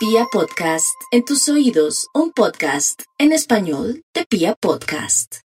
Pia 0.00 0.24
Podcast, 0.32 0.98
en 1.10 1.26
tus 1.26 1.46
oídos, 1.50 2.08
un 2.14 2.32
podcast 2.32 3.02
en 3.18 3.32
español 3.32 4.02
de 4.14 4.24
Pia 4.24 4.54
Podcast. 4.58 5.40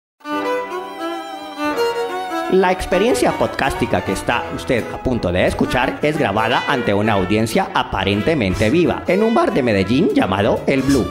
La 2.51 2.73
experiencia 2.73 3.31
podcástica 3.39 4.05
que 4.05 4.11
está 4.11 4.43
usted 4.57 4.83
a 4.93 5.01
punto 5.05 5.31
de 5.31 5.47
escuchar 5.47 6.01
es 6.03 6.19
grabada 6.19 6.65
ante 6.67 6.93
una 6.93 7.13
audiencia 7.13 7.71
aparentemente 7.73 8.71
viva 8.71 9.05
en 9.07 9.23
un 9.23 9.35
bar 9.35 9.55
de 9.55 9.63
Medellín 9.63 10.09
llamado 10.17 10.61
El 10.67 10.83
Blue. 10.83 11.07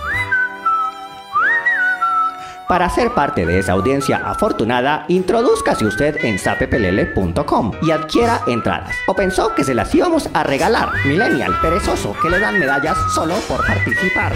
Para 2.69 2.87
ser 2.87 3.15
parte 3.15 3.47
de 3.47 3.57
esa 3.57 3.71
audiencia 3.71 4.21
afortunada, 4.23 5.05
introduzcase 5.07 5.87
usted 5.87 6.23
en 6.23 6.37
sapepelele.com 6.37 7.71
y 7.81 7.89
adquiera 7.89 8.43
entradas. 8.45 8.95
¿O 9.07 9.15
pensó 9.15 9.55
que 9.55 9.63
se 9.63 9.73
las 9.73 9.95
íbamos 9.95 10.29
a 10.35 10.43
regalar? 10.43 11.03
Millennial 11.03 11.59
perezoso 11.61 12.15
que 12.21 12.29
le 12.29 12.37
dan 12.37 12.59
medallas 12.59 12.95
solo 13.15 13.33
por 13.47 13.65
participar. 13.65 14.33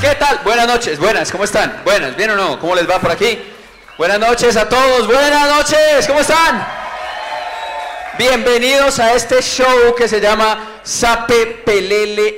¿Qué 0.00 0.14
tal? 0.20 0.38
Buenas 0.44 0.68
noches, 0.68 1.00
buenas, 1.00 1.32
¿cómo 1.32 1.42
están? 1.42 1.80
Buenas, 1.84 2.16
¿bien 2.16 2.30
o 2.30 2.36
no? 2.36 2.60
¿Cómo 2.60 2.76
les 2.76 2.88
va 2.88 3.00
por 3.00 3.10
aquí? 3.10 3.40
Buenas 3.98 4.20
noches 4.20 4.56
a 4.56 4.68
todos, 4.68 5.08
buenas 5.08 5.48
noches, 5.48 6.06
¿cómo 6.06 6.20
están? 6.20 6.64
Bienvenidos 8.16 9.00
a 9.00 9.14
este 9.14 9.42
show 9.42 9.96
que 9.98 10.06
se 10.06 10.20
llama 10.20 10.78
Sape 10.84 11.62
Pelele. 11.66 12.36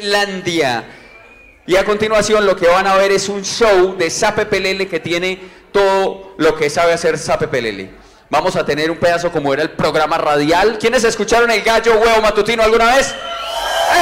Y 1.67 1.77
a 1.77 1.85
continuación 1.85 2.45
lo 2.45 2.57
que 2.57 2.69
van 2.69 2.87
a 2.87 2.95
ver 2.95 3.11
es 3.11 3.29
un 3.29 3.43
show 3.43 3.97
de 3.97 4.11
Sape 4.11 4.45
Pelele 4.45 4.87
que 4.87 5.01
tiene 5.01 5.41
todo 5.73 6.35
lo 6.37 6.55
que 6.55 6.69
sabe 6.69 6.93
hacer 6.93 7.17
Sape 7.17 7.49
Pelele. 7.49 7.91
Vamos 8.29 8.55
a 8.57 8.67
tener 8.67 8.91
un 8.91 8.99
pedazo 8.99 9.33
como 9.33 9.53
era 9.55 9.63
el 9.63 9.71
programa 9.71 10.19
radial. 10.19 10.79
¿Quiénes 10.79 11.05
escucharon 11.05 11.51
el 11.51 11.63
gallo 11.63 11.95
huevo 11.99 12.21
matutino 12.21 12.63
alguna 12.63 12.97
vez? 12.97 13.15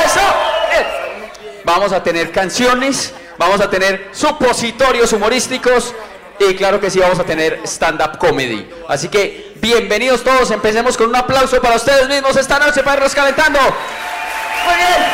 ¡Eso! 0.05 0.21
Bien. 0.71 0.87
Vamos 1.65 1.93
a 1.93 2.03
tener 2.03 2.33
canciones, 2.33 3.15
vamos 3.39 3.61
a 3.61 3.71
tener 3.71 4.09
supositorios 4.11 5.13
humorísticos 5.13 5.95
y 6.41 6.57
claro 6.57 6.81
que 6.81 6.91
sí 6.91 6.99
vamos 6.99 7.21
a 7.21 7.25
tener 7.25 7.61
stand-up 7.65 8.19
comedy. 8.19 8.69
Así 8.89 9.07
que 9.09 9.53
bienvenidos 9.61 10.25
todos, 10.25 10.51
empecemos 10.51 10.97
con 10.97 11.09
un 11.11 11.17
aplauso 11.17 11.61
para 11.63 11.77
ustedes 11.77 12.09
mismos 12.09 12.37
esta 12.37 12.59
noche 12.59 12.83
para 12.83 12.97
irnos 12.97 13.15
calentando. 13.15 13.61
Muy 13.61 14.75
bien, 14.75 15.07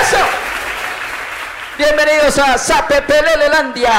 eso. 0.00 0.45
Bienvenidos 1.78 2.38
a 2.38 2.56
Sape 2.56 3.02
Pelelelandia. 3.02 3.92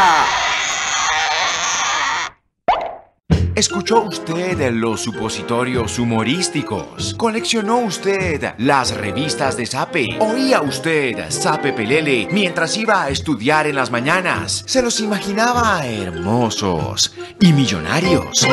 ¿Escuchó 3.53 4.01
usted 4.01 4.71
los 4.71 5.01
supositorios 5.01 5.99
humorísticos? 5.99 7.13
¿Coleccionó 7.15 7.77
usted 7.79 8.55
las 8.57 8.95
revistas 8.95 9.57
de 9.57 9.67
Sape? 9.67 10.07
¿Oía 10.19 10.61
usted 10.61 11.29
Sape 11.29 11.71
Pelele 11.73 12.27
mientras 12.31 12.75
iba 12.77 13.03
a 13.03 13.09
estudiar 13.09 13.67
en 13.67 13.75
las 13.75 13.91
mañanas? 13.91 14.63
¿Se 14.65 14.81
los 14.81 14.99
imaginaba 14.99 15.85
hermosos 15.85 17.13
y 17.39 17.53
millonarios? 17.53 18.43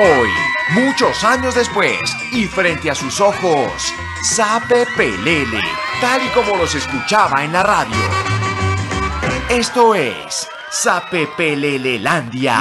Hoy, 0.00 0.28
muchos 0.70 1.24
años 1.24 1.54
después, 1.54 1.98
y 2.32 2.44
frente 2.46 2.90
a 2.90 2.94
sus 2.94 3.20
ojos, 3.20 3.92
Sape 4.22 4.86
Pelele, 4.96 5.60
tal 6.02 6.20
y 6.20 6.28
como 6.30 6.56
los 6.56 6.74
escuchaba 6.74 7.44
en 7.44 7.52
la 7.52 7.62
radio. 7.62 7.94
Esto 9.48 9.94
es 9.94 10.48
Sape 10.68 11.28
Pelelelandia. 11.28 12.58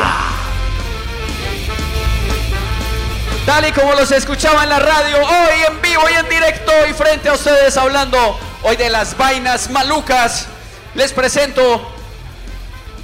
Tal 3.43 3.67
y 3.67 3.71
como 3.71 3.93
los 3.95 4.11
escuchaba 4.11 4.61
en 4.61 4.69
la 4.69 4.77
radio, 4.77 5.17
hoy 5.17 5.59
en 5.67 5.81
vivo 5.81 6.03
y 6.07 6.13
en 6.13 6.29
directo 6.29 6.71
y 6.87 6.93
frente 6.93 7.29
a 7.29 7.33
ustedes 7.33 7.75
hablando 7.77 8.39
hoy 8.61 8.75
de 8.75 8.91
las 8.91 9.17
vainas 9.17 9.71
malucas, 9.71 10.47
les 10.93 11.11
presento 11.11 11.91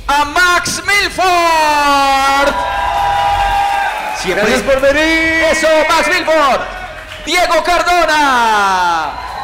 a 0.05 0.23
Max 0.23 0.83
Milford. 0.85 2.53
Siempre 4.21 4.45
Gracias 4.45 4.61
por 4.61 4.81
venir. 4.81 5.45
Eso, 5.51 5.67
Max 5.89 6.07
Milford. 6.09 6.61
Diego 7.25 7.63
Cardona. 7.63 9.36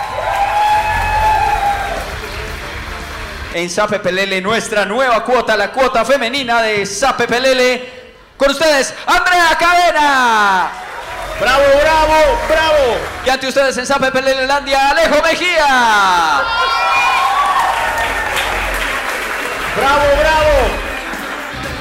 En 3.53 3.69
Sape 3.69 4.00
Pelele, 4.00 4.41
nuestra 4.41 4.84
nueva 4.84 5.24
cuota, 5.24 5.56
la 5.56 5.72
cuota 5.72 6.03
femenina 6.03 6.62
de 6.64 6.88
Sape 6.88 7.28
Pelele. 7.28 8.03
Con 8.36 8.50
ustedes, 8.50 8.94
Andrea 9.06 9.56
Cadena. 9.59 10.72
Bravo, 11.40 11.63
bravo, 11.80 12.40
bravo. 12.50 12.97
Y 13.24 13.30
ante 13.30 13.47
ustedes 13.47 13.78
en 13.78 13.86
Sape 13.86 14.12
Pelelelandia, 14.12 14.90
Alejo 14.90 15.22
Mejía. 15.22 16.42
Bravo, 19.78 20.03
bravo. 20.19 20.94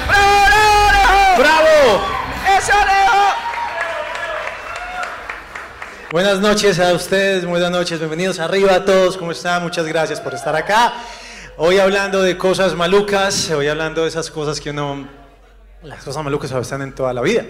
¡Bravo, 0.09 0.88
Alejo! 0.91 1.38
Bravo. 1.38 2.05
¡Eso, 2.59 2.72
Alejo! 2.72 3.03
Buenas 6.11 6.38
noches 6.41 6.78
a 6.78 6.93
ustedes, 6.93 7.47
buenas 7.47 7.71
noches, 7.71 7.99
bienvenidos 7.99 8.38
arriba 8.38 8.75
a 8.75 8.84
todos, 8.84 9.16
¿cómo 9.16 9.32
están? 9.32 9.62
Muchas 9.62 9.87
gracias 9.87 10.21
por 10.21 10.34
estar 10.34 10.55
acá. 10.55 10.93
Hoy 11.56 11.78
hablando 11.78 12.22
de 12.22 12.36
cosas 12.38 12.74
malucas, 12.74 13.50
hoy 13.50 13.68
hablando 13.68 14.02
de 14.02 14.08
esas 14.08 14.30
cosas 14.30 14.60
que 14.60 14.70
uno, 14.70 15.06
las 15.82 16.02
cosas 16.02 16.24
malucas 16.24 16.50
están 16.52 16.82
en 16.82 16.94
toda 16.94 17.12
la 17.12 17.20
vida. 17.20 17.44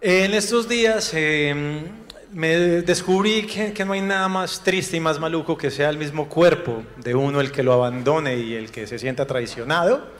En 0.00 0.32
estos 0.34 0.68
días 0.68 1.10
eh, 1.14 1.84
me 2.32 2.56
descubrí 2.82 3.46
que, 3.46 3.72
que 3.72 3.84
no 3.84 3.92
hay 3.92 4.00
nada 4.00 4.28
más 4.28 4.62
triste 4.62 4.96
y 4.96 5.00
más 5.00 5.18
maluco 5.20 5.56
que 5.56 5.70
sea 5.70 5.90
el 5.90 5.98
mismo 5.98 6.28
cuerpo 6.28 6.82
de 6.96 7.14
uno 7.14 7.40
el 7.40 7.52
que 7.52 7.62
lo 7.62 7.72
abandone 7.74 8.36
y 8.36 8.54
el 8.54 8.70
que 8.70 8.86
se 8.86 8.98
sienta 8.98 9.26
traicionado. 9.26 10.10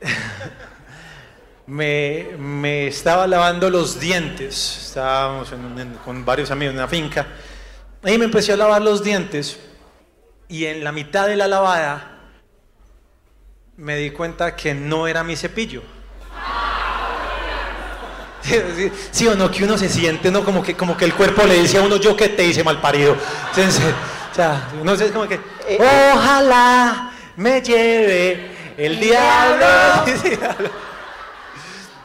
me, 1.66 2.28
me 2.38 2.86
estaba 2.86 3.26
lavando 3.26 3.68
los 3.68 4.00
dientes, 4.00 4.86
estábamos 4.86 5.52
en 5.52 5.78
en- 5.78 5.94
con 5.96 6.24
varios 6.24 6.50
amigos 6.50 6.72
en 6.72 6.78
una 6.78 6.88
finca, 6.88 7.26
y 8.06 8.16
me 8.16 8.24
empecé 8.24 8.52
a 8.52 8.56
lavar 8.56 8.80
los 8.80 9.02
dientes 9.04 9.58
y 10.48 10.66
en 10.66 10.82
la 10.82 10.92
mitad 10.92 11.26
de 11.26 11.36
la 11.36 11.46
lavada 11.46 12.18
me 13.76 13.96
di 13.96 14.10
cuenta 14.10 14.56
que 14.56 14.74
no 14.74 15.06
era 15.06 15.22
mi 15.22 15.36
cepillo. 15.36 15.82
Sí, 18.42 18.54
sí, 18.76 18.92
sí 19.10 19.28
o 19.28 19.34
no, 19.34 19.50
que 19.50 19.64
uno 19.64 19.76
se 19.76 19.88
siente, 19.88 20.30
¿no? 20.30 20.44
Como 20.44 20.62
que, 20.62 20.74
como 20.76 20.96
que 20.96 21.04
el 21.04 21.14
cuerpo 21.14 21.44
le 21.44 21.60
dice 21.60 21.78
a 21.78 21.82
uno, 21.82 21.96
yo 21.96 22.16
que 22.16 22.28
te 22.30 22.44
hice 22.44 22.64
mal 22.64 22.80
parido. 22.80 23.12
O 23.12 24.34
sea, 24.34 24.68
uno 24.80 24.94
es 24.94 25.12
como 25.12 25.28
que, 25.28 25.40
ojalá 25.78 27.12
me 27.36 27.60
lleve 27.60 28.74
el 28.76 28.98
diablo. 28.98 29.66
Sí. 30.22 30.38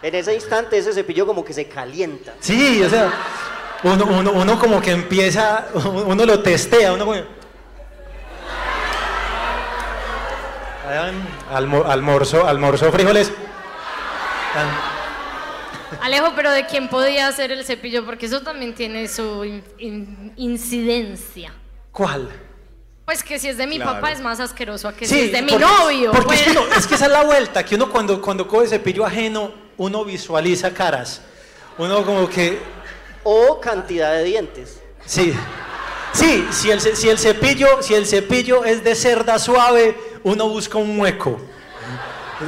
En 0.02 0.16
ese 0.16 0.36
instante 0.36 0.78
ese 0.78 0.92
cepillo 0.92 1.25
como 1.25 1.46
que 1.46 1.54
se 1.54 1.70
calienta. 1.70 2.34
Sí, 2.42 2.84
o 2.84 2.90
sea, 2.90 3.10
uno, 3.84 4.04
uno, 4.04 4.31
uno 4.34 4.60
como 4.60 4.81
que 4.81 4.92
empieza, 4.92 5.68
uno 5.74 6.25
lo 6.25 6.42
testea, 6.42 6.92
uno 6.92 7.06
como... 7.06 7.22
Almo- 10.98 11.84
almorzo, 11.86 12.46
almorzo 12.48 12.92
frijoles. 12.92 13.31
Alejo, 16.02 16.34
pero 16.36 16.52
¿de 16.52 16.66
quién 16.66 16.90
podía 16.90 17.28
hacer 17.28 17.52
el 17.52 17.64
cepillo? 17.66 18.06
Porque 18.06 18.26
eso 18.26 18.42
también 18.42 18.74
tiene 18.74 19.08
su 19.08 19.44
in- 19.46 19.64
in- 19.78 20.34
incidencia. 20.38 21.54
¿Cuál? 21.92 22.30
Pues 23.06 23.24
que 23.24 23.38
si 23.38 23.50
es 23.50 23.58
de 23.58 23.68
mi 23.68 23.76
Claro. 23.78 23.94
papá 23.94 24.12
es 24.12 24.22
más 24.22 24.40
asqueroso 24.40 24.88
a 24.88 24.94
que 24.94 25.06
si 25.06 25.20
es 25.20 25.31
de 25.31 25.42
mi 25.42 25.52
porque- 25.52 25.66
novio. 25.66 26.12
Porque 26.12 26.36
es, 26.36 26.42
que 26.42 26.54
Pues- 26.54 26.66
uno- 26.66 26.76
es 26.76 26.88
que 26.88 26.96
esa 26.96 27.06
es 27.06 27.12
la 27.12 27.24
vuelta, 27.24 27.64
que 27.64 27.75
uno 27.75 27.90
cuando, 27.90 28.22
cuando 28.22 28.48
coge 28.48 28.68
cepillo 28.68 29.06
ajeno, 29.06 29.52
uno 29.78 30.04
visualiza 30.06 30.74
caras. 30.74 31.22
Uno 31.78 32.04
como 32.06 32.30
que, 32.30 32.60
O 33.24 33.60
cantidad 33.62 34.12
de 34.14 34.24
dientes. 34.25 34.81
sí. 35.06 35.34
Sí, 36.12 36.45
si 36.51 36.69
el, 36.69 36.80
si 36.80 37.10
el 37.10 37.18
cepillo, 37.18 37.81
si 37.81 37.95
el 37.95 38.06
cepillo 38.06 38.63
es 38.66 38.84
de 38.84 38.94
cerda 38.94 39.40
suave, 39.40 39.98
uno 40.24 40.50
busca 40.50 40.78
un 40.78 41.00
hueco. 41.00 41.40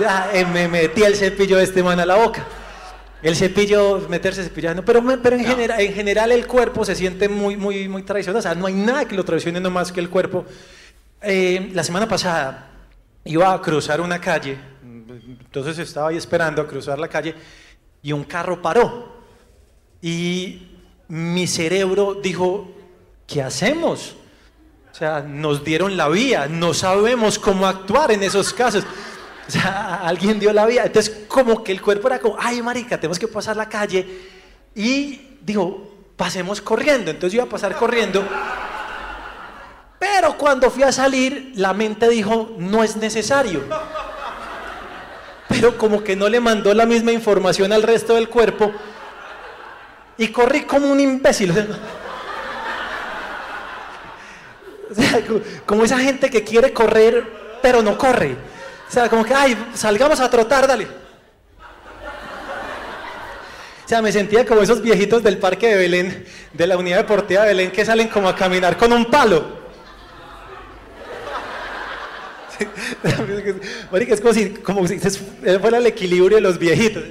Ah, 0.08 0.30
eh, 0.34 0.46
me 0.46 0.68
metí 0.68 1.04
el 1.04 1.16
cepillo 1.16 1.58
de 1.58 1.64
este 1.64 1.84
man 1.84 2.00
a 2.00 2.06
la 2.06 2.16
boca. 2.16 2.46
El 3.22 3.36
cepillo, 3.36 4.06
meterse 4.10 4.44
cepillando, 4.44 4.84
pero, 4.84 5.02
me- 5.02 5.18
pero 5.18 5.36
en, 5.36 5.46
genera- 5.46 5.80
en 5.82 5.94
general 5.94 6.32
el 6.32 6.46
cuerpo 6.46 6.86
se 6.86 6.96
siente 6.96 7.28
muy, 7.30 7.56
muy, 7.58 7.88
muy 7.88 8.04
traicionado. 8.04 8.40
O 8.40 8.42
sea, 8.42 8.56
no 8.56 8.68
hay 8.68 8.74
nada 8.74 9.06
que 9.08 9.16
lo 9.16 9.24
traicione 9.24 9.60
no 9.60 9.70
más 9.72 9.92
que 9.92 10.00
el 10.00 10.10
cuerpo. 10.10 10.46
Eh, 11.22 11.72
la 11.74 11.84
semana 11.84 12.08
pasada 12.08 12.72
iba 13.24 13.52
a 13.54 13.62
cruzar 13.62 14.00
una 14.02 14.20
calle, 14.22 14.58
entonces 14.84 15.80
estaba 15.80 16.10
ahí 16.10 16.18
esperando 16.18 16.62
a 16.62 16.68
cruzar 16.68 17.00
la 17.00 17.08
calle 17.08 17.34
y 18.04 18.12
un 18.12 18.24
carro 18.26 18.62
paró. 18.62 19.16
Y 20.02 20.68
mi 21.08 21.48
cerebro 21.48 22.16
dijo, 22.22 22.72
¿qué 23.26 23.42
hacemos? 23.42 24.16
O 24.96 24.98
sea, 24.98 25.20
nos 25.20 25.62
dieron 25.66 25.98
la 25.98 26.08
vía, 26.08 26.48
no 26.50 26.74
sabemos 26.74 27.38
cómo 27.38 27.68
actuar 27.68 28.14
en 28.14 28.24
esos 28.24 28.54
casos. 28.54 28.86
O 29.46 29.52
sea, 29.52 29.96
alguien 29.96 30.40
dio 30.40 30.54
la 30.54 30.66
vía. 30.66 30.86
Entonces, 30.86 31.26
como 31.28 31.66
que 31.66 31.74
el 31.74 31.82
cuerpo 31.82 32.08
era 32.08 32.20
como, 32.20 32.38
ay, 32.40 32.62
marica, 32.62 32.98
tenemos 32.98 33.20
que 33.20 33.28
pasar 33.28 33.58
la 33.58 33.68
calle. 33.68 34.08
Y 34.74 35.40
dijo, 35.42 35.92
pasemos 36.16 36.62
corriendo. 36.62 37.12
Entonces 37.12 37.34
yo 37.34 37.42
iba 37.42 37.46
a 37.46 37.50
pasar 37.50 37.76
corriendo. 37.76 38.26
Pero 40.00 40.38
cuando 40.38 40.72
fui 40.72 40.84
a 40.84 40.94
salir, 40.94 41.52
la 41.56 41.74
mente 41.74 42.08
dijo, 42.08 42.56
no 42.58 42.82
es 42.82 42.96
necesario. 42.96 43.64
Pero 45.50 45.78
como 45.78 46.06
que 46.06 46.16
no 46.16 46.30
le 46.30 46.40
mandó 46.40 46.74
la 46.74 46.86
misma 46.86 47.12
información 47.12 47.74
al 47.74 47.84
resto 47.84 48.16
del 48.16 48.30
cuerpo. 48.30 48.72
Y 50.18 50.30
corrí 50.30 50.62
como 50.62 50.90
un 50.90 51.02
imbécil. 51.02 51.54
Como 55.66 55.84
esa 55.84 56.00
gente 56.00 56.30
que 56.30 56.44
quiere 56.44 56.74
correr, 56.74 57.24
pero 57.62 57.82
no 57.82 57.98
corre. 57.98 58.36
O 58.88 58.92
sea, 58.92 59.10
como 59.10 59.26
que, 59.26 59.34
ay, 59.34 59.58
salgamos 59.74 60.20
a 60.20 60.30
trotar, 60.30 60.68
dale. 60.68 60.88
O 63.86 63.88
sea, 63.88 64.02
me 64.02 64.12
sentía 64.12 64.46
como 64.46 64.62
esos 64.62 64.82
viejitos 64.82 65.22
del 65.22 65.38
parque 65.38 65.68
de 65.68 65.76
Belén, 65.76 66.26
de 66.54 66.68
la 66.68 66.78
unidad 66.78 66.98
deportiva 66.98 67.42
de 67.42 67.50
Belén, 67.50 67.72
que 67.72 67.86
salen 67.86 68.08
como 68.08 68.28
a 68.28 68.36
caminar 68.36 68.78
con 68.78 68.92
un 68.94 69.06
palo. 69.06 69.66
Marica, 73.92 74.14
es 74.14 74.22
como 74.22 74.34
si, 74.34 74.50
como 74.52 74.88
si 74.88 75.00
fuera 75.00 75.78
el 75.78 75.86
equilibrio 75.86 76.38
de 76.38 76.42
los 76.42 76.58
viejitos. 76.58 77.04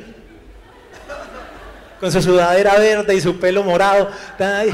Con 2.00 2.10
su 2.10 2.22
sudadera 2.22 2.76
verde 2.78 3.14
y 3.14 3.20
su 3.20 3.38
pelo 3.38 3.62
morado. 3.62 4.10
Ay. 4.38 4.72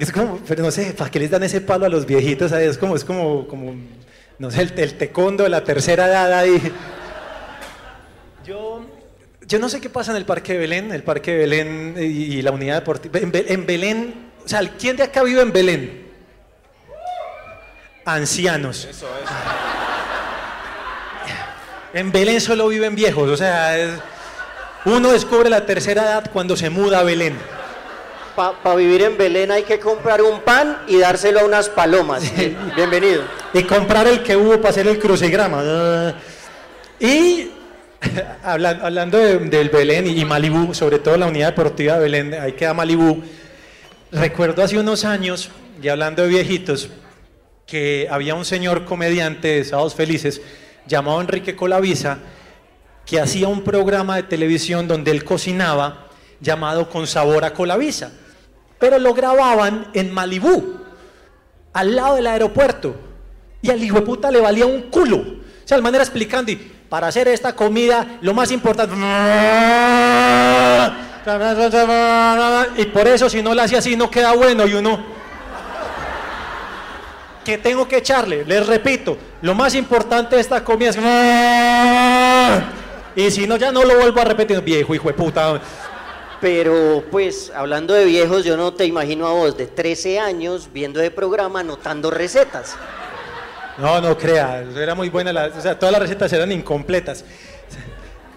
Es 0.00 0.10
como, 0.10 0.38
pero 0.48 0.62
no 0.64 0.70
sé, 0.70 0.92
¿para 0.94 1.10
qué 1.10 1.18
les 1.20 1.30
dan 1.30 1.42
ese 1.42 1.60
palo 1.60 1.84
a 1.84 1.88
los 1.88 2.06
viejitos? 2.06 2.50
Es 2.52 2.78
como, 2.78 2.96
es 2.96 3.04
como, 3.04 3.46
como 3.46 3.74
no 4.38 4.50
sé, 4.50 4.62
el, 4.62 4.72
el 4.78 4.94
tecondo 4.96 5.44
de 5.44 5.50
la 5.50 5.62
tercera 5.62 6.06
edad 6.06 6.32
ahí. 6.32 6.72
Yo, 8.46 8.82
yo 9.46 9.58
no 9.58 9.68
sé 9.68 9.78
qué 9.80 9.90
pasa 9.90 10.12
en 10.12 10.16
el 10.16 10.24
Parque 10.24 10.54
de 10.54 10.58
Belén, 10.60 10.90
el 10.92 11.02
Parque 11.02 11.32
de 11.32 11.36
Belén 11.38 11.94
y, 11.98 12.02
y 12.38 12.42
la 12.42 12.50
unidad 12.50 12.76
deportiva. 12.76 13.18
En, 13.18 13.30
Be- 13.30 13.44
en 13.52 13.66
Belén, 13.66 14.30
o 14.42 14.48
sea, 14.48 14.60
¿quién 14.78 14.96
de 14.96 15.02
acá 15.02 15.22
vive 15.22 15.42
en 15.42 15.52
Belén? 15.52 16.10
Ancianos. 18.06 18.88
En 21.92 22.10
Belén 22.12 22.40
solo 22.40 22.68
viven 22.68 22.94
viejos, 22.94 23.28
o 23.28 23.36
sea, 23.36 23.76
es- 23.78 23.98
uno 24.86 25.12
descubre 25.12 25.50
la 25.50 25.66
tercera 25.66 26.02
edad 26.04 26.30
cuando 26.32 26.56
se 26.56 26.70
muda 26.70 27.00
a 27.00 27.02
Belén. 27.02 27.36
Para 28.62 28.74
vivir 28.76 29.02
en 29.02 29.18
Belén 29.18 29.50
hay 29.50 29.64
que 29.64 29.78
comprar 29.78 30.22
un 30.22 30.40
pan 30.40 30.78
y 30.88 30.96
dárselo 30.98 31.40
a 31.40 31.44
unas 31.44 31.68
palomas. 31.68 32.22
Bienvenido. 32.76 33.22
y 33.52 33.62
comprar 33.64 34.06
el 34.08 34.22
que 34.22 34.34
hubo 34.36 34.56
para 34.56 34.70
hacer 34.70 34.86
el 34.88 34.98
crucigrama. 34.98 35.60
Ah. 35.62 36.14
Y 36.98 37.50
hablan- 38.44 38.80
hablando 38.82 39.18
de- 39.18 39.38
del 39.40 39.68
Belén 39.68 40.06
y 40.06 40.24
Malibú, 40.24 40.72
sobre 40.74 40.98
todo 40.98 41.16
la 41.18 41.26
unidad 41.26 41.48
deportiva 41.48 41.94
de 41.94 42.00
Belén, 42.00 42.34
ahí 42.34 42.52
queda 42.52 42.72
Malibú. 42.72 43.22
Recuerdo 44.10 44.62
hace 44.62 44.78
unos 44.78 45.04
años, 45.04 45.50
y 45.82 45.88
hablando 45.88 46.22
de 46.22 46.28
viejitos, 46.28 46.88
que 47.66 48.08
había 48.10 48.34
un 48.34 48.44
señor 48.46 48.84
comediante 48.86 49.48
de 49.48 49.64
Sábados 49.64 49.94
Felices 49.94 50.40
llamado 50.86 51.20
Enrique 51.20 51.54
Colavisa 51.54 52.18
que 53.06 53.20
hacía 53.20 53.48
un 53.48 53.62
programa 53.64 54.16
de 54.16 54.22
televisión 54.24 54.88
donde 54.88 55.10
él 55.10 55.24
cocinaba 55.24 56.06
llamado 56.40 56.88
Con 56.88 57.06
Sabor 57.06 57.44
a 57.44 57.52
Colavisa, 57.52 58.12
pero 58.80 58.98
lo 58.98 59.14
grababan 59.14 59.86
en 59.94 60.12
Malibú 60.12 60.80
al 61.72 61.94
lado 61.94 62.16
del 62.16 62.26
aeropuerto. 62.26 62.96
Y 63.62 63.70
al 63.70 63.82
hijo 63.82 63.96
de 63.96 64.02
puta 64.02 64.30
le 64.30 64.40
valía 64.40 64.66
un 64.66 64.82
culo. 64.90 65.18
O 65.18 65.66
sea, 65.66 65.76
el 65.76 65.82
man 65.82 65.94
era 65.94 66.02
explicando, 66.02 66.50
para 66.88 67.08
hacer 67.08 67.28
esta 67.28 67.54
comida, 67.54 68.18
lo 68.22 68.34
más 68.34 68.50
importante. 68.50 68.94
Y 72.76 72.86
por 72.86 73.06
eso, 73.06 73.28
si 73.28 73.42
no 73.42 73.54
la 73.54 73.64
hace 73.64 73.76
así, 73.76 73.94
no 73.94 74.10
queda 74.10 74.32
bueno. 74.32 74.66
Y 74.66 74.74
uno. 74.74 75.20
¿Qué 77.44 77.58
tengo 77.58 77.86
que 77.86 77.98
echarle? 77.98 78.44
Les 78.44 78.66
repito, 78.66 79.16
lo 79.42 79.54
más 79.54 79.74
importante 79.74 80.36
de 80.36 80.40
esta 80.40 80.64
comida 80.64 80.90
es. 80.90 80.96
Y 83.14 83.30
si 83.30 83.46
no, 83.46 83.56
ya 83.56 83.70
no 83.70 83.84
lo 83.84 83.98
vuelvo 83.98 84.20
a 84.22 84.24
repetir. 84.24 84.60
Viejo, 84.62 84.94
hijo 84.94 85.08
de 85.08 85.14
puta. 85.14 85.60
Pero 86.40 87.04
pues 87.10 87.52
hablando 87.54 87.92
de 87.92 88.04
viejos, 88.06 88.44
yo 88.44 88.56
no 88.56 88.72
te 88.72 88.86
imagino 88.86 89.26
a 89.26 89.32
vos 89.32 89.56
de 89.58 89.66
13 89.66 90.18
años 90.18 90.68
viendo 90.72 91.00
el 91.02 91.12
programa 91.12 91.60
anotando 91.60 92.10
recetas. 92.10 92.76
No, 93.76 94.00
no 94.00 94.16
crea, 94.16 94.62
era 94.76 94.94
muy 94.94 95.08
buena, 95.10 95.32
la- 95.32 95.46
o 95.56 95.60
sea, 95.60 95.78
todas 95.78 95.92
las 95.92 96.02
recetas 96.02 96.32
eran 96.32 96.50
incompletas. 96.52 97.24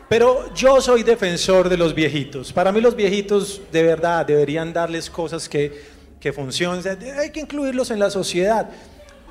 Pero 0.10 0.54
yo 0.54 0.80
soy 0.82 1.04
defensor 1.04 1.70
de 1.70 1.78
los 1.78 1.96
viejitos. 1.96 2.52
Para 2.54 2.72
mí 2.72 2.82
los 2.82 2.96
viejitos 2.96 3.62
de 3.72 3.84
verdad 3.84 4.26
deberían 4.26 4.72
darles 4.74 5.10
cosas 5.10 5.48
que, 5.50 5.82
que 6.20 6.32
funcionen. 6.34 6.84
Hay 7.18 7.32
que 7.32 7.40
incluirlos 7.40 7.90
en 7.90 8.00
la 8.00 8.10
sociedad. 8.10 8.70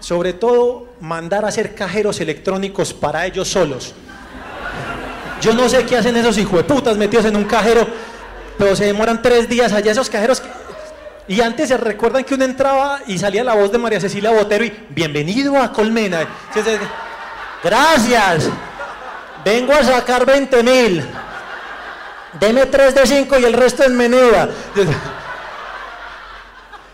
Sobre 0.01 0.33
todo, 0.33 0.89
mandar 1.01 1.45
a 1.45 1.49
hacer 1.49 1.75
cajeros 1.75 2.21
electrónicos 2.21 2.93
para 2.93 3.25
ellos 3.27 3.47
solos. 3.49 3.95
Yo 5.41 5.53
no 5.55 5.69
sé 5.69 5.85
qué 5.85 5.97
hacen 5.97 6.17
esos 6.17 6.37
hijueputas 6.39 6.97
metidos 6.97 7.27
en 7.27 7.37
un 7.37 7.45
cajero, 7.45 7.87
pero 8.63 8.77
se 8.77 8.85
demoran 8.85 9.21
tres 9.21 9.49
días 9.49 9.73
allá 9.73 9.91
esos 9.91 10.09
cajeros. 10.09 10.41
que- 10.41 10.49
Y 11.27 11.41
antes 11.41 11.67
se 11.69 11.77
recuerdan 11.77 12.23
que 12.23 12.35
uno 12.35 12.45
entraba 12.45 13.01
y 13.09 13.19
salía 13.19 13.43
la 13.43 13.55
voz 13.55 13.73
de 13.73 13.79
María 13.79 13.99
Cecilia 13.99 14.31
Botero 14.31 14.65
y 14.65 14.87
bienvenido 14.91 15.61
a 15.61 15.73
Colmena. 15.73 16.29
Gracias. 17.65 18.49
Vengo 19.45 19.73
a 19.73 19.83
sacar 19.83 20.25
20 20.25 20.63
mil. 20.63 21.05
Deme 22.39 22.67
3 22.67 22.95
de 22.95 23.05
5 23.05 23.37
y 23.41 23.45
el 23.45 23.53
resto 23.53 23.83
en 23.83 23.97
menuda. 23.97 24.49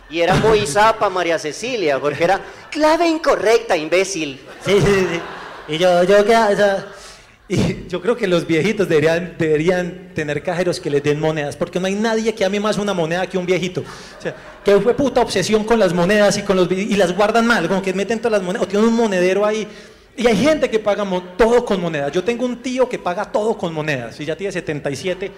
Y 0.09 0.21
era 0.23 0.37
muy 0.37 0.67
zapa 0.67 1.11
María 1.11 1.39
Cecilia, 1.39 1.99
porque 2.01 2.25
era 2.25 2.41
clave 2.71 3.07
incorrecta, 3.07 3.77
imbécil. 3.77 4.41
Sí, 4.65 4.81
sí, 4.81 5.07
sí. 5.13 5.21
Y 5.69 5.77
yo, 5.77 6.03
yo, 6.05 6.25
¿qué? 6.25 6.35
O 6.35 6.57
sea, 6.57 6.87
y 7.49 7.89
yo 7.89 8.03
creo 8.03 8.15
que 8.15 8.27
los 8.27 8.47
viejitos 8.47 8.89
deberían, 8.89 9.35
deberían 9.39 10.11
tener 10.15 10.43
cajeros 10.43 10.79
que 10.79 10.91
les 10.91 11.03
den 11.03 11.19
monedas, 11.19 11.57
porque 11.57 11.81
no 11.81 11.87
hay 11.87 11.95
nadie 11.95 12.35
que 12.35 12.45
ame 12.45 12.61
más 12.61 12.77
una 12.77 12.93
moneda 12.93 13.27
que 13.27 13.39
un 13.39 13.47
viejito. 13.47 13.81
O 13.81 14.23
sea, 14.23 14.35
que 14.63 14.79
fue 14.81 14.95
puta 14.95 15.23
obsesión 15.23 15.65
con 15.65 15.79
las 15.79 15.95
monedas 15.95 16.37
y, 16.37 16.43
con 16.43 16.57
los, 16.57 16.71
y 16.71 16.95
las 16.97 17.17
guardan 17.17 17.47
mal, 17.47 17.67
como 17.67 17.81
que 17.81 17.95
meten 17.95 18.19
todas 18.19 18.33
las 18.33 18.43
monedas, 18.43 18.67
o 18.67 18.69
tienen 18.69 18.89
un 18.89 18.95
monedero 18.95 19.47
ahí. 19.47 19.67
Y 20.15 20.27
hay 20.27 20.37
gente 20.37 20.69
que 20.69 20.79
paga 20.79 21.07
todo 21.39 21.65
con 21.65 21.81
monedas. 21.81 22.13
Yo 22.13 22.23
tengo 22.23 22.45
un 22.45 22.61
tío 22.61 22.87
que 22.87 22.99
paga 22.99 23.25
todo 23.25 23.57
con 23.57 23.73
monedas, 23.73 24.21
y 24.21 24.27
ya 24.27 24.37
tiene 24.37 24.53
77. 24.53 25.33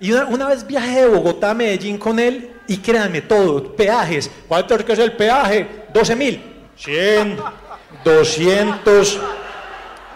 Y 0.00 0.12
una, 0.12 0.24
una 0.26 0.48
vez 0.48 0.66
viajé 0.66 1.02
de 1.02 1.08
Bogotá 1.08 1.50
a 1.50 1.54
Medellín 1.54 1.98
con 1.98 2.18
él, 2.18 2.50
y 2.66 2.78
créanme, 2.78 3.20
todo, 3.20 3.76
peajes. 3.76 4.30
¿Cuánto 4.48 4.74
es 4.74 4.98
el 4.98 5.12
peaje? 5.12 5.84
12 5.92 6.16
mil. 6.16 6.42
100, 6.76 7.36
200, 8.04 9.20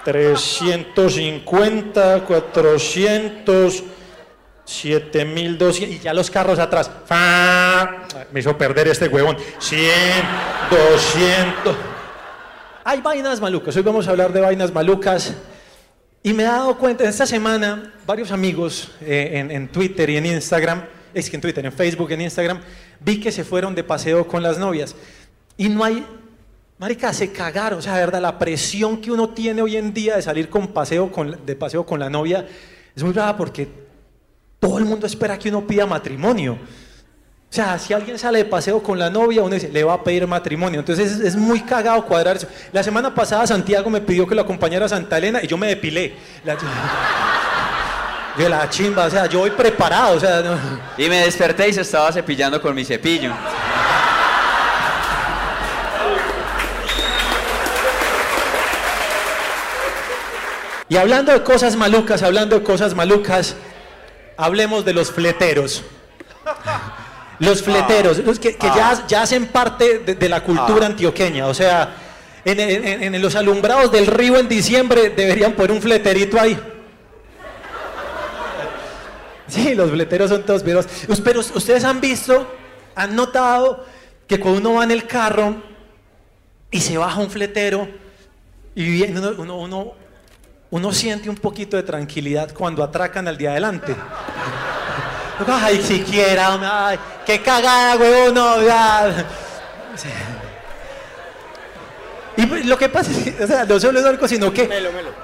350, 0.04 2.24
400, 2.24 3.82
7200 4.64 5.80
y 5.80 5.98
ya 5.98 6.14
los 6.14 6.30
carros 6.30 6.58
atrás. 6.58 6.90
Me 8.32 8.40
hizo 8.40 8.56
perder 8.56 8.88
este 8.88 9.08
huevón. 9.08 9.36
100, 9.58 9.82
200. 10.70 11.76
Hay 12.84 13.00
vainas 13.00 13.40
malucas. 13.40 13.76
Hoy 13.76 13.82
vamos 13.82 14.06
a 14.06 14.10
hablar 14.10 14.32
de 14.32 14.40
vainas 14.40 14.72
malucas. 14.72 15.34
Y 16.22 16.32
me 16.32 16.42
he 16.42 16.46
dado 16.46 16.76
cuenta, 16.76 17.04
esta 17.04 17.26
semana, 17.26 17.94
varios 18.06 18.30
amigos 18.30 18.92
eh, 19.00 19.30
en, 19.34 19.50
en 19.50 19.68
Twitter 19.68 20.10
y 20.10 20.18
en 20.18 20.26
Instagram, 20.26 20.84
es 21.14 21.30
que 21.30 21.36
en 21.36 21.42
Twitter, 21.42 21.64
en 21.64 21.72
Facebook, 21.72 22.12
en 22.12 22.20
Instagram, 22.20 22.60
vi 23.00 23.20
que 23.20 23.32
se 23.32 23.42
fueron 23.42 23.74
de 23.74 23.84
paseo 23.84 24.26
con 24.26 24.42
las 24.42 24.58
novias. 24.58 24.94
Y 25.56 25.68
no 25.68 25.82
hay, 25.82 26.06
marica, 26.80 27.12
se 27.12 27.30
cagaron, 27.30 27.78
o 27.78 27.82
sea, 27.82 27.92
de 27.94 28.00
verdad, 28.00 28.22
la 28.22 28.38
presión 28.38 29.02
que 29.02 29.10
uno 29.10 29.28
tiene 29.28 29.60
hoy 29.60 29.76
en 29.76 29.92
día 29.92 30.16
de 30.16 30.22
salir 30.22 30.48
con 30.48 30.68
paseo 30.68 31.12
con, 31.12 31.44
de 31.44 31.54
paseo 31.54 31.84
con 31.84 32.00
la 32.00 32.08
novia 32.08 32.46
es 32.96 33.02
muy 33.02 33.12
brava 33.12 33.36
porque 33.36 33.68
todo 34.58 34.78
el 34.78 34.86
mundo 34.86 35.06
espera 35.06 35.38
que 35.38 35.50
uno 35.50 35.66
pida 35.66 35.84
matrimonio. 35.84 36.54
O 36.54 37.52
sea, 37.52 37.78
si 37.78 37.92
alguien 37.92 38.18
sale 38.18 38.38
de 38.38 38.44
paseo 38.46 38.82
con 38.82 38.98
la 38.98 39.10
novia, 39.10 39.42
uno 39.42 39.54
dice, 39.54 39.68
le 39.68 39.84
va 39.84 39.92
a 39.92 40.02
pedir 40.02 40.26
matrimonio. 40.26 40.80
Entonces 40.80 41.12
es, 41.12 41.20
es 41.20 41.36
muy 41.36 41.60
cagado 41.60 42.02
cuadrar 42.06 42.36
eso. 42.36 42.46
La 42.72 42.82
semana 42.82 43.14
pasada 43.14 43.46
Santiago 43.46 43.90
me 43.90 44.00
pidió 44.00 44.26
que 44.26 44.34
lo 44.34 44.40
acompañara 44.40 44.86
a 44.86 44.88
Santa 44.88 45.18
Elena 45.18 45.40
y 45.42 45.46
yo 45.46 45.58
me 45.58 45.66
depilé. 45.66 46.14
Yo 48.38 48.48
la 48.48 48.70
chimba, 48.70 49.04
o 49.04 49.10
sea, 49.10 49.26
yo 49.26 49.40
voy 49.40 49.50
preparado, 49.50 50.16
o 50.16 50.20
sea. 50.20 50.42
Y 50.96 51.10
me 51.10 51.24
desperté 51.26 51.68
y 51.68 51.74
se 51.74 51.82
estaba 51.82 52.10
cepillando 52.10 52.58
con 52.62 52.74
mi 52.74 52.86
cepillo. 52.86 53.34
Y 60.90 60.96
hablando 60.98 61.32
de 61.32 61.42
cosas 61.42 61.74
malucas, 61.76 62.22
hablando 62.22 62.58
de 62.58 62.62
cosas 62.64 62.94
malucas, 62.94 63.56
hablemos 64.36 64.84
de 64.84 64.92
los 64.92 65.10
fleteros. 65.10 65.82
Los 67.38 67.62
fleteros, 67.62 68.18
los 68.18 68.38
que, 68.38 68.54
que 68.54 68.66
ya, 68.66 69.02
ya 69.08 69.22
hacen 69.22 69.46
parte 69.46 70.00
de, 70.00 70.14
de 70.14 70.28
la 70.28 70.44
cultura 70.44 70.84
antioqueña. 70.84 71.46
O 71.46 71.54
sea, 71.54 71.94
en, 72.44 72.60
en- 72.60 73.14
en 73.14 73.22
los 73.22 73.34
alumbrados 73.34 73.90
del 73.90 74.06
río 74.08 74.36
en 74.38 74.46
diciembre 74.46 75.08
deberían 75.08 75.54
poner 75.54 75.72
un 75.72 75.80
fleterito 75.80 76.38
ahí. 76.38 76.58
Sí, 79.48 79.74
los 79.74 79.90
fleteros 79.90 80.28
son 80.28 80.42
todos 80.44 80.62
viejos. 80.62 80.86
Pero 81.24 81.40
ustedes 81.40 81.82
han 81.84 81.98
visto, 82.02 82.46
han 82.94 83.16
notado 83.16 83.86
que 84.26 84.38
cuando 84.38 84.60
uno 84.60 84.74
va 84.78 84.84
en 84.84 84.90
el 84.90 85.06
carro 85.06 85.62
y 86.70 86.80
se 86.82 86.98
baja 86.98 87.20
un 87.20 87.30
fletero 87.30 87.88
y 88.74 89.02
uno, 89.10 89.56
uno, 89.56 89.92
uno 90.70 90.92
siente 90.92 91.28
un 91.28 91.36
poquito 91.36 91.76
de 91.76 91.82
tranquilidad 91.82 92.52
cuando 92.52 92.82
atracan 92.82 93.26
al 93.26 93.36
día 93.36 93.50
adelante. 93.50 93.94
Ay, 95.46 95.82
siquiera, 95.82 96.88
ay, 96.88 96.98
qué 97.26 97.40
cagada, 97.40 97.96
huevón, 97.96 98.34
no, 98.34 98.62
ya. 98.62 99.26
Sí. 99.96 100.08
Y 102.36 102.46
pues, 102.46 102.66
lo 102.66 102.78
que 102.78 102.88
pasa 102.88 103.10
es 103.10 103.18
que, 103.18 103.44
o 103.44 103.46
sea, 103.46 103.64
no 103.64 103.80
solo 103.80 103.98
es 103.98 104.06
algo, 104.06 104.28
sino 104.28 104.52
que 104.52 104.68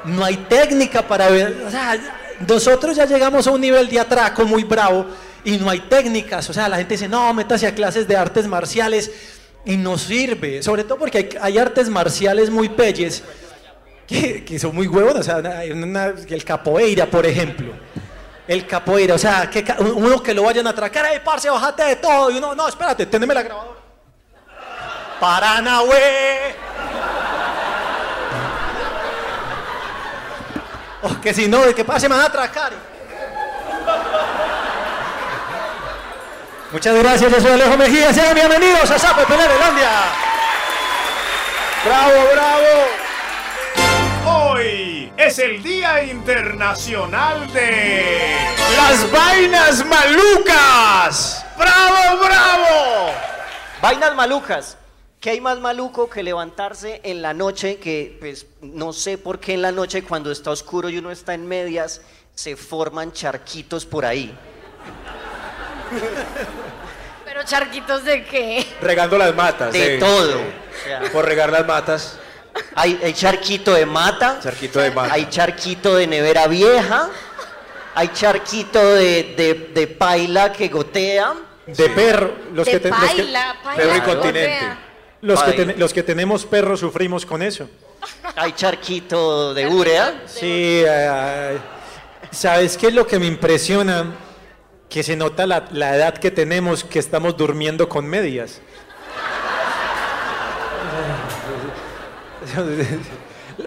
no 0.04 0.24
hay 0.24 0.36
técnica 0.48 1.06
para 1.06 1.28
ver. 1.28 1.64
O 1.66 1.70
sea, 1.70 1.96
nosotros 2.46 2.96
ya 2.96 3.06
llegamos 3.06 3.46
a 3.46 3.52
un 3.52 3.60
nivel 3.60 3.88
de 3.88 4.00
atraco 4.00 4.44
muy 4.44 4.64
bravo 4.64 5.06
y 5.44 5.58
no 5.58 5.70
hay 5.70 5.80
técnicas. 5.80 6.50
O 6.50 6.52
sea, 6.52 6.68
la 6.68 6.76
gente 6.76 6.94
dice, 6.94 7.08
no, 7.08 7.32
métase 7.32 7.66
a 7.66 7.74
clases 7.74 8.08
de 8.08 8.16
artes 8.16 8.46
marciales 8.46 9.10
y 9.64 9.76
no 9.76 9.96
sirve. 9.96 10.62
Sobre 10.62 10.84
todo 10.84 10.98
porque 10.98 11.18
hay, 11.18 11.28
hay 11.40 11.58
artes 11.58 11.88
marciales 11.88 12.50
muy 12.50 12.68
pelles 12.68 13.22
que, 14.06 14.44
que 14.44 14.58
son 14.58 14.74
muy 14.74 14.86
huevos. 14.86 15.14
O 15.14 15.22
sea, 15.22 15.36
hay 15.36 15.72
una- 15.72 16.06
el 16.28 16.44
capoeira, 16.44 17.06
por 17.06 17.26
ejemplo. 17.26 17.72
El 18.48 18.66
capoeira, 18.66 19.14
o 19.14 19.18
sea, 19.18 19.50
que 19.50 19.64
uno 19.80 20.22
que 20.22 20.32
lo 20.32 20.44
vayan 20.44 20.66
a 20.68 20.70
atracar, 20.70 21.04
¡ay, 21.06 21.20
parce, 21.24 21.50
bájate 21.50 21.82
de 21.82 21.96
todo! 21.96 22.30
Y 22.30 22.38
uno, 22.38 22.54
no, 22.54 22.68
espérate, 22.68 23.06
teneme 23.06 23.34
la 23.34 23.42
grabadora. 23.42 23.80
¡Paranahue! 25.18 26.54
O 31.02 31.20
que 31.20 31.34
si 31.34 31.48
no, 31.48 31.62
que 31.74 31.84
pase, 31.84 32.08
me 32.08 32.14
van 32.14 32.24
a 32.24 32.28
atracar. 32.28 32.72
Muchas 36.72 36.94
gracias, 36.96 37.32
yo 37.32 37.40
soy 37.40 37.52
Alejo 37.52 37.76
Mejía. 37.76 38.12
Sean 38.12 38.34
bienvenidos 38.34 38.90
a 38.90 38.98
Sapo 38.98 39.22
Pelerelandia. 39.24 39.88
¡Bravo, 41.84 42.12
bravo! 42.32 43.05
Es 45.16 45.38
el 45.38 45.62
Día 45.62 46.04
Internacional 46.04 47.50
de 47.50 48.34
las 48.76 49.10
Vainas 49.10 49.84
Malucas. 49.86 51.46
¡Bravo, 51.56 52.22
bravo! 52.22 53.12
Vainas 53.80 54.14
malucas. 54.14 54.76
¿Qué 55.18 55.30
hay 55.30 55.40
más 55.40 55.58
maluco 55.58 56.10
que 56.10 56.22
levantarse 56.22 57.00
en 57.02 57.22
la 57.22 57.32
noche? 57.32 57.78
Que 57.78 58.14
pues 58.20 58.46
no 58.60 58.92
sé 58.92 59.16
por 59.16 59.40
qué 59.40 59.54
en 59.54 59.62
la 59.62 59.72
noche 59.72 60.02
cuando 60.02 60.30
está 60.30 60.50
oscuro 60.50 60.90
y 60.90 60.98
uno 60.98 61.10
está 61.10 61.32
en 61.32 61.48
medias 61.48 62.02
se 62.34 62.54
forman 62.54 63.12
charquitos 63.12 63.86
por 63.86 64.04
ahí. 64.04 64.36
Pero 67.24 67.42
charquitos 67.44 68.04
de 68.04 68.22
qué? 68.24 68.66
Regando 68.82 69.16
las 69.16 69.34
matas. 69.34 69.72
De 69.72 69.96
eh. 69.96 69.98
todo. 69.98 70.40
O 70.40 70.84
sea, 70.84 71.00
Por 71.10 71.24
regar 71.24 71.50
las 71.50 71.66
matas. 71.66 72.18
Hay, 72.74 73.00
hay 73.02 73.12
charquito 73.12 73.74
de 73.74 73.86
mata, 73.86 74.38
Charquito 74.42 74.80
de 74.80 74.90
mata. 74.90 75.12
hay 75.14 75.26
charquito 75.28 75.94
de 75.96 76.06
nevera 76.06 76.46
vieja, 76.46 77.10
hay 77.94 78.08
charquito 78.08 78.94
de, 78.94 79.34
de- 79.36 79.70
de 79.74 79.86
paila 79.86 80.52
que 80.52 80.68
gotea. 80.68 81.34
De 81.66 81.88
perro. 81.90 82.32
Los 82.54 82.66
de 82.66 82.72
que, 82.72 82.80
te- 82.80 82.90
los 82.90 82.98
que- 83.00 83.06
paila, 83.22 83.56
paila. 83.62 83.82
Perro 83.82 83.96
incontinente. 83.96 84.66
los 85.22 85.42
que 85.42 85.50
Ay. 85.50 85.56
ten- 85.56 85.74
los 85.78 85.92
que 85.92 86.02
tenemos 86.02 86.44
perros 86.46 86.80
sufrimos 86.80 87.26
con 87.26 87.42
eso. 87.42 87.68
Hay 88.36 88.52
charquito 88.52 89.52
de 89.54 89.66
urea. 89.66 90.22
Sí, 90.26 90.82
eh, 90.86 91.58
¿sabes 92.30 92.76
qué 92.76 92.88
es 92.88 92.94
lo 92.94 93.06
que 93.06 93.18
me 93.18 93.26
impresiona? 93.26 94.14
Que 94.88 95.02
se 95.02 95.16
nota 95.16 95.46
la, 95.46 95.64
la 95.72 95.96
edad 95.96 96.14
que 96.18 96.30
tenemos, 96.30 96.84
que 96.84 97.00
estamos 97.00 97.36
durmiendo 97.36 97.88
con 97.88 98.06
medias. 98.06 98.60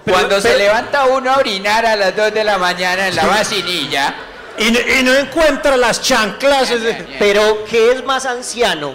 Cuando 0.06 0.40
se 0.42 0.50
pero- 0.50 0.60
levanta 0.60 1.06
uno 1.06 1.32
a 1.34 1.38
orinar 1.38 1.86
a 1.86 1.96
las 1.96 2.16
2 2.16 2.34
de 2.34 2.44
la 2.44 2.58
mañana 2.58 3.08
en 3.08 3.16
la 3.16 3.26
vacinilla, 3.26 4.16
Y, 4.58 4.72
no- 4.72 4.80
y 4.80 5.04
no 5.04 5.14
encuentra 5.16 5.78
las 5.78 6.02
chanclas. 6.02 6.72
Pero, 7.18 7.64
¿qué 7.66 7.94
es 7.94 8.04
más 8.04 8.26
anciano? 8.26 8.94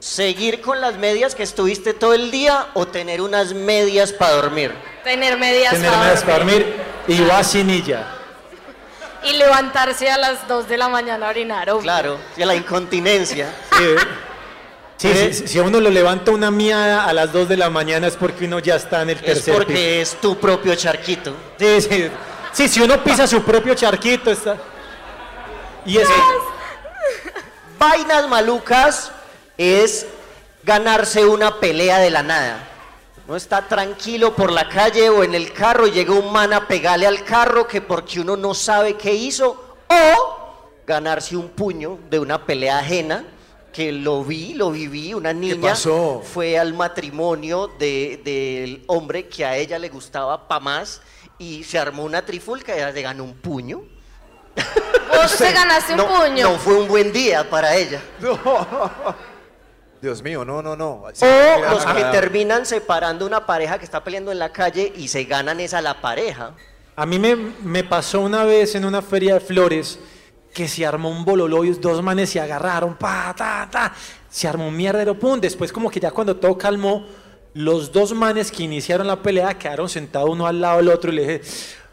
¿Seguir 0.00 0.60
con 0.60 0.80
las 0.80 0.96
medias 0.96 1.36
que 1.36 1.44
estuviste 1.44 1.94
todo 1.94 2.14
el 2.14 2.32
día 2.32 2.66
o 2.74 2.86
tener 2.88 3.20
unas 3.20 3.54
medias 3.54 4.12
para 4.12 4.32
dormir? 4.32 4.72
Tener 5.04 5.38
medias 5.38 5.74
tener 5.74 5.88
para 5.90 6.02
medias 6.02 6.22
para 6.24 6.38
dormir. 6.38 6.66
dormir 7.06 7.22
y 7.24 7.28
vacinilla. 7.28 8.06
Y 9.22 9.34
levantarse 9.34 10.10
a 10.10 10.18
las 10.18 10.48
2 10.48 10.68
de 10.68 10.76
la 10.76 10.88
mañana 10.88 11.26
a 11.26 11.30
orinar. 11.30 11.70
obvio. 11.70 11.82
Claro, 11.82 12.18
y 12.36 12.44
la 12.44 12.56
incontinencia. 12.56 13.54
Sí, 13.78 13.84
sí, 15.08 15.32
sí, 15.34 15.48
si 15.48 15.58
a 15.58 15.62
uno 15.62 15.80
lo 15.80 15.90
levanta 15.90 16.30
una 16.30 16.50
miada 16.50 17.04
a 17.04 17.12
las 17.12 17.32
2 17.32 17.48
de 17.48 17.56
la 17.56 17.70
mañana 17.70 18.06
es 18.06 18.16
porque 18.16 18.44
uno 18.46 18.58
ya 18.58 18.76
está 18.76 19.02
en 19.02 19.10
el 19.10 19.16
Es 19.18 19.24
tercer 19.24 19.44
piso. 19.54 19.56
porque 19.58 20.00
es 20.00 20.20
tu 20.20 20.36
propio 20.38 20.74
charquito. 20.74 21.34
Sí, 21.58 21.80
sí. 21.80 22.10
Sí, 22.52 22.68
si 22.68 22.80
uno 22.82 23.02
pisa 23.02 23.26
su 23.26 23.42
propio 23.42 23.74
charquito 23.74 24.30
está. 24.30 24.56
Y 25.86 25.98
es 25.98 26.08
Vainas 27.78 28.28
malucas 28.28 29.10
es 29.58 30.06
ganarse 30.62 31.24
una 31.24 31.58
pelea 31.58 31.98
de 31.98 32.10
la 32.10 32.22
nada. 32.22 32.68
No 33.26 33.36
está 33.36 33.66
tranquilo 33.66 34.34
por 34.34 34.52
la 34.52 34.68
calle 34.68 35.08
o 35.08 35.24
en 35.24 35.34
el 35.34 35.52
carro 35.52 35.86
y 35.86 35.92
llega 35.92 36.12
un 36.12 36.32
man 36.32 36.52
a 36.52 36.66
pegarle 36.68 37.06
al 37.06 37.24
carro 37.24 37.66
que 37.66 37.80
porque 37.80 38.20
uno 38.20 38.36
no 38.36 38.52
sabe 38.54 38.94
qué 38.94 39.14
hizo 39.14 39.76
o 39.88 40.38
ganarse 40.86 41.36
un 41.36 41.48
puño 41.48 41.98
de 42.10 42.18
una 42.18 42.44
pelea 42.44 42.78
ajena 42.78 43.24
que 43.72 43.90
lo 43.92 44.22
vi, 44.22 44.54
lo 44.54 44.70
viví, 44.70 45.14
una 45.14 45.32
niña 45.32 45.70
pasó? 45.70 46.22
fue 46.24 46.58
al 46.58 46.74
matrimonio 46.74 47.70
de- 47.78 48.20
del 48.24 48.84
hombre 48.86 49.28
que 49.28 49.44
a 49.44 49.56
ella 49.56 49.78
le 49.78 49.88
gustaba 49.88 50.46
pa' 50.46 50.60
más 50.60 51.00
y 51.38 51.64
se 51.64 51.78
armó 51.78 52.04
una 52.04 52.24
trifulca 52.24 52.74
y 52.74 52.78
ella 52.78 52.92
se 52.92 53.02
ganó 53.02 53.24
un 53.24 53.34
puño. 53.34 53.82
Vos 55.08 55.36
te 55.38 55.50
ganaste 55.52 55.92
un 55.92 55.98
no, 55.98 56.06
puño. 56.06 56.50
no 56.50 56.58
fue 56.58 56.74
un 56.74 56.86
buen 56.88 57.12
día 57.12 57.48
para 57.48 57.74
ella. 57.74 58.02
Dios 60.02 60.20
mío, 60.22 60.44
no, 60.44 60.60
no, 60.62 60.74
no. 60.76 61.04
O 61.04 61.70
los 61.70 61.86
que 61.86 62.04
terminan 62.10 62.66
separando 62.66 63.24
una 63.24 63.46
pareja 63.46 63.78
que 63.78 63.84
está 63.84 64.02
peleando 64.02 64.32
en 64.32 64.38
la 64.40 64.50
calle 64.52 64.92
y 64.96 65.06
se 65.08 65.24
ganan 65.24 65.60
esa 65.60 65.80
la 65.80 66.00
pareja. 66.00 66.54
A 66.96 67.06
mí 67.06 67.18
me, 67.18 67.36
me 67.36 67.84
pasó 67.84 68.20
una 68.20 68.44
vez 68.44 68.74
en 68.74 68.84
una 68.84 69.00
feria 69.00 69.34
de 69.34 69.40
flores 69.40 69.98
que 70.52 70.68
se 70.68 70.84
armó 70.86 71.08
un 71.10 71.24
bololo 71.24 71.64
y 71.64 71.70
dos 71.70 72.02
manes 72.02 72.30
se 72.30 72.40
agarraron, 72.40 72.94
pa, 72.96 73.34
ta, 73.36 73.68
ta, 73.70 73.92
se 74.30 74.46
armó 74.48 74.68
un 74.68 74.76
mierdero, 74.76 75.18
pum. 75.18 75.40
Después 75.40 75.72
como 75.72 75.90
que 75.90 76.00
ya 76.00 76.10
cuando 76.10 76.36
todo 76.36 76.56
calmó, 76.58 77.06
los 77.54 77.90
dos 77.92 78.12
manes 78.12 78.50
que 78.52 78.62
iniciaron 78.62 79.06
la 79.06 79.16
pelea 79.16 79.54
quedaron 79.58 79.88
sentados 79.88 80.30
uno 80.30 80.46
al 80.46 80.60
lado 80.60 80.78
del 80.78 80.88
otro 80.88 81.10
y 81.12 81.16
le 81.16 81.22
dije, 81.22 81.42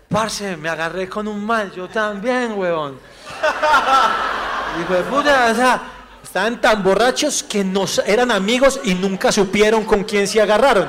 parce, 0.09 0.57
me 0.57 0.69
agarré 0.69 1.07
con 1.09 1.27
un 1.27 1.43
man, 1.45 1.71
yo 1.75 1.87
también, 1.87 2.53
huevón. 2.57 2.97
Hijo 4.81 4.93
de 4.93 5.01
puta, 5.03 5.49
o 5.51 5.55
sea, 5.55 5.81
estaban 6.23 6.59
tan 6.61 6.83
borrachos 6.83 7.43
que 7.43 7.63
no 7.63 7.87
sa- 7.87 8.03
eran 8.03 8.31
amigos 8.31 8.79
y 8.83 8.93
nunca 8.93 9.31
supieron 9.31 9.83
con 9.83 10.03
quién 10.03 10.27
se 10.27 10.41
agarraron. 10.41 10.87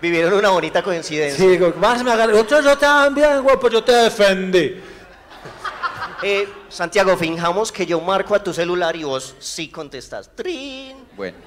Vivieron 0.00 0.32
una 0.34 0.48
bonita 0.50 0.82
coincidencia. 0.82 1.38
Sí, 1.38 1.46
digo, 1.50 1.72
me 1.78 2.10
agarré, 2.12 2.32
otro 2.38 2.60
yo 2.62 2.76
también, 2.78 3.42
güey, 3.42 3.56
pues 3.60 3.72
yo 3.72 3.84
te 3.84 3.92
defendí. 3.92 4.80
Eh, 6.22 6.46
Santiago, 6.68 7.16
finjamos 7.16 7.72
que 7.72 7.86
yo 7.86 7.98
marco 8.00 8.34
a 8.34 8.42
tu 8.42 8.52
celular 8.52 8.94
y 8.94 9.04
vos 9.04 9.34
sí 9.38 9.70
contestas. 9.70 10.30
Trin. 10.34 11.08
bueno. 11.16 11.38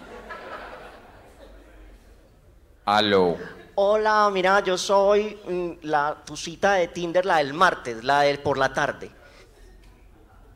Aló. 2.85 3.37
Hola, 3.75 4.29
mira, 4.31 4.59
yo 4.61 4.77
soy 4.77 5.39
mm, 5.47 5.71
la, 5.87 6.17
tu 6.25 6.35
cita 6.35 6.73
de 6.73 6.87
Tinder, 6.89 7.25
la 7.25 7.37
del 7.37 7.53
martes, 7.53 8.03
la 8.03 8.21
del 8.21 8.39
por 8.39 8.57
la 8.57 8.73
tarde. 8.73 9.09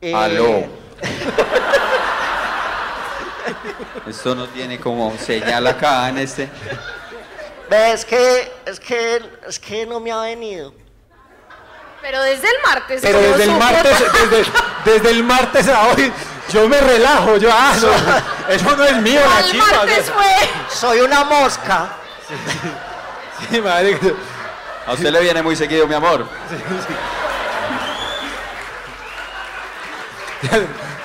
Eh, 0.00 0.14
Aló. 0.14 0.64
Esto 4.06 4.34
no 4.34 4.46
tiene 4.48 4.78
como 4.78 5.16
señal 5.16 5.66
acá 5.66 6.08
en 6.08 6.18
este. 6.18 6.48
Ve, 7.70 7.92
Es 7.92 8.04
que, 8.04 8.52
es 8.66 8.80
que, 8.80 9.22
es 9.46 9.58
que 9.58 9.86
no 9.86 10.00
me 10.00 10.12
ha 10.12 10.20
venido. 10.20 10.74
Pero 12.00 12.22
desde 12.22 12.48
el 12.48 12.62
martes. 12.64 13.00
Pero 13.02 13.18
¿cómo 13.18 13.30
desde 13.30 13.44
el 13.44 13.58
martes, 13.58 13.98
desde, 14.30 14.50
desde 14.84 15.10
el 15.10 15.24
martes 15.24 15.68
a 15.68 15.88
hoy, 15.88 16.12
yo 16.52 16.68
me 16.68 16.80
relajo, 16.80 17.36
yo, 17.36 17.50
ah, 17.52 17.74
no, 17.80 18.54
eso 18.54 18.76
no 18.76 18.84
es 18.84 18.96
mío, 18.96 19.20
la 19.20 19.26
¿Cuál 19.26 19.44
chica. 19.50 19.64
martes 19.76 20.10
fue? 20.10 20.48
Soy 20.74 21.00
una 21.00 21.24
mosca. 21.24 21.88
Sí, 23.50 23.60
marica. 23.60 24.06
A 24.86 24.92
usted 24.92 25.10
le 25.10 25.20
viene 25.20 25.42
muy 25.42 25.54
seguido, 25.54 25.86
mi 25.86 25.94
amor. 25.94 26.26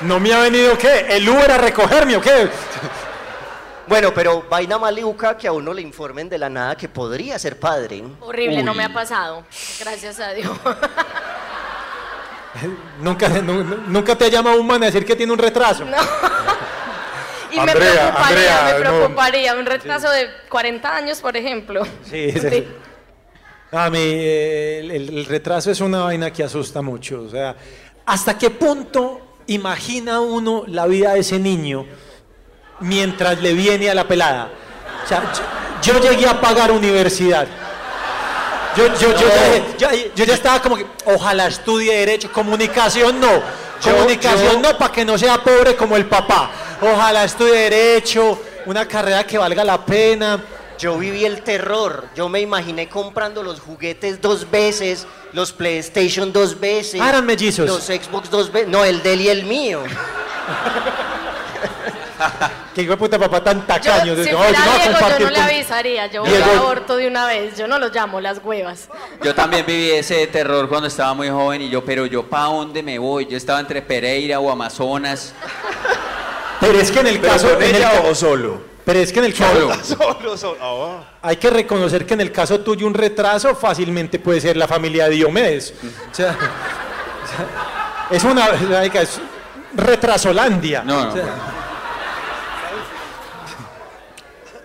¿No 0.01 0.19
me 0.19 0.33
ha 0.33 0.39
venido 0.39 0.77
qué? 0.77 1.07
¿El 1.09 1.27
Uber 1.27 1.51
a 1.51 1.57
recogerme 1.57 2.15
o 2.17 2.21
qué? 2.21 2.49
Bueno, 3.87 4.13
pero 4.13 4.43
vaina 4.49 4.77
maluca 4.77 5.35
que 5.37 5.47
a 5.47 5.51
uno 5.51 5.73
le 5.73 5.81
informen 5.81 6.29
de 6.29 6.37
la 6.37 6.49
nada 6.49 6.75
que 6.75 6.87
podría 6.87 7.37
ser 7.37 7.59
padre. 7.59 8.03
Horrible, 8.21 8.63
no 8.63 8.73
me 8.73 8.83
ha 8.85 8.93
pasado. 8.93 9.43
Gracias 9.79 10.19
a 10.19 10.31
Dios. 10.33 10.57
nunca, 13.01 13.27
nu- 13.29 13.63
nu- 13.63 13.83
nunca 13.87 14.15
te 14.17 14.25
ha 14.25 14.29
llamado 14.29 14.59
un 14.59 14.67
man 14.67 14.81
a 14.83 14.85
decir 14.87 15.05
que 15.05 15.15
tiene 15.15 15.31
un 15.33 15.39
retraso. 15.39 15.83
Y 17.51 17.59
me 17.59 17.71
preocuparía, 17.71 18.15
Andrea, 18.17 18.63
me 18.65 18.71
no. 18.73 18.79
preocuparía. 18.79 19.53
Un 19.55 19.65
retraso 19.65 20.09
de 20.09 20.27
40 20.49 20.95
años, 20.95 21.19
por 21.21 21.35
ejemplo. 21.37 21.83
Sí, 22.09 22.31
sí, 22.31 22.39
sí. 22.49 22.67
A 23.71 23.89
mí 23.89 23.99
eh, 24.01 24.79
el, 24.81 24.91
el- 24.91 25.17
el 25.19 25.25
retraso 25.25 25.71
es 25.71 25.79
una 25.81 26.03
vaina 26.03 26.31
que 26.31 26.43
asusta 26.43 26.81
mucho. 26.81 27.21
O 27.23 27.29
sea, 27.29 27.55
¿hasta 28.05 28.37
qué 28.37 28.49
punto 28.49 29.19
imagina 29.47 30.19
uno 30.21 30.63
la 30.67 30.85
vida 30.87 31.13
de 31.13 31.19
ese 31.19 31.37
niño 31.37 31.85
mientras 32.83 33.41
le 33.41 33.53
viene 33.53 33.89
a 33.89 33.95
la 33.95 34.07
pelada? 34.07 34.49
O 35.03 35.07
sea, 35.07 35.23
yo, 35.81 35.99
yo 35.99 36.11
llegué 36.11 36.27
a 36.27 36.39
pagar 36.39 36.71
universidad. 36.71 37.47
Yo, 38.75 38.87
yo, 38.95 39.11
yo, 39.11 39.27
ya, 39.77 39.91
ya- 39.91 40.05
yo 40.15 40.25
ya 40.25 40.33
estaba 40.33 40.61
como 40.61 40.75
que, 40.77 40.85
ojalá 41.05 41.47
estudie 41.47 41.95
Derecho, 41.97 42.31
comunicación 42.31 43.19
no. 43.19 43.41
Comunicación 43.83 44.61
no, 44.61 44.77
para 44.77 44.91
que 44.91 45.03
no 45.05 45.17
sea 45.17 45.37
pobre 45.43 45.75
como 45.75 45.95
el 45.97 46.05
papá. 46.05 46.49
Ojalá 46.81 47.23
estudie 47.25 47.69
Derecho, 47.69 48.41
una 48.65 48.87
carrera 48.87 49.25
que 49.25 49.37
valga 49.37 49.63
la 49.63 49.85
pena. 49.85 50.41
Yo 50.79 50.97
viví 50.97 51.23
el 51.23 51.41
terror. 51.43 52.07
Yo 52.15 52.29
me 52.29 52.39
imaginé 52.41 52.89
comprando 52.89 53.43
los 53.43 53.59
juguetes 53.59 54.19
dos 54.21 54.49
veces, 54.49 55.05
los 55.33 55.51
PlayStation 55.53 56.33
dos 56.33 56.59
veces. 56.59 56.99
Ah, 57.01 57.09
eran 57.09 57.25
mellizos. 57.25 57.67
Los 57.67 57.83
Xbox 57.83 58.29
dos 58.29 58.51
veces. 58.51 58.69
No, 58.69 58.83
el 58.83 59.03
de 59.03 59.13
él 59.13 59.21
y 59.21 59.29
el 59.29 59.43
mío. 59.43 59.83
Que 62.73 62.81
hijo 62.81 62.91
de 62.91 62.97
puta 62.97 63.19
papá 63.19 63.43
tan 63.43 63.59
Yo, 63.61 63.65
tacaño. 63.67 64.15
si 64.15 64.23
fuera 64.31 64.31
"No, 64.33 64.51
yo 64.51 64.59
no 64.59 64.71
voy 64.71 64.81
a 64.81 64.83
Diego, 64.87 64.99
yo 64.99 65.19
no 65.25 65.29
le 65.29 65.35
con-". 65.35 65.43
avisaría. 65.43 66.07
Yo 66.07 66.21
voy 66.21 66.29
Diego- 66.31 66.45
al 66.51 66.57
aborto 66.57 66.95
de 66.97 67.07
una 67.07 67.25
vez. 67.27 67.55
Yo 67.57 67.67
no 67.67 67.77
los 67.79 67.93
llamo 67.93 68.19
las 68.19 68.39
huevas. 68.43 68.87
Yo 69.23 69.35
también 69.35 69.65
viví 69.65 69.91
ese 69.91 70.25
terror 70.27 70.67
cuando 70.67 70.87
estaba 70.87 71.13
muy 71.13 71.29
joven 71.29 71.61
y 71.61 71.69
yo, 71.69 71.85
pero 71.85 72.05
yo 72.07 72.23
¿pa' 72.23 72.45
dónde 72.45 72.81
me 72.81 72.97
voy? 72.97 73.27
Yo 73.27 73.37
estaba 73.37 73.59
entre 73.59 73.81
Pereira 73.81 74.39
o 74.39 74.49
Amazonas. 74.51 75.33
Pero 76.59 76.79
es 76.79 76.91
que 76.91 76.99
en 76.99 77.07
el 77.07 77.19
¿Pero 77.19 77.33
caso. 77.33 77.53
con 77.53 77.61
ella 77.63 77.91
o 78.09 78.15
solo? 78.15 78.61
Pero 78.85 78.99
es 78.99 79.13
que 79.13 79.19
en 79.19 79.25
el 79.25 79.33
caso. 79.33 79.53
Solo. 79.83 79.83
Solo, 79.83 80.37
solo. 80.37 80.57
Oh. 80.61 81.05
Hay 81.21 81.37
que 81.37 81.49
reconocer 81.49 82.05
que 82.05 82.15
en 82.15 82.21
el 82.21 82.31
caso 82.31 82.59
tuyo 82.59 82.85
un 82.87 82.93
retraso 82.93 83.55
fácilmente 83.55 84.19
puede 84.19 84.41
ser 84.41 84.57
la 84.57 84.67
familia 84.67 85.05
de 85.05 85.11
Diomedes. 85.11 85.73
O 86.11 86.13
sea, 86.15 86.31
o 87.23 87.27
sea, 87.27 88.07
es 88.17 88.23
una. 88.23 88.47
Es 88.99 89.19
retrasolandia. 89.75 90.83
No, 90.83 91.05
no. 91.05 91.09
O 91.09 91.13
sea, 91.13 91.23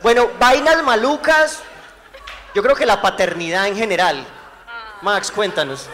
Bueno, 0.02 0.31
vainas 0.38 0.83
malucas. 0.83 1.61
Yo 2.55 2.62
creo 2.62 2.75
que 2.76 2.87
la 2.87 3.00
paternidad 3.02 3.67
en 3.67 3.76
general. 3.76 4.25
Max, 5.02 5.31
cuéntanos. 5.31 5.87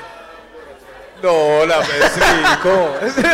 No, 1.22 1.64
la, 1.66 1.80
es 1.80 2.16
rico. 2.16 2.94
Es, 3.02 3.14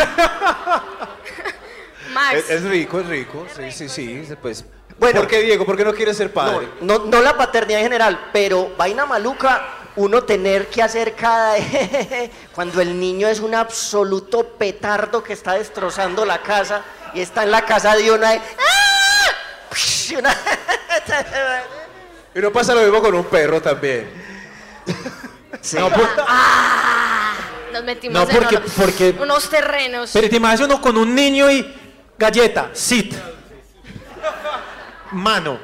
Max, 2.13 2.35
es- 2.35 2.49
es 2.49 2.63
rico, 2.63 2.99
es 2.99 3.07
rico. 3.07 3.45
Sí, 3.55 3.71
sí, 3.71 3.89
sí. 3.89 4.27
Pues. 4.41 4.65
Bueno. 4.97 5.21
¿Por 5.21 5.29
qué, 5.29 5.41
Diego? 5.41 5.65
¿Por 5.65 5.75
qué 5.77 5.85
no 5.85 5.93
quieres 5.93 6.17
ser 6.17 6.27
No, 6.27 6.33
padre? 6.33 6.67
no, 6.81 6.99
no 6.99 7.21
la 7.21 7.35
paternidad 7.37 7.79
en 7.79 7.85
general, 7.85 8.29
pero 8.31 8.71
vaina 8.77 9.05
maluca, 9.05 9.65
uno 9.95 10.23
tener 10.23 10.67
que 10.67 10.81
hacer 10.83 11.15
cada... 11.15 11.55
cuando 12.53 12.81
el 12.81 12.99
niño 12.99 13.27
es 13.27 13.39
un 13.39 13.55
absoluto 13.55 14.43
petardo 14.57 15.23
que 15.23 15.33
está 15.33 15.53
destrozando 15.53 16.23
la 16.25 16.41
casa 16.43 16.81
y 17.13 17.21
está 17.21 17.43
en 17.43 17.51
la 17.51 17.65
casa 17.65 17.95
de 17.95 18.11
una... 18.11 18.31
¡Ah! 18.33 18.39
Y 20.09 20.15
una- 20.15 20.35
Y 22.35 22.39
no 22.39 22.51
pasa 22.51 22.73
lo 22.75 22.81
mismo 22.81 23.01
con 23.01 23.15
un 23.15 23.25
perro 23.25 23.61
también. 23.61 24.11
no, 25.73 25.89
por- 25.89 26.09
nos 27.73 27.83
metimos 27.83 28.15
no, 28.15 28.29
en 28.29 28.35
porque- 28.37 28.55
unos- 28.57 28.71
porque- 28.73 29.15
unos 29.19 29.49
terrenos. 29.49 30.09
pero 30.13 30.29
te 30.29 30.35
imaginas 30.35 30.61
uno 30.67 30.81
con 30.81 30.97
un 30.97 31.13
niño 31.15 31.49
y 31.49 31.75
galleta, 32.17 32.69
sit. 32.73 33.15
Mano. 35.11 35.59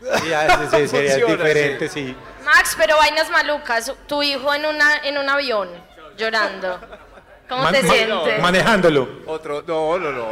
Sí, 0.00 0.28
ya, 0.28 0.48
sí, 0.48 0.64
sí, 0.70 0.88
sería 0.88 1.10
Funciona, 1.18 1.44
diferente, 1.44 1.88
sí. 1.88 2.16
Max, 2.44 2.74
pero 2.78 2.96
vainas 2.96 3.28
malucas. 3.30 3.92
Tu 4.06 4.22
hijo 4.22 4.54
en, 4.54 4.64
una, 4.64 4.98
en 5.02 5.18
un 5.18 5.28
avión, 5.28 5.68
llorando. 6.16 6.80
¿Cómo 7.48 7.62
Man- 7.62 7.72
te 7.74 7.82
man- 7.82 7.96
sientes? 7.96 8.42
Manejándolo. 8.42 9.08
Otro, 9.26 9.62
no, 9.66 9.98
no, 9.98 10.12
no. 10.12 10.26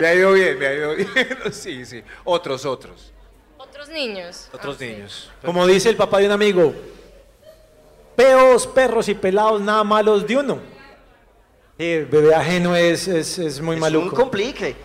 Me 0.00 0.06
ha 0.06 0.14
ido 0.14 0.32
bien, 0.32 0.58
me 0.58 0.66
ha 0.66 0.74
ido 0.74 0.94
bien. 0.94 1.08
Sí, 1.52 1.84
sí. 1.84 2.02
Otros, 2.24 2.64
otros. 2.64 3.12
Otros 3.58 3.88
niños. 3.88 4.48
Otros 4.52 4.76
Ah, 4.76 4.78
sí. 4.78 4.86
niños. 4.86 5.30
Como 5.44 5.66
dice 5.66 5.88
el 5.90 5.96
papá 5.96 6.18
de 6.18 6.26
un 6.26 6.32
amigo, 6.32 6.72
peos, 8.16 8.66
perros 8.66 9.08
y 9.08 9.14
pelados, 9.14 9.60
nada 9.60 9.84
malos 9.84 10.26
de 10.26 10.36
uno. 10.36 10.58
Sí, 11.78 11.92
el 11.92 12.06
bebé 12.06 12.34
ajeno 12.34 12.76
es, 12.76 13.08
es, 13.08 13.38
es 13.38 13.60
muy 13.60 13.76
es 13.76 13.78
un 13.78 13.80
maluco. 13.80 14.14
complique. 14.16 14.76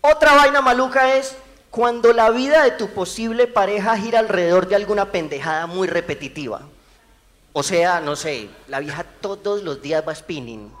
Otra 0.00 0.34
vaina 0.34 0.60
maluca 0.60 1.14
es 1.16 1.36
cuando 1.70 2.12
la 2.12 2.30
vida 2.30 2.62
de 2.64 2.72
tu 2.72 2.88
posible 2.88 3.46
pareja 3.46 3.96
gira 3.96 4.18
alrededor 4.20 4.66
de 4.68 4.76
alguna 4.76 5.10
pendejada 5.12 5.66
muy 5.66 5.86
repetitiva. 5.88 6.62
O 7.56 7.62
sea, 7.62 8.00
no 8.00 8.16
sé, 8.16 8.48
la 8.66 8.80
vieja 8.80 9.04
todos 9.20 9.62
los 9.62 9.80
días 9.80 10.02
va 10.06 10.12
spinning. 10.14 10.72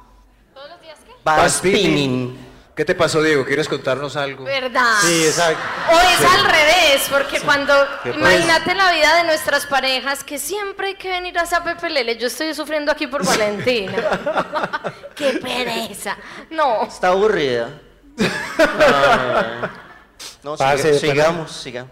¿Todos 0.52 0.70
los 0.70 0.80
días 0.80 0.98
qué? 1.06 1.12
Va, 1.26 1.36
Va 1.36 1.48
spinning. 1.48 1.80
spinning. 1.82 2.54
¿Qué 2.74 2.84
te 2.84 2.96
pasó, 2.96 3.22
Diego? 3.22 3.44
¿Quieres 3.44 3.68
contarnos 3.68 4.16
algo? 4.16 4.42
¿Verdad? 4.42 4.96
Sí, 5.02 5.24
exacto. 5.26 5.62
O 5.92 6.00
es 6.00 6.20
al 6.28 6.44
revés, 6.44 7.06
porque 7.08 7.40
cuando, 7.40 7.72
¿Qué 8.02 8.10
pasa? 8.10 8.18
imagínate 8.18 8.74
la 8.74 8.92
vida 8.92 9.14
de 9.18 9.22
nuestras 9.24 9.64
parejas, 9.66 10.24
que 10.24 10.40
siempre 10.40 10.88
hay 10.88 10.94
que 10.96 11.08
venir 11.08 11.38
a 11.38 11.46
Zapepelele. 11.46 12.18
Yo 12.18 12.26
estoy 12.26 12.52
sufriendo 12.52 12.90
aquí 12.90 13.06
por 13.06 13.24
Valentina. 13.24 13.94
¡Qué 15.14 15.34
pereza! 15.34 16.16
No. 16.50 16.82
Está 16.82 17.08
aburrida. 17.08 17.68
No, 20.42 20.50
no, 20.50 20.56
Pase, 20.56 20.82
siga- 20.82 20.92
de 20.92 20.98
sigamos, 20.98 21.52
sigamos. 21.52 21.90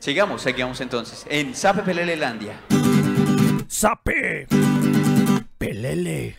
Sigamos, 0.00 0.42
seguimos 0.42 0.80
entonces. 0.80 1.24
En 1.28 1.54
Sape 1.54 1.82
Pelelelandia. 1.82 2.58
Sape. 3.78 4.46
Pelele. 5.58 6.36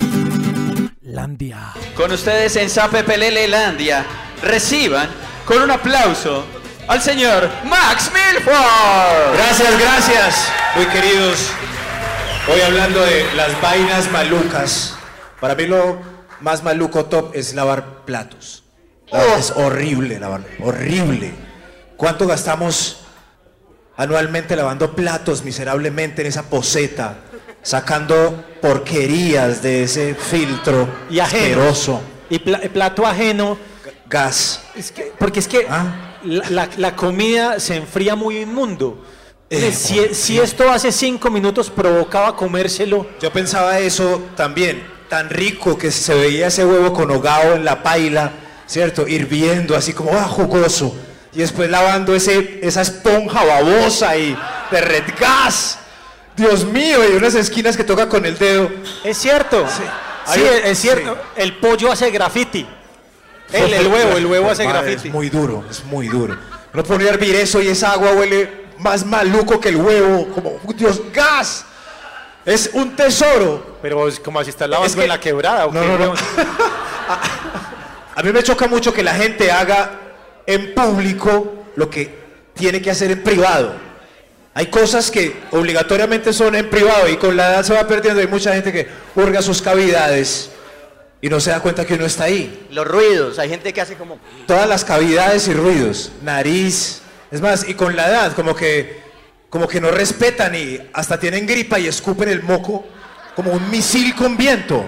Landia. 1.01 1.73
Con 1.93 2.13
ustedes 2.13 2.55
en 2.55 2.69
Sape 2.69 3.03
Pelelelandia. 3.03 4.05
Reciban 4.41 5.09
con 5.45 5.61
un 5.61 5.69
aplauso 5.69 6.45
al 6.87 7.01
señor 7.01 7.49
Max 7.65 8.09
Milford. 8.13 9.35
Gracias, 9.35 9.77
gracias, 9.79 10.47
muy 10.77 10.85
queridos. 10.85 11.49
Hoy 12.53 12.61
hablando 12.61 13.01
de 13.01 13.25
las 13.35 13.59
vainas 13.61 14.09
malucas. 14.13 14.95
Para 15.41 15.55
mí 15.55 15.65
lo 15.65 15.99
más 16.39 16.63
maluco 16.63 17.03
top 17.07 17.31
es 17.35 17.53
lavar 17.53 18.05
platos. 18.05 18.63
Lavar- 19.11 19.39
Es 19.39 19.51
horrible 19.51 20.21
lavar, 20.21 20.39
horrible. 20.63 21.33
¿Cuánto 21.97 22.27
gastamos 22.27 23.04
anualmente 23.97 24.55
lavando 24.55 24.95
platos 24.95 25.43
miserablemente 25.43 26.21
en 26.21 26.27
esa 26.27 26.43
poseta? 26.43 27.17
Sacando 27.61 28.43
porquerías 28.61 29.61
de 29.63 29.83
ese 29.83 30.13
filtro 30.15 30.87
Y 31.09 31.19
ajeno. 31.19 31.61
asqueroso. 31.63 32.01
Y 32.29 32.39
pla- 32.39 32.59
plato 32.71 33.05
ajeno. 33.05 33.57
Gas. 34.07 34.61
Es 34.75 34.91
que- 34.91 35.11
porque 35.17 35.39
es 35.39 35.47
que 35.47 35.65
Ah. 35.69 36.17
la, 36.23 36.49
la- 36.51 36.69
la 36.77 36.95
comida 36.95 37.59
se 37.59 37.75
enfría 37.75 38.15
muy 38.15 38.37
inmundo. 38.37 39.03
Eh, 39.49 39.71
si, 39.71 40.13
si 40.13 40.39
esto 40.39 40.69
hace 40.71 40.91
cinco 40.91 41.29
minutos 41.31 41.69
provocaba 41.69 42.35
comérselo, 42.35 43.07
Yo 43.21 43.31
pensaba 43.31 43.79
eso 43.79 44.21
también, 44.35 44.83
tan 45.09 45.29
rico 45.29 45.77
que 45.77 45.91
se 45.91 46.13
veía 46.15 46.47
ese 46.47 46.65
huevo 46.65 46.93
con 46.93 47.09
hogao 47.11 47.53
en 47.53 47.63
la 47.65 47.81
paila, 47.83 48.31
¿cierto? 48.67 49.07
Hirviendo, 49.07 49.75
así 49.75 49.93
como 49.93 50.11
ah, 50.13 50.23
jugoso. 50.27 50.95
Y 51.35 51.39
después 51.39 51.69
lavando 51.69 52.15
ese, 52.15 52.59
esa 52.63 52.81
esponja 52.81 53.43
babosa 53.43 54.15
y 54.15 54.37
de 54.71 54.81
red 54.81 55.03
gas. 55.19 55.79
Dios 56.35 56.65
mío, 56.65 56.99
y 57.09 57.15
unas 57.15 57.35
esquinas 57.35 57.75
que 57.77 57.83
toca 57.83 58.07
con 58.09 58.25
el 58.25 58.37
dedo. 58.37 58.69
es 59.03 59.17
cierto. 59.17 59.65
Sí, 59.67 59.83
Hay- 60.27 60.41
es, 60.43 60.65
es 60.65 60.79
cierto. 60.79 61.13
sí. 61.13 61.41
El 61.41 61.57
pollo 61.57 61.91
hace 61.91 62.09
graffiti. 62.11 62.65
El, 63.51 63.73
el 63.73 63.87
huevo, 63.87 64.17
el 64.17 64.25
huevo 64.25 64.49
hace 64.49 64.65
graffiti. 64.65 65.09
Es 65.09 65.13
muy 65.13 65.29
duro, 65.29 65.63
es 65.69 65.83
muy 65.85 66.07
duro. 66.07 66.37
No 66.73 66.83
ponía 66.83 67.07
a 67.07 67.13
hervir 67.13 67.35
eso 67.35 67.61
y 67.61 67.67
esa 67.67 67.91
agua 67.91 68.11
huele 68.13 68.65
más 68.79 69.05
maluco 69.05 69.59
que 69.59 69.69
el 69.69 69.77
huevo, 69.77 70.27
como, 70.33 70.59
Dios, 70.75 71.01
gas. 71.13 71.65
Es 72.45 72.69
un 72.73 72.95
tesoro. 72.95 73.77
Pero 73.81 74.07
es 74.07 74.19
como 74.19 74.43
si 74.43 74.49
está 74.49 74.67
lavando 74.67 74.87
Es 74.87 74.95
que- 74.95 75.03
en 75.03 75.09
la 75.09 75.19
quebrada. 75.19 75.65
¿o 75.67 75.71
No, 75.71 75.81
no, 75.83 75.97
no. 75.97 75.97
huevón? 76.11 76.17
A 78.15 78.23
mí 78.23 78.31
me 78.31 78.41
choca 78.43 78.67
mucho 78.67 78.93
que 78.93 79.03
la 79.03 79.13
gente 79.13 79.51
haga 79.51 79.91
en 80.47 80.73
público 80.73 81.65
lo 81.75 81.89
que 81.89 82.13
tiene 82.53 82.81
que 82.81 82.91
hacer 82.91 83.11
en 83.11 83.23
privado. 83.23 83.73
Hay 84.53 84.67
cosas 84.67 85.11
que 85.11 85.35
obligatoriamente 85.51 86.31
son 86.31 86.55
en 86.55 86.69
privado 86.69 87.09
y 87.09 87.17
con 87.17 87.35
la 87.35 87.51
edad 87.51 87.63
se 87.63 87.73
va 87.73 87.87
perdiendo. 87.87 88.21
Hay 88.21 88.27
mucha 88.27 88.53
gente 88.53 88.71
que 88.71 88.87
hurga 89.15 89.41
sus 89.41 89.61
cavidades 89.61 90.49
y 91.21 91.27
no 91.27 91.39
se 91.39 91.49
da 91.49 91.59
cuenta 91.59 91.85
que 91.85 91.95
uno 91.95 92.05
está 92.05 92.25
ahí. 92.25 92.67
Los 92.71 92.87
ruidos, 92.87 93.37
hay 93.39 93.49
gente 93.49 93.73
que 93.73 93.81
hace 93.81 93.95
como... 93.95 94.17
Todas 94.47 94.69
las 94.69 94.85
cavidades 94.85 95.47
y 95.47 95.53
ruidos, 95.53 96.11
nariz, 96.21 97.01
es 97.31 97.41
más, 97.41 97.67
y 97.67 97.73
con 97.73 97.95
la 97.95 98.07
edad 98.07 98.33
como 98.33 98.55
que 98.55 99.03
como 99.55 99.69
que 99.69 99.79
no 99.79 99.89
respetan 99.89 100.53
y 100.53 100.77
hasta 100.91 101.17
tienen 101.17 101.47
gripa 101.47 101.79
y 101.79 101.87
escupen 101.87 102.27
el 102.27 102.43
moco 102.43 102.83
como 103.37 103.53
un 103.53 103.69
misil 103.69 104.13
con 104.13 104.35
viento. 104.35 104.85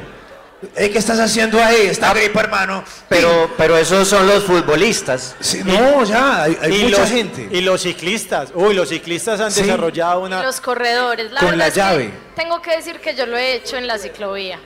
Ey, 0.76 0.90
¿Qué 0.90 0.98
estás 0.98 1.20
haciendo 1.20 1.64
ahí? 1.64 1.86
Está 1.86 2.14
gripa, 2.16 2.40
hermano. 2.42 2.84
Pero, 3.08 3.52
pero 3.58 3.78
esos 3.78 4.08
son 4.08 4.28
los 4.28 4.44
futbolistas. 4.44 5.36
Sí, 5.40 5.62
no, 5.64 6.04
ya, 6.04 6.44
hay, 6.44 6.58
hay 6.60 6.72
mucha 6.84 7.02
los, 7.02 7.10
gente. 7.10 7.48
Y 7.52 7.62
los 7.62 7.82
ciclistas. 7.82 8.50
Uy, 8.56 8.74
los 8.74 8.90
ciclistas 8.90 9.40
han 9.40 9.52
Sí. 9.52 9.62
desarrollado 9.62 10.22
Y 10.24 10.26
una. 10.26 10.42
los 10.42 10.60
corredores. 10.60 11.32
La 11.32 11.42
Con 11.42 11.58
la 11.60 11.68
es 11.68 11.74
que 11.74 11.80
llave. 11.80 12.12
tengo 12.36 12.60
que 12.62 12.72
decir 12.76 13.00
que 13.00 13.14
yo 13.14 13.28
lo 13.28 13.38
he 13.38 13.54
hecho 13.54 13.78
en 13.78 13.86
la 13.86 14.00
ciclovía. 14.00 14.60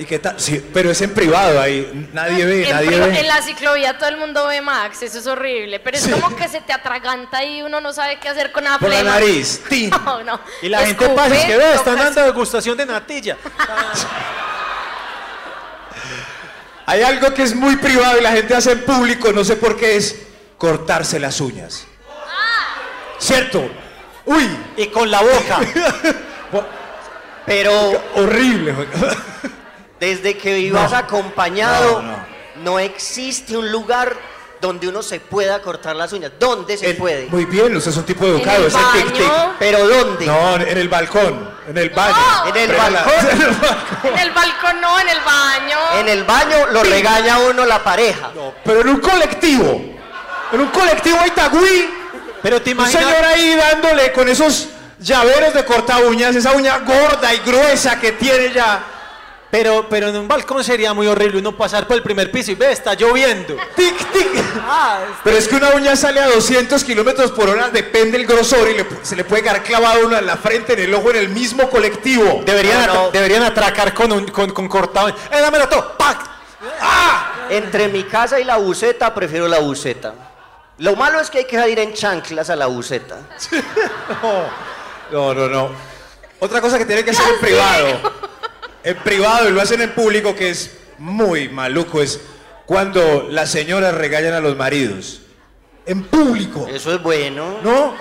¿Y 0.00 0.04
qué 0.04 0.18
tal? 0.18 0.34
Sí, 0.40 0.64
pero 0.74 0.90
es 0.90 1.00
en 1.02 1.12
privado 1.14 1.60
ahí. 1.60 2.08
Nadie 2.12 2.44
ve, 2.46 2.64
en, 2.68 2.74
nadie 2.74 2.98
ve. 2.98 3.20
en 3.20 3.26
la 3.28 3.40
ciclovía 3.42 3.98
todo 3.98 4.08
el 4.08 4.16
mundo 4.16 4.46
ve 4.48 4.60
Max, 4.62 5.02
eso 5.02 5.18
es 5.20 5.26
horrible. 5.28 5.78
Pero 5.78 5.96
es 5.96 6.02
Sí. 6.04 6.10
como 6.10 6.34
que 6.34 6.48
se 6.48 6.60
te 6.60 6.72
atraganta 6.72 7.44
y 7.44 7.62
uno 7.62 7.80
no 7.80 7.92
sabe 7.92 8.18
qué 8.18 8.28
hacer 8.28 8.50
con 8.50 8.64
la 8.64 8.78
Por 8.78 8.88
la 8.88 9.02
nariz. 9.04 9.62
¡Tin! 9.68 9.90
No, 9.90 10.24
no. 10.24 10.40
Y 10.62 10.68
la 10.70 10.80
gente 10.86 11.08
pasa, 11.10 11.36
es 11.36 11.44
que 11.44 11.56
ve, 11.56 11.74
están 11.74 11.96
dando 11.96 12.20
degustación 12.24 12.76
de 12.76 12.86
natilla. 12.86 13.36
Hay 16.90 17.02
algo 17.02 17.32
que 17.32 17.44
es 17.44 17.54
muy 17.54 17.76
privado 17.76 18.18
y 18.18 18.20
la 18.20 18.32
gente 18.32 18.52
hace 18.52 18.72
en 18.72 18.84
público, 18.84 19.30
no 19.32 19.44
sé 19.44 19.54
por 19.54 19.76
qué, 19.76 19.94
es 19.96 20.16
cortarse 20.58 21.20
las 21.20 21.40
uñas. 21.40 21.86
¿Cierto? 23.18 23.70
Uy, 24.26 24.48
Y 24.76 24.86
con 24.88 25.08
la 25.08 25.20
boca. 25.20 25.60
Pero 27.46 27.72
horrible. 28.16 28.74
desde 30.00 30.36
que 30.36 30.54
vivas 30.54 30.92
acompañado, 30.92 32.02
No, 32.02 32.10
no, 32.10 32.24
no. 32.64 32.78
existe 32.80 33.56
un 33.56 33.70
lugar 33.70 34.16
donde 34.60 34.88
uno 34.88 35.02
se 35.02 35.20
pueda 35.20 35.60
cortar 35.62 35.96
las 35.96 36.12
uñas. 36.12 36.32
¿Dónde 36.38 36.76
se 36.76 36.90
El- 36.90 36.96
puede? 36.96 37.26
Muy 37.26 37.44
bien, 37.46 37.74
usted 37.76 37.90
es 37.90 37.96
un 37.96 38.04
tipo 38.04 38.24
En 38.26 38.32
educado, 38.36 38.58
el 38.58 38.66
es 38.66 38.74
el 38.74 38.80
tic-tic. 38.80 39.28
baño, 39.28 39.54
¿Pero 39.58 39.88
dónde? 39.88 40.26
No, 40.26 40.56
en 40.56 40.78
el 40.78 40.88
balcón, 40.88 41.50
en 41.68 41.78
el 41.78 41.90
baño. 41.90 42.16
En 42.46 42.56
el 42.56 42.66
Pero 42.68 42.90
la- 42.90 43.02
balcón. 43.04 43.28
en 44.12 44.18
el 44.18 44.30
balcón 44.32 44.80
no, 44.80 45.00
en 45.00 45.08
el 45.08 45.20
baño. 45.20 45.78
En 46.00 46.08
el 46.08 46.24
baño 46.24 46.66
lo 46.72 46.82
regaña 46.82 47.38
uno 47.38 47.64
la 47.64 47.82
pareja. 47.82 48.30
Pero 48.64 48.80
en 48.82 48.88
un 48.88 49.00
colectivo. 49.00 49.82
En 50.52 50.60
un 50.60 50.68
colectivo 50.68 51.18
Itagüí. 51.26 51.94
Pero 52.42 52.60
te 52.62 52.70
Un 52.72 52.78
imaginas. 52.78 53.02
señor 53.04 53.24
ahí 53.24 53.54
dándole 53.54 54.12
con 54.12 54.28
esos 54.28 54.68
llaveros 54.98 55.52
de 55.54 55.64
corta 55.64 55.98
uñas, 55.98 56.34
esa 56.36 56.52
uña 56.52 56.78
gorda 56.78 57.32
y 57.34 57.38
gruesa 57.38 57.98
que 58.00 58.12
tiene 58.12 58.52
ya. 58.52 58.82
Pero, 59.50 59.86
pero 59.90 60.08
en 60.08 60.16
un 60.16 60.28
balcón 60.28 60.62
sería 60.62 60.94
muy 60.94 61.08
horrible 61.08 61.38
uno 61.38 61.56
pasar 61.56 61.86
por 61.88 61.96
el 61.96 62.02
primer 62.04 62.30
piso 62.30 62.52
y 62.52 62.54
ve, 62.54 62.70
está 62.70 62.94
lloviendo. 62.94 63.56
Tic, 63.76 63.96
tic. 64.12 64.28
Ah, 64.64 65.00
Pero 65.24 65.36
es 65.36 65.48
que 65.48 65.56
una 65.56 65.70
uña 65.70 65.96
sale 65.96 66.20
a 66.20 66.28
200 66.28 66.84
kilómetros 66.84 67.32
por 67.32 67.48
hora, 67.48 67.68
depende 67.70 68.16
del 68.18 68.26
grosor 68.28 68.68
y 68.70 68.74
le 68.74 68.86
se 69.02 69.16
le 69.16 69.24
puede 69.24 69.42
quedar 69.42 69.62
clavado 69.64 70.06
uno 70.06 70.16
en 70.16 70.26
la 70.26 70.36
frente, 70.36 70.74
en 70.74 70.78
el 70.80 70.94
ojo, 70.94 71.10
en 71.10 71.16
el 71.16 71.28
mismo 71.30 71.68
colectivo. 71.68 72.42
deberían, 72.46 72.86
No, 72.86 73.10
deberían 73.10 73.42
atracar 73.42 73.92
con, 73.92 74.12
un, 74.12 74.26
con, 74.28 74.50
con 74.50 74.68
cortado. 74.68 75.08
¡Eh, 75.08 75.40
dámelo 75.40 75.68
todo! 75.68 75.96
¡Pac! 75.98 76.18
Entre 77.48 77.88
mi 77.88 78.04
casa 78.04 78.38
y 78.38 78.44
la 78.44 78.56
buceta, 78.58 79.12
prefiero 79.12 79.48
la 79.48 79.58
buceta. 79.58 80.14
Lo 80.78 80.94
malo 80.94 81.20
es 81.20 81.28
que 81.28 81.38
hay 81.38 81.44
que 81.46 81.56
salir 81.56 81.78
en 81.80 81.92
chanclas 81.92 82.48
a 82.50 82.56
la 82.56 82.66
buceta. 82.66 83.18
No, 85.10 85.34
no, 85.34 85.48
no. 85.48 85.70
Otra 86.38 86.60
cosa 86.60 86.78
que 86.78 86.84
tiene 86.84 87.04
que 87.04 87.10
hacer 87.10 87.26
en 87.34 87.40
privado. 87.40 88.12
En 88.84 88.96
privado 88.98 89.48
y 89.48 89.52
lo 89.52 89.60
hacen 89.60 89.80
en 89.82 89.90
público 89.92 90.34
que 90.34 90.50
es 90.50 90.70
muy 90.98 91.48
maluco 91.48 92.00
es 92.02 92.20
cuando 92.66 93.26
las 93.30 93.50
señoras 93.50 93.94
regañan 93.94 94.32
a 94.34 94.40
los 94.40 94.56
maridos. 94.56 95.20
En 95.86 96.04
público. 96.04 96.66
Eso 96.68 96.94
es 96.94 97.02
bueno. 97.02 97.58
No. 97.62 97.94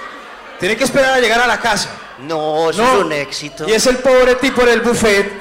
Tienen 0.60 0.78
que 0.78 0.84
esperar 0.84 1.14
a 1.14 1.20
llegar 1.20 1.40
a 1.42 1.48
la 1.48 1.60
casa. 1.60 1.90
No, 2.20 2.70
eso 2.70 2.82
No. 2.84 2.94
es 3.00 3.06
un 3.06 3.12
éxito. 3.14 3.68
Y 3.68 3.72
es 3.74 3.86
el 3.88 3.98
pobre 3.98 4.36
tipo 4.36 4.62
en 4.62 4.70
el 4.70 4.82
buffet. 4.82 5.32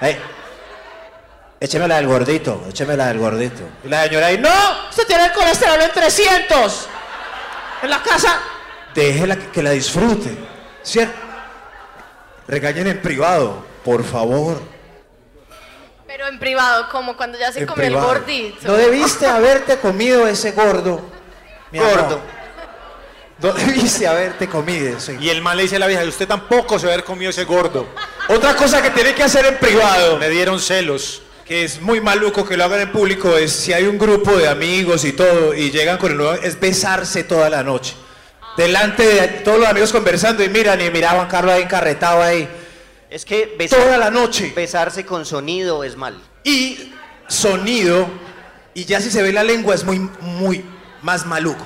Ay, 0.00 0.18
écheme 1.60 1.86
la 1.86 1.96
del 1.96 2.06
gordito, 2.06 2.64
écheme 2.68 2.96
la 2.96 3.08
del 3.08 3.18
gordito. 3.18 3.62
Y 3.84 3.88
la 3.88 4.04
señora 4.04 4.26
ahí, 4.28 4.38
no, 4.38 4.50
usted 4.90 5.06
tiene 5.06 5.26
el 5.26 5.32
colesterol 5.32 5.80
en 5.80 5.92
300. 5.92 6.88
En 7.82 7.90
la 7.90 8.02
casa. 8.02 8.40
Déjela 8.94 9.36
que, 9.36 9.48
que 9.50 9.62
la 9.62 9.70
disfrute. 9.70 10.36
¿Cierto? 10.82 11.16
Regañen 12.48 12.86
en 12.88 13.00
privado, 13.00 13.64
por 13.84 14.02
favor. 14.04 14.60
Pero 16.16 16.28
en 16.28 16.38
privado, 16.38 16.88
como 16.92 17.16
cuando 17.16 17.36
ya 17.36 17.50
se 17.50 17.58
En 17.58 17.66
comió 17.66 17.86
el 17.86 17.96
gordito. 17.96 18.68
No 18.68 18.74
debiste 18.74 19.26
haberte 19.26 19.78
comido 19.78 20.28
ese 20.28 20.52
gordo. 20.52 21.00
mi 21.72 21.80
amor. 21.80 22.02
Gordo. 22.02 22.20
No 23.40 23.52
debiste 23.52 24.06
haberte 24.06 24.48
comido 24.48 24.96
ese 24.96 25.18
Y 25.20 25.28
el 25.28 25.42
man 25.42 25.56
le 25.56 25.64
dice 25.64 25.74
a 25.74 25.80
la 25.80 25.88
vieja, 25.88 26.04
y 26.04 26.08
usted 26.08 26.28
tampoco 26.28 26.78
se 26.78 26.86
va 26.86 26.92
a 26.92 26.94
haber 26.94 27.04
comido 27.04 27.30
ese 27.30 27.42
gordo. 27.42 27.88
Otra 28.28 28.54
cosa 28.54 28.80
que 28.80 28.90
tiene 28.90 29.12
que 29.12 29.24
hacer 29.24 29.44
en 29.44 29.58
privado. 29.58 30.16
Me 30.18 30.28
dieron 30.28 30.60
celos. 30.60 31.20
que 31.44 31.64
es 31.64 31.80
muy 31.80 32.00
maluco 32.00 32.46
que 32.46 32.56
lo 32.56 32.62
hagan 32.62 32.82
en 32.82 32.92
público 32.92 33.36
es 33.36 33.50
si 33.50 33.72
hay 33.72 33.82
un 33.88 33.98
grupo 33.98 34.36
de 34.36 34.46
amigos 34.46 35.04
y 35.04 35.14
todo 35.14 35.52
y 35.52 35.72
llegan 35.72 35.98
con 35.98 36.12
el 36.12 36.16
nuevo 36.16 36.32
es 36.34 36.58
besarse 36.60 37.24
toda 37.24 37.50
la 37.50 37.62
noche 37.62 37.94
delante 38.56 39.02
de 39.02 39.28
todos 39.44 39.58
los 39.58 39.68
amigos 39.68 39.92
conversando 39.92 40.42
y 40.42 40.48
miran 40.48 40.80
y 40.80 40.88
mira 40.88 41.10
a 41.10 41.14
Juan 41.16 41.28
Carlos 41.28 41.52
ahí 41.52 41.62
encarretado 41.62 42.22
ahí 42.22 42.48
Es 43.14 43.24
que 43.24 43.54
besar- 43.56 43.78
toda 43.78 43.96
la 43.96 44.10
noche 44.10 44.52
besarse 44.56 45.06
con 45.06 45.24
sonido 45.24 45.84
es 45.84 45.94
mal. 45.96 46.20
y 46.42 46.92
sonido 47.28 48.08
y 48.74 48.84
ya 48.86 49.00
si 49.00 49.08
se 49.10 49.22
ve 49.22 49.32
la 49.32 49.44
lengua 49.44 49.72
es 49.76 49.84
muy 49.84 49.98
muy 50.20 50.64
más 51.00 51.24
maluco 51.24 51.64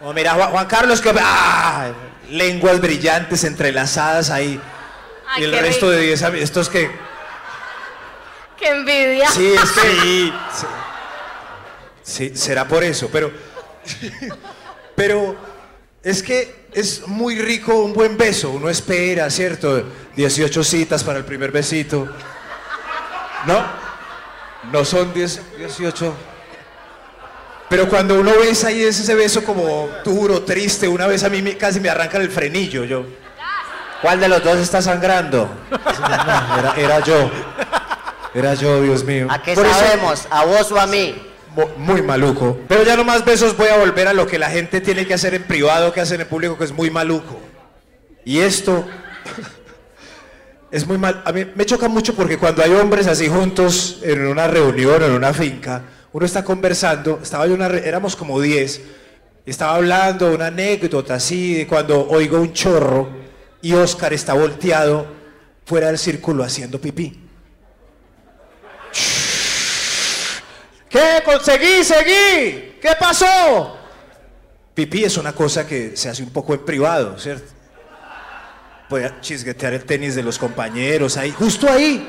o 0.00 0.12
mira 0.12 0.34
Juan, 0.34 0.50
Juan 0.52 0.66
Carlos 0.66 1.00
que 1.00 1.12
¡ah! 1.18 1.90
lenguas 2.30 2.80
brillantes 2.80 3.42
entrelazadas 3.42 4.30
ahí 4.30 4.60
Ay, 5.26 5.42
y 5.42 5.44
el 5.46 5.52
resto 5.58 5.86
rico. 5.86 5.90
de 5.90 6.00
10 6.06 6.22
amigos 6.22 6.44
estos 6.44 6.68
que 6.68 6.88
Qué 8.56 8.68
envidia. 8.68 9.28
Sí, 9.28 9.52
es 9.52 9.70
que. 9.72 9.90
Sí, 9.90 10.32
sí, 12.02 12.36
será 12.36 12.66
por 12.66 12.82
eso, 12.84 13.10
pero. 13.12 13.30
Pero 14.96 15.36
es 16.02 16.22
que 16.22 16.65
es 16.76 17.08
muy 17.08 17.36
rico 17.38 17.74
un 17.74 17.94
buen 17.94 18.18
beso. 18.18 18.50
Uno 18.50 18.68
espera, 18.68 19.30
¿cierto? 19.30 19.82
18 20.14 20.62
citas 20.62 21.02
para 21.02 21.18
el 21.18 21.24
primer 21.24 21.50
besito. 21.50 22.06
¿No? 23.46 23.64
No 24.70 24.84
son 24.84 25.14
10, 25.14 25.40
18. 25.58 26.14
Pero 27.70 27.88
cuando 27.88 28.20
uno 28.20 28.30
besa 28.38 28.70
y 28.70 28.82
es 28.82 29.00
ese 29.00 29.14
beso 29.14 29.42
como 29.42 29.88
duro, 30.04 30.42
triste, 30.42 30.86
una 30.86 31.06
vez 31.06 31.24
a 31.24 31.30
mí 31.30 31.40
me- 31.42 31.56
casi 31.56 31.80
me 31.80 31.88
arrancan 31.88 32.20
el 32.20 32.30
frenillo. 32.30 32.84
Yo. 32.84 33.06
¿Cuál 34.02 34.20
de 34.20 34.28
los 34.28 34.44
dos 34.44 34.58
está 34.58 34.82
sangrando? 34.82 35.48
Era, 36.58 36.74
era 36.76 37.00
yo. 37.00 37.30
Era 38.34 38.52
yo, 38.54 38.82
Dios 38.82 39.02
mío. 39.02 39.28
¿A 39.30 39.40
qué 39.40 39.54
Por 39.54 39.64
eso- 39.64 39.74
sabemos? 39.78 40.26
¿A 40.30 40.44
vos 40.44 40.70
o 40.70 40.78
a 40.78 40.86
mí? 40.86 41.16
Muy 41.78 42.02
maluco. 42.02 42.58
Pero 42.68 42.82
ya 42.82 42.96
no 42.96 43.04
más 43.04 43.24
besos 43.24 43.56
voy 43.56 43.68
a 43.68 43.78
volver 43.78 44.08
a 44.08 44.12
lo 44.12 44.26
que 44.26 44.38
la 44.38 44.50
gente 44.50 44.80
tiene 44.80 45.06
que 45.06 45.14
hacer 45.14 45.34
en 45.34 45.44
privado, 45.44 45.92
que 45.92 46.00
hacen 46.00 46.20
en 46.20 46.28
público, 46.28 46.58
que 46.58 46.64
es 46.64 46.72
muy 46.72 46.90
maluco. 46.90 47.38
Y 48.24 48.40
esto 48.40 48.86
es 50.70 50.86
muy 50.86 50.98
mal. 50.98 51.22
A 51.24 51.32
mí 51.32 51.46
me 51.54 51.64
choca 51.64 51.88
mucho 51.88 52.14
porque 52.14 52.36
cuando 52.36 52.62
hay 52.62 52.72
hombres 52.72 53.06
así 53.06 53.28
juntos 53.28 54.00
en 54.02 54.26
una 54.26 54.46
reunión 54.46 55.02
en 55.02 55.12
una 55.12 55.32
finca, 55.32 55.82
uno 56.12 56.26
está 56.26 56.44
conversando, 56.44 57.20
estaba 57.22 57.46
yo 57.46 57.54
una 57.54 57.66
éramos 57.66 58.16
como 58.16 58.40
10, 58.40 58.80
y 59.46 59.50
estaba 59.50 59.76
hablando 59.76 60.34
una 60.34 60.48
anécdota 60.48 61.14
así 61.14 61.54
de 61.54 61.66
cuando 61.66 62.08
oigo 62.08 62.40
un 62.40 62.52
chorro 62.52 63.08
y 63.62 63.72
Oscar 63.74 64.12
está 64.12 64.34
volteado 64.34 65.06
fuera 65.64 65.86
del 65.86 65.98
círculo 65.98 66.42
haciendo 66.42 66.80
pipí. 66.80 67.25
¿Qué? 70.96 71.22
Conseguí, 71.24 71.84
seguí. 71.84 72.78
¿Qué 72.80 72.90
pasó? 72.98 73.76
Pipí 74.74 75.04
es 75.04 75.16
una 75.16 75.32
cosa 75.32 75.66
que 75.66 75.96
se 75.96 76.08
hace 76.08 76.22
un 76.22 76.30
poco 76.30 76.54
en 76.54 76.64
privado, 76.64 77.18
¿cierto? 77.18 77.52
Puede 78.88 79.12
chisguetear 79.20 79.74
el 79.74 79.84
tenis 79.84 80.14
de 80.14 80.22
los 80.22 80.38
compañeros 80.38 81.16
ahí, 81.16 81.32
justo 81.32 81.68
ahí. 81.70 82.08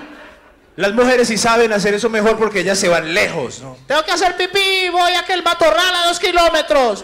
Las 0.76 0.93
mujeres 0.93 1.28
sí 1.28 1.38
saben 1.38 1.73
hacer 1.73 1.95
eso 1.95 2.08
mejor 2.10 2.38
porque 2.38 2.60
ellas 2.60 2.78
se 2.78 2.88
van 2.88 3.13
lejos, 3.13 3.62
¿no? 3.62 3.78
Tengo 3.88 4.04
que 4.06 4.12
hacer 4.12 4.38
pipí, 4.38 4.89
voy 4.91 5.12
a 5.13 5.19
aquel 5.21 5.41
matorral 5.43 5.95
a 5.95 6.08
dos 6.08 6.19
kilómetros. 6.19 7.04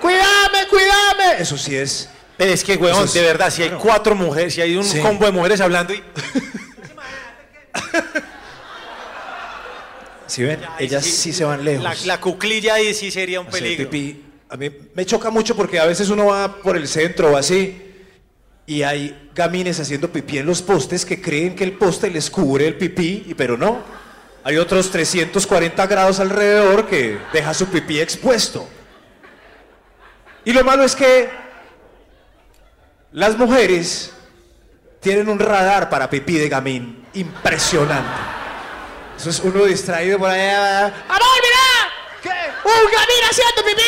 Cuídame, 0.00 0.66
cuídame. 0.70 1.40
Eso 1.42 1.58
sí 1.58 1.76
es. 1.76 2.08
Pero 2.38 2.52
es 2.52 2.64
que, 2.64 2.76
weón, 2.76 2.94
Eso 2.96 3.04
es- 3.04 3.12
de 3.14 3.22
verdad, 3.22 3.50
si 3.50 3.62
hay 3.62 3.70
cuatro 3.70 4.14
mujeres, 4.14 4.54
si 4.54 4.62
hay 4.62 4.74
un 4.76 4.84
Sí. 4.84 5.00
combo 5.00 5.26
de 5.26 5.32
mujeres 5.32 5.60
hablando 5.60 5.92
y... 5.92 6.02
¿Sí 10.30 10.44
ven? 10.44 10.60
Ellas 10.78 11.04
sí, 11.04 11.32
se 11.32 11.44
van 11.44 11.64
lejos. 11.64 11.82
La, 11.82 11.94
la 12.06 12.20
cuclilla 12.20 12.74
ahí 12.74 12.94
sí 12.94 13.10
sería 13.10 13.40
un 13.40 13.48
hacer 13.48 13.62
peligro. 13.62 13.90
pipí. 13.90 14.24
A 14.48 14.56
mí 14.56 14.70
me 14.94 15.04
choca 15.04 15.28
mucho 15.28 15.56
porque 15.56 15.80
a 15.80 15.86
veces 15.86 16.08
uno 16.08 16.26
va 16.26 16.56
por 16.56 16.76
el 16.76 16.86
centro 16.86 17.32
o 17.32 17.36
así 17.36 17.82
y 18.64 18.84
hay 18.84 19.30
gamines 19.34 19.80
haciendo 19.80 20.12
pipí 20.12 20.38
en 20.38 20.46
los 20.46 20.62
postes 20.62 21.04
que 21.04 21.20
creen 21.20 21.56
que 21.56 21.64
el 21.64 21.72
poste 21.72 22.08
les 22.10 22.30
cubre 22.30 22.68
el 22.68 22.76
pipí, 22.76 23.34
pero 23.36 23.56
no. 23.56 23.78
Hay 24.44 24.56
otros 24.56 24.92
340 24.92 25.84
grados 25.88 26.20
alrededor 26.20 26.86
que 26.86 27.18
deja 27.32 27.52
su 27.52 27.66
pipí 27.66 27.98
expuesto. 27.98 28.68
Y 30.44 30.52
lo 30.52 30.62
malo 30.62 30.84
es 30.84 30.94
que 30.94 31.28
las 33.10 33.36
mujeres 33.36 34.12
tienen 35.00 35.28
un 35.28 35.40
radar 35.40 35.90
para 35.90 36.08
pipí 36.08 36.34
de 36.34 36.48
gamín 36.48 37.04
impresionante. 37.14 38.39
Eso 39.20 39.28
es 39.28 39.40
uno 39.40 39.64
distraído 39.66 40.18
por 40.18 40.30
allá. 40.30 40.86
¡Amor, 40.86 41.20
mira! 41.42 41.92
¿Qué? 42.22 42.28
¡Un 42.64 42.90
gamín 42.90 43.24
haciendo 43.30 43.62
pipí! 43.62 43.82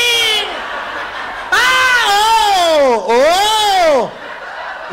¡Ah! 1.50 2.78
¡Oh! 2.82 3.06
¡Oh! 3.08 4.10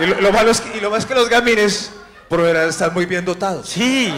Y 0.01 0.05
lo, 0.05 0.21
lo 0.21 0.31
malo 0.31 0.51
es 0.51 0.61
que, 0.61 0.77
y 0.77 0.79
lo 0.79 0.89
más 0.91 1.05
que 1.05 1.13
los 1.13 1.27
gamines, 1.27 1.91
por 2.29 2.41
verdad, 2.41 2.69
están 2.69 2.93
muy 2.93 3.05
bien 3.05 3.25
dotados. 3.25 3.67
Sí, 3.67 4.13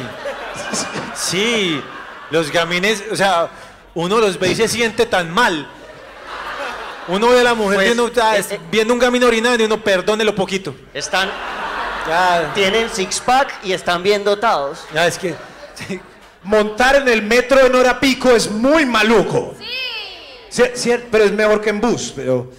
sí, 1.15 1.81
los 2.29 2.51
gamines, 2.51 3.03
o 3.11 3.15
sea, 3.15 3.49
uno 3.95 4.19
los 4.19 4.37
ve 4.37 4.49
y 4.49 4.55
se 4.55 4.67
siente 4.67 5.07
tan 5.07 5.31
mal. 5.31 5.67
Uno 7.07 7.29
ve 7.29 7.39
a 7.39 7.43
la 7.45 7.55
mujer 7.55 7.77
Pues, 7.77 7.85
viendo, 7.87 8.11
ah, 8.21 8.37
eh, 8.37 8.45
eh. 8.47 8.59
viendo 8.69 8.93
un 8.93 8.99
gamín 8.99 9.23
orinando 9.23 9.63
y 9.63 9.65
uno 9.65 9.83
perdónelo 9.83 10.35
poquito. 10.35 10.75
Están, 10.93 11.31
Ya, 12.07 12.51
tienen 12.53 12.91
six 12.93 13.19
pack 13.19 13.51
y 13.63 13.73
están 13.73 14.03
bien 14.03 14.23
dotados. 14.23 14.85
ya 14.93 15.07
es 15.07 15.17
que 15.17 15.35
Montar 16.43 16.95
en 16.95 17.07
el 17.07 17.21
metro 17.21 17.65
en 17.65 17.75
hora 17.75 17.99
pico 17.99 18.31
es 18.31 18.49
muy 18.49 18.85
maluco. 18.85 19.55
Sí. 20.49 20.91
pero 21.11 21.23
es 21.23 21.31
mejor 21.31 21.61
que 21.61 21.69
en 21.69 21.79
bus, 21.79 22.11
pero. 22.15 22.51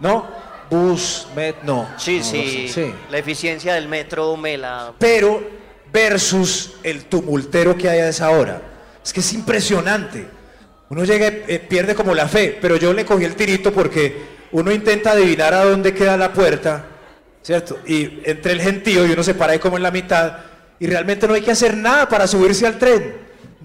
¿No? 0.00 0.26
Bus, 0.70 1.26
met, 1.34 1.62
no. 1.62 1.88
Sí, 1.98 2.18
No, 2.18 2.24
sí, 2.24 2.36
no 2.36 2.44
sé, 2.44 2.68
sí. 2.68 2.94
La 3.10 3.18
eficiencia 3.18 3.74
del 3.74 3.88
metro 3.88 4.36
me 4.36 4.56
la. 4.56 4.92
Pero 4.98 5.42
versus 5.92 6.74
el 6.82 7.04
tumultero 7.04 7.76
que 7.76 7.88
hay 7.88 8.00
a 8.00 8.08
esa 8.08 8.30
hora. 8.30 8.60
Es 9.04 9.12
que 9.12 9.20
es 9.20 9.32
impresionante. 9.32 10.26
Uno 10.88 11.04
llega 11.04 11.28
y 11.28 11.42
eh, 11.54 11.58
pierde 11.68 11.94
como 11.94 12.14
la 12.14 12.28
fe, 12.28 12.58
pero 12.60 12.76
yo 12.76 12.92
le 12.92 13.04
cogí 13.04 13.24
el 13.24 13.36
tirito 13.36 13.72
porque 13.72 14.34
uno 14.52 14.72
intenta 14.72 15.12
adivinar 15.12 15.54
a 15.54 15.64
dónde 15.64 15.94
queda 15.94 16.16
la 16.16 16.32
puerta, 16.32 16.84
¿cierto? 17.42 17.78
Y 17.86 18.20
entre 18.24 18.52
el 18.52 18.60
gentío 18.60 19.06
y 19.06 19.10
uno 19.12 19.22
se 19.22 19.34
para 19.34 19.52
ahí 19.52 19.58
como 19.58 19.76
en 19.76 19.82
la 19.82 19.90
mitad 19.90 20.38
y 20.80 20.86
realmente 20.86 21.26
no 21.28 21.34
hay 21.34 21.42
que 21.42 21.50
hacer 21.52 21.76
nada 21.76 22.08
para 22.08 22.26
subirse 22.26 22.66
al 22.66 22.78
tren. 22.78 23.16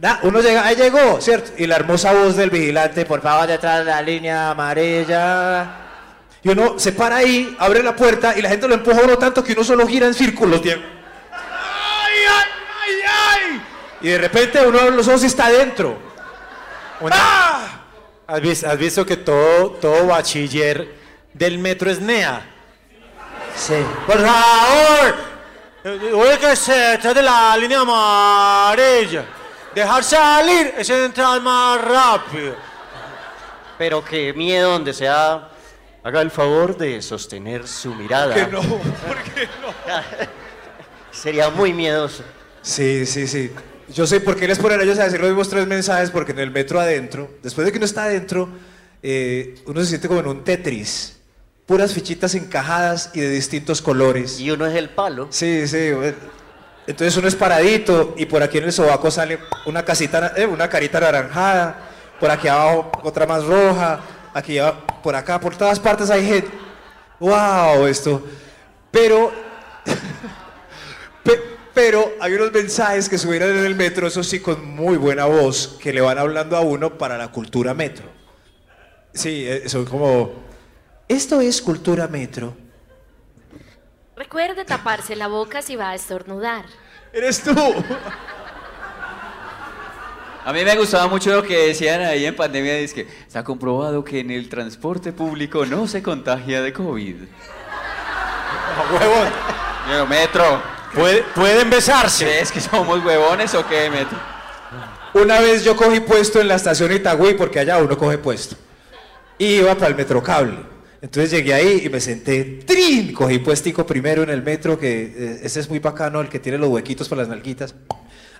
Na- 0.02 0.20
uno 0.24 0.40
llega, 0.42 0.66
ahí 0.66 0.76
llegó, 0.76 1.20
¿cierto? 1.20 1.52
Y 1.58 1.68
la 1.68 1.76
hermosa 1.76 2.14
voz 2.14 2.36
del 2.38 2.50
vigilante, 2.50 3.06
por 3.06 3.22
favor, 3.22 3.48
detrás 3.48 3.80
de 3.80 3.92
la 3.92 4.02
línea 4.02 4.52
amarilla. 4.52 5.68
Y 6.42 6.50
uno 6.50 6.80
se 6.80 6.94
para 6.94 7.18
ahí, 7.18 7.56
abre 7.60 7.84
la 7.84 7.96
puerta 7.96 8.38
y 8.38 8.42
la 8.42 8.48
gente 8.50 8.68
lo 8.68 8.76
empuja 8.76 9.02
a 9.02 9.04
uno 9.04 9.18
tanto 9.18 9.44
que 9.44 9.52
uno 9.54 9.64
solo 9.64 9.86
gira 9.88 10.08
en 10.08 10.14
círculos. 10.14 10.62
tiempo. 10.62 10.86
¡Ay, 11.34 12.16
ay, 12.30 12.46
ay, 12.82 12.96
ay! 13.52 13.62
Y 14.02 14.08
de 14.10 14.18
repente 14.20 14.66
uno 14.66 14.80
abre 14.80 14.96
los 14.96 15.08
ojos 15.10 15.24
y 15.24 15.26
está 15.28 15.48
adentro. 15.48 15.98
una- 17.02 17.16
¡Ah! 17.18 17.82
¿has, 18.28 18.40
vis- 18.42 18.64
has 18.64 18.78
visto 18.78 19.06
que 19.06 19.18
todo, 19.18 19.72
todo 19.72 20.08
bachiller 20.08 20.94
del 21.34 21.58
metro 21.60 21.90
es 21.92 22.00
NEA? 22.00 22.42
Sí. 23.56 23.74
Por 24.08 24.16
favor, 24.18 25.16
eh, 25.84 26.14
ubíquese 26.14 26.74
detrás 26.74 27.16
de 27.16 27.24
la 27.24 27.56
línea 27.58 27.82
amarilla. 27.82 29.26
Dejar 29.74 30.04
salir 30.04 30.74
es 30.78 30.90
entrar 30.90 31.42
más 31.42 31.82
rápido. 31.82 32.56
Pero 33.78 34.04
qué 34.04 34.34
miedo 34.34 34.72
donde 34.72 34.94
sea. 34.94 35.50
Haga 36.04 36.22
el 36.22 36.32
favor 36.32 36.78
de 36.78 37.02
sostener 37.02 37.68
su 37.68 37.94
mirada. 37.94 38.34
Que 38.34 38.48
no, 38.48 38.62
¿por 38.62 39.24
qué 39.34 39.48
no? 39.62 39.74
Sería 41.12 41.50
muy 41.50 41.74
miedoso. 41.74 42.24
Sí, 42.62 43.06
sí, 43.06 43.28
sí. 43.28 43.52
Yo 43.94 44.06
sé 44.06 44.22
por 44.22 44.36
qué 44.36 44.48
les 44.48 44.60
ponen 44.60 44.80
a 44.80 44.84
ellos 44.84 45.00
a 45.00 45.06
decir 45.06 45.20
los 45.20 45.30
mismos 45.30 45.50
tres 45.50 45.66
mensajes, 45.68 46.12
porque 46.12 46.32
en 46.32 46.40
el 46.40 46.52
metro 46.52 46.80
adentro, 46.80 47.32
después 47.42 47.66
de 47.66 47.72
que 47.72 47.78
uno 47.78 47.86
está 47.86 48.04
adentro, 48.04 48.50
eh, 49.02 49.56
uno 49.66 49.82
se 49.82 49.88
siente 49.88 50.08
como 50.08 50.20
en 50.20 50.28
un 50.28 50.44
Tetris. 50.44 51.19
Puras 51.70 51.94
fichitas 51.94 52.34
encajadas 52.34 53.12
y 53.14 53.22
de 53.22 53.30
distintos 53.30 53.80
colores. 53.82 54.40
Y 54.40 54.50
uno 54.50 54.66
es 54.66 54.76
el 54.76 54.90
palo. 54.90 55.28
Sí, 55.30 55.68
sí. 55.68 55.92
Entonces 56.88 57.16
uno 57.16 57.28
es 57.28 57.36
paradito 57.36 58.16
y 58.18 58.26
por 58.26 58.42
aquí 58.42 58.58
en 58.58 58.64
el 58.64 58.74
sobaco 58.74 59.12
sale 59.12 59.38
una 59.68 59.86
casita, 59.86 60.34
eh, 60.36 60.48
una 60.48 60.68
carita 60.68 60.98
anaranjada, 60.98 61.80
por 62.20 62.32
aquí 62.32 62.48
abajo 62.48 62.92
otra 63.04 63.28
más 63.28 63.46
roja, 63.46 64.00
aquí 64.34 64.58
por 65.04 65.16
acá, 65.16 65.40
por 65.40 65.56
todas 65.56 65.80
partes 65.80 66.10
hay 66.10 66.26
gente. 66.26 66.50
¡Wow! 67.20 67.86
Esto. 67.86 68.26
Pero. 68.90 69.32
pe- 71.24 71.60
pero 71.76 72.14
hay 72.20 72.34
unos 72.34 72.52
mensajes 72.52 73.08
que 73.08 73.18
subieron 73.20 73.52
en 73.56 73.64
el 73.66 73.76
metro, 73.76 74.08
eso 74.08 74.24
sí, 74.24 74.40
con 74.40 74.66
muy 74.66 74.98
buena 74.98 75.26
voz, 75.26 75.78
que 75.80 75.94
le 75.94 76.02
van 76.02 76.18
hablando 76.18 76.58
a 76.58 76.62
uno 76.62 76.98
para 76.98 77.16
la 77.18 77.28
cultura 77.30 77.76
metro. 77.76 78.06
Sí, 79.14 79.46
eh, 79.48 79.70
son 79.70 79.86
como. 79.86 80.49
Esto 81.10 81.42
es 81.42 81.62
cultura 81.62 82.08
metro. 82.08 82.56
Recuerde 84.16 84.64
taparse 84.64 85.16
la 85.16 85.28
boca 85.28 85.62
si 85.62 85.76
va 85.76 85.90
a 85.90 85.96
estornudar. 85.96 86.66
Eres 87.12 87.42
tú. 87.42 87.52
A 90.46 90.54
mí 90.54 90.64
me 90.64 90.76
gustaba 90.78 91.08
mucho 91.08 91.32
lo 91.32 91.44
que 91.44 91.68
decían 91.68 92.02
ahí 92.02 92.26
en 92.26 92.36
pandemia, 92.36 92.78
es 92.78 92.94
que 92.94 93.02
está 93.28 93.44
comprobado 93.44 94.04
que 94.04 94.20
en 94.20 94.32
el 94.32 94.50
transporte 94.50 95.12
público 95.12 95.66
no 95.66 95.88
se 95.88 96.02
contagia 96.02 96.62
de 96.62 96.72
COVID. 96.74 97.16
Huevón, 98.94 99.28
Pero 99.88 100.06
metro, 100.08 100.62
puede- 100.94 101.24
pueden 101.36 101.70
besarse. 101.70 102.26
¿crees 102.26 102.52
que 102.52 102.62
somos 102.62 103.04
huevones 103.04 103.54
o 103.56 103.68
qué, 103.68 103.90
metro? 103.90 104.18
Una 105.14 105.40
vez 105.40 105.64
yo 105.64 105.76
cogí 105.76 106.00
puesto 106.02 106.40
en 106.40 106.48
la 106.48 106.56
estación 106.56 106.92
Itagüí, 106.92 107.34
porque 107.34 107.60
allá 107.60 107.78
uno 107.80 107.98
coge 107.98 108.18
puesto. 108.20 108.56
Y 109.40 109.56
iba 109.56 109.74
para 109.76 109.88
el 109.88 109.96
metrocable. 109.96 110.58
Entonces 111.02 111.32
llegué 111.32 111.54
ahí 111.54 111.82
y 111.86 111.90
me 111.90 112.02
senté, 112.02 112.62
¡trin! 112.66 113.14
Cogí 113.14 113.40
puestico 113.40 113.86
primero 113.86 114.24
en 114.24 114.30
el 114.30 114.44
metro, 114.44 114.78
que 114.78 115.04
eh, 115.04 115.40
ese 115.44 115.62
es 115.62 115.70
muy 115.70 115.80
bacano, 115.80 116.20
el 116.20 116.28
que 116.28 116.40
tiene 116.40 116.58
los 116.58 116.70
huequitos 116.70 117.08
para 117.08 117.22
las 117.22 117.30
nalguitas. 117.30 117.74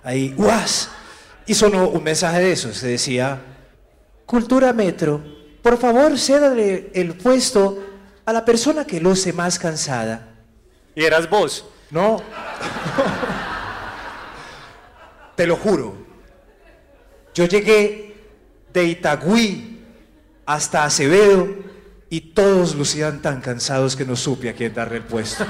Ahí, 0.02 0.34
¡guas! 0.36 0.90
Y 1.46 1.54
sonó 1.54 1.88
un 1.88 2.02
mensaje 2.02 2.40
de 2.40 2.52
esos, 2.52 2.76
se 2.76 2.88
decía, 2.88 3.40
Cultura 4.26 4.72
Metro, 4.72 5.22
por 5.62 5.78
favor 5.78 6.18
cédale 6.18 6.90
el 6.94 7.14
puesto 7.14 7.82
a 8.24 8.32
la 8.32 8.44
persona 8.44 8.84
que 8.84 9.00
luce 9.00 9.32
más 9.32 9.58
cansada. 9.58 10.28
Y 10.94 11.02
eras 11.02 11.28
vos. 11.28 11.64
No. 11.90 12.22
Te 15.34 15.46
lo 15.46 15.56
juro. 15.56 15.96
Yo 17.34 17.46
llegué 17.46 18.14
de 18.72 18.84
Itagüí 18.84 19.80
hasta 20.46 20.84
Acevedo 20.84 21.69
y 22.12 22.20
todos 22.20 22.74
lucían 22.74 23.22
tan 23.22 23.40
cansados 23.40 23.94
que 23.94 24.04
no 24.04 24.16
supe 24.16 24.50
a 24.50 24.52
quién 24.52 24.74
darle 24.74 24.96
el 24.96 25.04
puesto. 25.04 25.46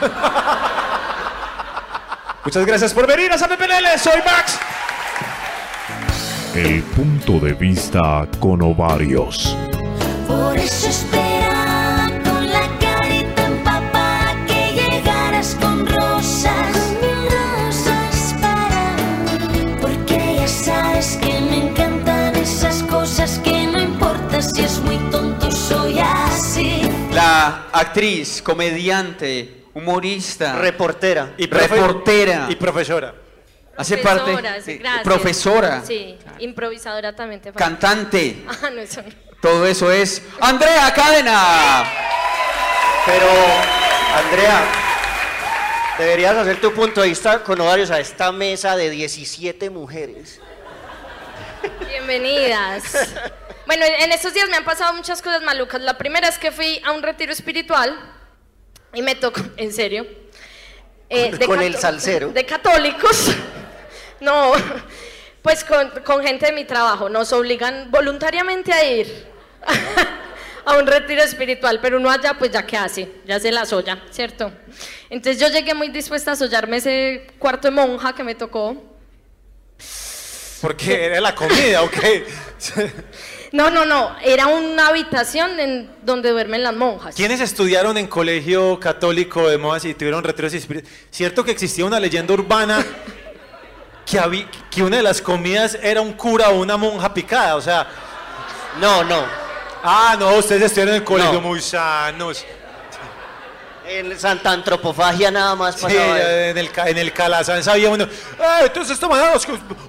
Muchas 2.45 2.67
gracias 2.67 2.93
por 2.93 3.07
venir 3.07 3.33
a 3.33 3.39
Zapepelele. 3.39 3.99
Soy 3.99 4.21
Max. 4.25 4.59
El 6.55 6.83
punto 6.83 7.39
de 7.41 7.55
vista 7.55 8.29
con 8.39 8.61
ovarios. 8.61 9.57
Por 10.29 10.57
eso 10.59 10.89
esperaba 10.89 12.11
con 12.25 12.51
la 12.51 12.69
carita 12.79 13.47
empapada 13.47 14.35
que 14.47 14.73
llegaras 14.75 15.57
con 15.61 15.87
rosas. 15.87 16.77
Con 17.01 17.25
rosas 17.31 18.35
para 18.41 18.97
mí. 19.53 19.77
Porque 19.81 20.37
ya 20.37 20.49
sabes 20.49 21.17
que 21.23 21.41
me 21.41 21.71
encantan 21.71 22.37
esas 22.37 22.83
cosas 22.83 23.39
que 23.39 23.67
no 23.67 23.81
importa 23.81 24.43
si 24.43 24.63
es 24.63 24.79
muy 24.81 24.97
tonto. 25.11 25.20
Actriz, 27.73 28.43
comediante, 28.43 29.65
humorista, 29.75 30.57
Reportera. 30.59 31.35
Y 31.37 31.47
profe- 31.47 31.69
reportera, 31.69 32.47
Y 32.51 32.57
profesora. 32.57 33.15
hace 33.77 33.97
Profesora, 33.99 34.43
parte, 34.55 34.63
sí, 34.63 34.81
profesora, 35.05 35.83
Sí, 35.87 36.19
improvisadora 36.41 37.15
también 37.15 37.41
te 37.41 37.53
cantante, 37.53 38.45
Ah, 38.63 38.69
no, 38.71 38.81
eso 38.81 39.03
no. 39.03 39.09
todo 39.41 39.67
eso 39.67 39.91
es 39.91 40.23
Andrea 40.41 40.93
Cadena. 40.93 41.85
Pero, 43.07 43.27
Andrea, 44.27 44.61
deberías 45.99 46.37
hacer 46.37 46.61
tu 46.61 46.73
punto 46.75 47.01
de 47.01 47.09
vista 47.09 47.43
con 47.43 47.61
ovarios 47.61 47.91
a 47.91 47.99
esta 48.01 48.31
mesa 48.33 48.77
de 48.77 48.91
17 48.91 49.71
mujeres. 49.71 50.41
Bienvenidas. 51.89 52.83
Bueno, 53.67 53.85
en 53.87 54.13
estos 54.13 54.35
días 54.35 54.49
me 54.49 54.57
han 54.57 54.65
pasado 54.65 54.93
muchas 54.95 55.23
cosas 55.23 55.43
malucas. 55.43 55.81
La 55.81 55.97
primera 55.99 56.29
es 56.29 56.39
que 56.39 56.51
fui 56.51 56.81
a 56.85 56.93
un 56.93 57.03
retiro 57.03 57.33
espiritual 57.33 57.99
y 58.93 59.03
me 59.03 59.15
tocó, 59.15 59.41
en 59.57 59.73
serio. 59.73 60.07
eh, 61.09 61.31
Con 61.31 61.39
cato- 61.57 61.61
el 61.63 61.77
salsero. 61.77 62.29
De 62.31 62.45
católicos. 62.47 63.27
No, 64.21 64.53
pues 65.41 65.65
con, 65.65 65.89
con 66.05 66.23
gente 66.23 66.45
de 66.45 66.53
mi 66.53 66.67
trabajo. 66.67 67.09
Nos 67.09 67.33
obligan 67.33 67.91
voluntariamente 67.91 68.71
a 68.71 68.85
ir 68.85 69.27
a 70.67 70.77
un 70.77 70.87
retiro 70.87 71.23
espiritual, 71.23 71.81
pero 71.81 71.97
uno 71.97 72.11
allá, 72.11 72.35
pues 72.39 72.51
ya 72.51 72.67
qué 72.67 72.77
hace, 72.77 73.11
ya 73.25 73.41
se 73.41 73.51
la 73.51 73.65
soya, 73.65 74.03
¿cierto? 74.11 74.53
Entonces 75.09 75.41
yo 75.41 75.49
llegué 75.49 75.73
muy 75.73 75.89
dispuesta 75.89 76.33
a 76.33 76.37
sollarme 76.37 76.77
ese 76.77 77.29
cuarto 77.39 77.69
de 77.69 77.73
monja 77.73 78.15
que 78.15 78.23
me 78.23 78.35
tocó. 78.35 78.77
Porque 80.61 81.07
era 81.07 81.21
la 81.21 81.35
comida, 81.35 81.83
¿o 81.83 81.91
qué? 81.91 82.27
No, 83.53 83.69
no, 83.69 83.85
no, 83.85 84.15
era 84.23 84.47
una 84.47 84.89
habitación 84.89 85.59
en 85.59 85.91
donde 86.03 86.31
duermen 86.31 86.63
las 86.63 86.75
monjas. 86.75 87.17
¿Quiénes 87.17 87.41
estudiaron 87.41 87.99
en 87.99 88.07
colegio 88.07 88.79
católico 88.79 89.49
de 89.49 89.59
modas 89.59 89.85
y 89.87 89.95
tuvieron 89.95 90.23
retiros 90.23 90.55
espirituales? 90.55 90.99
¿Cierto 91.11 91.43
que 91.43 91.51
existía 91.51 91.85
una 91.85 91.99
leyenda 91.99 92.33
urbana 92.35 92.85
que, 94.71 94.83
una 94.83 94.99
de 94.99 95.03
las 95.03 95.21
comidas 95.21 95.79
era 95.83 96.01
un 96.01 96.13
cura 96.13 96.51
o 96.51 96.61
una 96.61 96.77
monja 96.77 97.13
picada, 97.13 97.57
o 97.57 97.61
sea... 97.61 97.89
No, 98.81 99.03
no. 99.03 99.25
Ah, 99.83 100.17
no, 100.19 100.37
ustedes 100.37 100.63
estuvieron 100.63 100.95
en 100.95 101.01
el 101.01 101.05
colegio 101.05 101.35
No. 101.35 101.41
muy 101.41 101.61
sanos. 101.61 102.45
En 103.93 104.19
Santa 104.19 104.53
Antropofagia 104.53 105.31
nada 105.31 105.55
más 105.57 105.75
Sí, 105.77 105.83
pasaba. 105.83 106.19
eso. 106.19 106.29
en 106.29 106.59
el, 106.59 106.71
en 106.87 106.99
el 106.99 107.13
Calazán 107.13 107.63
sabía 107.65 107.91
uno. 107.91 108.07
"Ah, 108.39 108.61
entonces 108.65 108.95
esta 108.95 109.09
mañana 109.09 109.33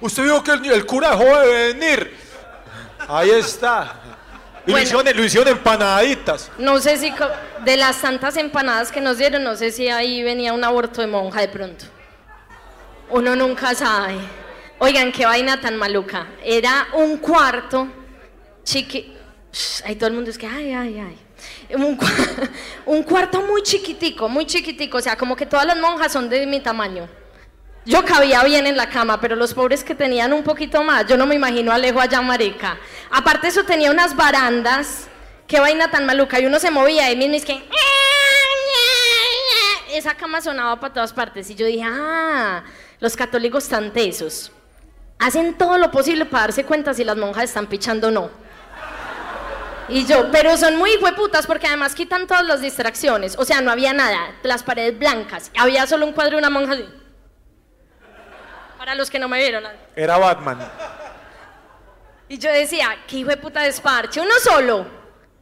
usted 0.00 0.22
vio 0.24 0.42
que 0.42 0.50
el, 0.52 0.66
el 0.72 0.84
cura 0.86 1.10
dejó 1.16 1.38
de 1.40 1.72
venir. 1.72 2.16
Ahí 3.08 3.30
está. 3.30 3.94
Y 4.66 4.70
lo, 4.70 4.72
Bueno. 4.74 4.84
hicieron, 4.86 5.16
lo 5.16 5.24
hicieron 5.24 5.48
empanaditas. 5.56 6.50
No 6.58 6.78
sé 6.80 6.96
si 6.96 7.12
de 7.64 7.76
las 7.76 8.00
tantas 8.00 8.36
empanadas 8.36 8.90
que 8.92 9.00
nos 9.00 9.18
dieron, 9.18 9.42
no 9.44 9.56
sé 9.56 9.70
si 9.72 9.88
ahí 9.88 10.22
venía 10.22 10.52
un 10.52 10.64
aborto 10.64 11.00
de 11.00 11.06
monja 11.08 11.40
de 11.40 11.48
pronto. 11.48 11.84
Uno 13.10 13.36
nunca 13.36 13.74
sabe. 13.74 14.16
Oigan, 14.78 15.12
qué 15.12 15.26
vaina 15.26 15.60
tan 15.60 15.76
maluca. 15.76 16.26
Era 16.44 16.88
un 16.94 17.18
cuarto 17.18 17.86
chiqui... 18.64 19.16
Ahí 19.84 19.96
todo 19.96 20.08
el 20.08 20.14
mundo 20.14 20.30
es 20.30 20.38
que, 20.38 20.46
ay, 20.46 20.72
ay, 20.72 20.98
ay. 20.98 21.18
Un, 21.74 21.96
cua- 21.98 22.50
un 22.86 23.02
cuarto 23.02 23.40
muy 23.42 23.62
chiquitico, 23.62 24.28
muy 24.28 24.46
chiquitico. 24.46 24.98
O 24.98 25.00
sea, 25.00 25.16
como 25.16 25.34
que 25.36 25.46
todas 25.46 25.66
las 25.66 25.76
monjas 25.78 26.12
son 26.12 26.28
de 26.28 26.46
mi 26.46 26.60
tamaño. 26.60 27.08
Yo 27.84 28.04
cabía 28.04 28.44
bien 28.44 28.66
en 28.68 28.76
la 28.76 28.88
cama, 28.88 29.20
pero 29.20 29.34
los 29.34 29.54
pobres 29.54 29.82
que 29.82 29.94
tenían 29.96 30.32
un 30.32 30.44
poquito 30.44 30.84
más, 30.84 31.04
yo 31.06 31.16
no 31.16 31.26
me 31.26 31.34
imagino 31.34 31.72
Alejo 31.72 32.00
allá, 32.00 32.20
marica. 32.22 32.78
Aparte 33.10 33.48
eso 33.48 33.64
tenía 33.64 33.90
unas 33.90 34.14
barandas, 34.14 35.08
qué 35.48 35.58
vaina 35.58 35.90
tan 35.90 36.06
maluca, 36.06 36.38
y 36.38 36.46
uno 36.46 36.60
se 36.60 36.70
movía 36.70 37.10
y 37.10 37.16
mismo 37.16 37.34
es. 37.34 37.46
Esa 39.92 40.14
cama 40.14 40.40
sonaba 40.40 40.78
para 40.78 40.94
todas 40.94 41.12
partes, 41.12 41.50
y 41.50 41.54
yo 41.56 41.66
dije, 41.66 41.82
ah, 41.84 42.62
los 43.00 43.16
católicos 43.16 43.68
tan 43.68 43.92
tesos. 43.92 44.52
Hacen 45.18 45.54
todo 45.58 45.76
lo 45.76 45.90
posible 45.90 46.24
para 46.24 46.44
darse 46.44 46.64
cuenta 46.64 46.94
si 46.94 47.02
las 47.04 47.16
monjas 47.16 47.44
están 47.44 47.66
pichando 47.66 48.08
o 48.08 48.10
no. 48.12 48.30
Y 49.92 50.06
yo, 50.06 50.30
pero 50.30 50.56
son 50.56 50.76
muy 50.76 50.96
hueputas 50.96 51.46
porque 51.46 51.66
además 51.66 51.94
quitan 51.94 52.26
todas 52.26 52.44
las 52.46 52.62
distracciones. 52.62 53.36
O 53.38 53.44
sea, 53.44 53.60
no 53.60 53.70
había 53.70 53.92
nada, 53.92 54.34
las 54.42 54.62
paredes 54.62 54.98
blancas. 54.98 55.50
Había 55.54 55.86
solo 55.86 56.06
un 56.06 56.14
cuadro 56.14 56.32
de 56.32 56.38
una 56.38 56.48
monja 56.48 56.72
así. 56.72 56.88
Para 58.78 58.94
los 58.94 59.10
que 59.10 59.18
no 59.18 59.28
me 59.28 59.36
vieron. 59.38 59.64
Era 59.94 60.16
Batman. 60.16 60.66
Y 62.26 62.38
yo 62.38 62.50
decía, 62.50 62.96
qué 63.06 63.18
hijo 63.18 63.28
de 63.28 63.36
puta 63.36 63.60
desparche. 63.60 64.18
Uno 64.22 64.32
solo, 64.42 64.86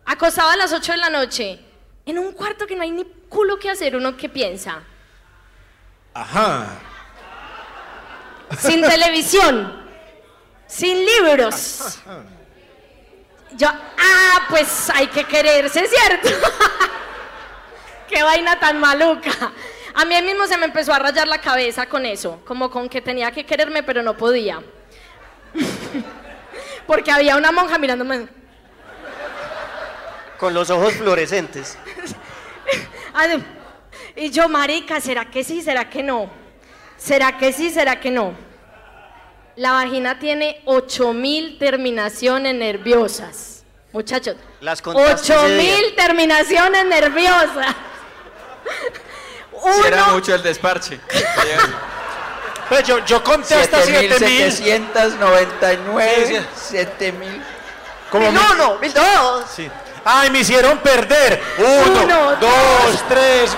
acostado 0.04 0.50
a 0.50 0.56
las 0.56 0.72
8 0.72 0.92
de 0.92 0.98
la 0.98 1.10
noche, 1.10 1.60
en 2.04 2.18
un 2.18 2.32
cuarto 2.32 2.66
que 2.66 2.74
no 2.74 2.82
hay 2.82 2.90
ni 2.90 3.04
culo 3.04 3.56
que 3.56 3.70
hacer, 3.70 3.94
uno 3.94 4.16
que 4.16 4.28
piensa. 4.28 4.82
Ajá. 6.12 6.66
Sin 8.58 8.82
televisión, 8.82 9.86
sin 10.66 11.06
libros. 11.06 12.00
Yo, 13.56 13.68
ah, 13.68 14.46
pues 14.48 14.90
hay 14.90 15.08
que 15.08 15.24
quererse, 15.24 15.86
¿cierto? 15.86 16.28
Qué 18.08 18.22
vaina 18.22 18.58
tan 18.58 18.78
maluca. 18.78 19.52
A 19.94 20.04
mí 20.04 20.14
mismo 20.22 20.46
se 20.46 20.56
me 20.56 20.66
empezó 20.66 20.92
a 20.92 20.98
rayar 20.98 21.26
la 21.26 21.40
cabeza 21.40 21.86
con 21.86 22.06
eso, 22.06 22.40
como 22.44 22.70
con 22.70 22.88
que 22.88 23.00
tenía 23.00 23.30
que 23.32 23.44
quererme, 23.44 23.82
pero 23.82 24.02
no 24.02 24.16
podía. 24.16 24.62
Porque 26.86 27.10
había 27.10 27.36
una 27.36 27.52
monja 27.52 27.78
mirándome. 27.78 28.28
Con 30.38 30.54
los 30.54 30.70
ojos 30.70 30.94
fluorescentes. 30.94 31.76
Y 34.16 34.30
yo, 34.30 34.48
marica, 34.48 35.00
¿será 35.00 35.30
que 35.30 35.44
sí? 35.44 35.62
¿Será 35.62 35.88
que 35.88 36.02
no? 36.02 36.30
¿Será 36.96 37.38
que 37.38 37.52
sí? 37.52 37.70
¿Será 37.70 38.00
que 38.00 38.10
no? 38.10 38.34
La 39.60 39.72
vagina 39.72 40.18
tiene 40.18 40.62
8000 40.64 41.58
terminaciones 41.58 42.54
nerviosas. 42.54 43.62
Muchachos, 43.92 44.36
Las 44.62 44.80
contaste 44.80 45.34
ese 45.34 45.34
8000 45.36 45.94
terminaciones 45.96 46.86
nerviosas. 46.86 47.66
Si 49.52 49.86
era 49.86 50.04
Uno- 50.04 50.14
mucho 50.14 50.34
el 50.34 50.42
desparche. 50.42 50.98
Pues 52.70 52.84
yo, 52.84 53.04
yo 53.04 53.22
conté 53.24 53.54
hasta 53.56 53.82
7000. 53.82 54.52
7799, 54.52 56.46
7000. 56.54 57.42
Como 58.12 58.30
¡Mil 58.30 58.40
uno! 58.54 58.78
¡Mil 58.80 58.94
dos! 58.94 59.44
Sí. 59.54 59.68
¡Ay, 60.04 60.30
me 60.30 60.38
hicieron 60.38 60.78
perder! 60.78 61.42
Uno, 61.58 62.04
Uno, 62.04 62.36
dos, 62.36 63.04
tres. 63.08 63.50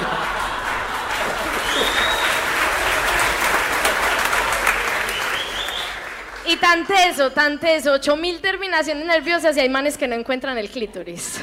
Y 6.53 6.57
tan 6.57 6.87
teso, 6.87 7.31
tan 7.31 7.59
teso, 7.59 7.93
8000 7.93 8.43
terminaciones 8.43 9.07
nerviosas 9.07 9.57
y 9.57 9.61
hay 9.61 9.71
manes 9.71 9.97
que 9.97 10.07
no 10.07 10.15
encuentran 10.15 10.59
el 10.59 10.69
clítoris. 10.69 11.41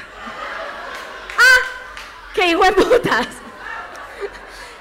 ¡Ah! 1.35 2.31
¡Qué 2.35 2.49
hijo 2.49 2.63
de 2.63 2.71
putas! 2.73 3.27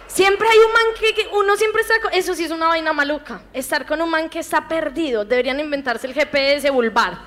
Siempre 0.07 0.47
hay 0.47 0.59
un 0.59 0.73
man 0.73 0.85
que, 1.01 1.29
uno 1.33 1.57
siempre 1.57 1.81
está. 1.81 1.95
Eso 2.13 2.35
sí 2.35 2.45
es 2.45 2.51
una 2.51 2.67
vaina 2.67 2.93
maluca. 2.93 3.41
Estar 3.55 3.87
con 3.87 4.03
un 4.03 4.11
man 4.11 4.29
que 4.29 4.41
está 4.41 4.69
perdido. 4.69 5.25
Deberían 5.25 5.61
inventarse 5.61 6.07
el 6.07 6.13
GPS 6.13 6.69
vulvar. 6.69 7.21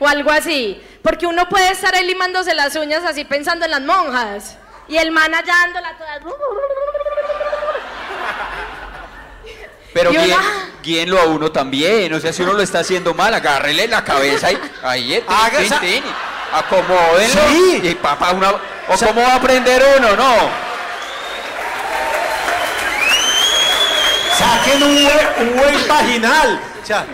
O 0.00 0.08
algo 0.08 0.32
así. 0.32 0.82
Porque 1.02 1.26
uno 1.26 1.48
puede 1.48 1.70
estar 1.70 1.94
ahí 1.94 2.04
limándose 2.04 2.52
las 2.54 2.74
uñas 2.74 3.04
así 3.04 3.24
pensando 3.24 3.64
en 3.64 3.70
las 3.70 3.82
monjas. 3.82 4.58
Y 4.88 4.96
el 4.96 5.12
man 5.12 5.32
allá 5.32 5.54
dándola 5.54 5.96
toda... 5.96 6.20
Pero 9.92 10.12
guíen- 10.12 10.36
guíenlo 10.82 11.20
a 11.20 11.24
uno 11.24 11.50
también. 11.50 12.12
O 12.14 12.20
sea, 12.20 12.32
si 12.32 12.42
uno 12.42 12.52
lo 12.52 12.62
está 12.62 12.80
haciendo 12.80 13.12
mal, 13.14 13.32
agárrele 13.34 13.86
la 13.88 14.04
cabeza 14.04 14.50
y 14.52 14.58
ahí, 14.82 15.24
acomódenlo. 16.52 17.40
Sí. 17.48 17.80
Y 17.84 17.94
papá, 17.96 18.30
una... 18.32 18.50
¿O 18.52 18.96
cómo 19.06 19.20
va 19.22 19.34
a 19.34 19.36
aprender 19.36 19.82
uno? 19.98 20.16
No. 20.16 20.34
Saquen 24.38 24.82
un 24.82 25.04
buen, 25.04 25.48
un 25.48 25.56
buen 25.58 25.88
vaginal. 25.88 26.60
O 26.82 26.86
sea, 26.86 27.06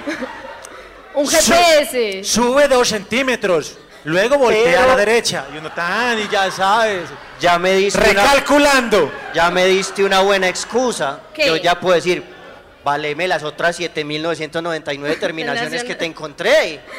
Un 1.14 1.26
GPS. 1.28 2.22
sube 2.24 2.68
dos 2.68 2.88
centímetros. 2.88 3.78
Luego 4.04 4.38
voltea 4.38 4.84
a 4.84 4.86
la 4.86 4.96
derecha. 4.96 5.46
Y 5.52 5.58
uno 5.58 5.70
tan, 5.72 6.18
y 6.18 6.28
ya 6.28 6.50
sabes. 6.50 7.08
Ya 7.40 7.58
me 7.58 7.72
diste 7.72 7.98
una, 7.98 8.22
Recalculando. 8.22 9.12
ya 9.34 9.50
me 9.50 9.66
diste 9.66 10.04
una 10.04 10.20
buena 10.20 10.46
excusa. 10.48 11.18
¿Qué? 11.34 11.46
Yo 11.46 11.56
ya 11.56 11.78
puedo 11.80 11.96
decir, 11.96 12.22
valeme 12.86 13.26
las 13.26 13.42
otras 13.42 13.80
7.999 13.80 15.18
terminaciones 15.20 15.82
que 15.82 15.94
te 15.96 16.04
encontré. 16.06 16.80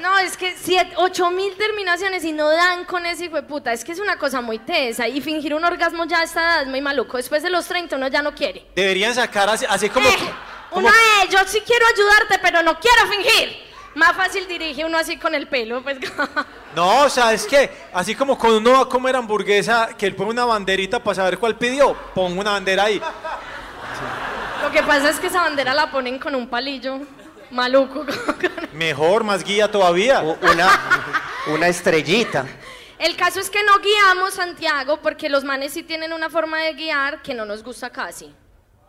No, 0.00 0.18
es 0.18 0.36
que 0.36 0.54
siete, 0.56 0.92
ocho 0.98 1.30
mil 1.30 1.56
terminaciones 1.56 2.22
y 2.22 2.30
no 2.30 2.48
dan 2.48 2.84
con 2.84 3.04
ese 3.06 3.24
hijo 3.24 3.36
de 3.36 3.42
puta. 3.42 3.72
Es 3.72 3.82
que 3.82 3.90
es 3.90 3.98
una 3.98 4.16
cosa 4.18 4.40
muy 4.40 4.58
tesa. 4.60 5.08
Y 5.08 5.20
fingir 5.20 5.52
un 5.52 5.64
orgasmo 5.64 6.04
ya 6.04 6.20
a 6.20 6.22
esta 6.22 6.42
edad 6.42 6.62
es 6.62 6.68
muy 6.68 6.80
maluco. 6.80 7.16
Después 7.16 7.42
de 7.42 7.50
los 7.50 7.66
30 7.66 7.96
uno 7.96 8.06
ya 8.06 8.22
no 8.22 8.32
quiere. 8.32 8.66
Deberían 8.76 9.14
sacar 9.14 9.48
así, 9.48 9.64
así 9.68 9.88
como. 9.88 10.06
Eh, 10.06 10.14
como- 10.70 10.86
uno, 10.86 10.94
eh, 10.94 11.28
yo 11.28 11.38
sí 11.46 11.60
quiero 11.66 11.84
ayudarte, 11.92 12.38
pero 12.40 12.62
no 12.62 12.78
quiero 12.78 13.06
fingir. 13.10 13.56
Más 13.96 14.14
fácil 14.14 14.46
dirige 14.46 14.84
uno 14.84 14.96
así 14.98 15.16
con 15.16 15.34
el 15.34 15.48
pelo, 15.48 15.82
pues. 15.82 15.98
No, 16.76 17.04
o 17.04 17.08
sea, 17.08 17.32
es 17.32 17.46
que 17.46 17.70
así 17.94 18.14
como 18.14 18.38
cuando 18.38 18.58
uno 18.58 18.72
va 18.72 18.80
a 18.82 18.84
comer 18.88 19.16
hamburguesa, 19.16 19.88
que 19.98 20.06
él 20.06 20.14
pone 20.14 20.30
una 20.30 20.44
banderita 20.44 21.02
para 21.02 21.14
saber 21.14 21.38
cuál 21.38 21.56
pidió, 21.56 21.94
pongo 22.14 22.38
una 22.38 22.52
bandera 22.52 22.84
ahí. 22.84 23.00
Lo 24.76 24.82
que 24.82 24.88
pasa 24.88 25.08
es 25.08 25.18
que 25.18 25.28
esa 25.28 25.40
bandera 25.40 25.72
la 25.72 25.90
ponen 25.90 26.18
con 26.18 26.34
un 26.34 26.48
palillo 26.48 26.98
maluco. 27.50 28.04
Mejor, 28.74 29.24
más 29.24 29.42
guía 29.42 29.70
todavía. 29.70 30.20
U- 30.22 30.36
Una, 30.52 30.68
una 31.46 31.68
estrellita. 31.68 32.44
El 32.98 33.16
caso 33.16 33.40
es 33.40 33.48
que 33.48 33.62
no 33.64 33.78
guiamos 33.78 34.34
Santiago 34.34 34.98
porque 34.98 35.30
los 35.30 35.44
manes 35.44 35.72
sí 35.72 35.82
tienen 35.82 36.12
una 36.12 36.28
forma 36.28 36.58
de 36.58 36.74
guiar 36.74 37.22
que 37.22 37.32
no 37.32 37.46
nos 37.46 37.62
gusta 37.62 37.88
casi. 37.88 38.34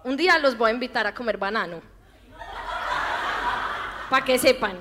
Un 0.04 0.17
día 0.17 0.38
los 0.40 0.58
voy 0.58 0.71
a 0.71 0.73
invitar 0.73 1.08
a 1.08 1.13
comer 1.13 1.38
banano. 1.38 1.81
Para 4.10 4.25
que 4.25 4.38
sepan. 4.38 4.77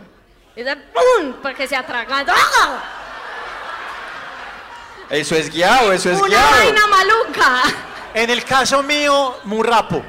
Para 1.40 1.54
que 1.54 1.68
se 1.68 1.76
atragan. 1.76 2.26
¡Ah! 2.28 2.82
Eso 5.09 5.36
es 5.36 5.52
guiado, 5.52 5.92
eso 5.92 6.11
es 6.11 6.18
Una 6.18 6.26
guiado. 6.30 6.50
vaina 6.50 6.86
maluca. 6.88 7.62
En 8.12 8.28
el 8.28 8.44
caso 8.44 8.82
mío, 8.82 9.36
murrapo. 9.44 10.02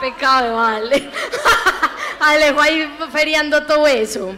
Qué 0.00 0.10
pecado, 0.10 0.56
vale. 0.56 1.10
Alejo 2.20 2.60
ahí 2.60 2.98
feriando 3.12 3.64
todo 3.64 3.86
eso. 3.86 4.34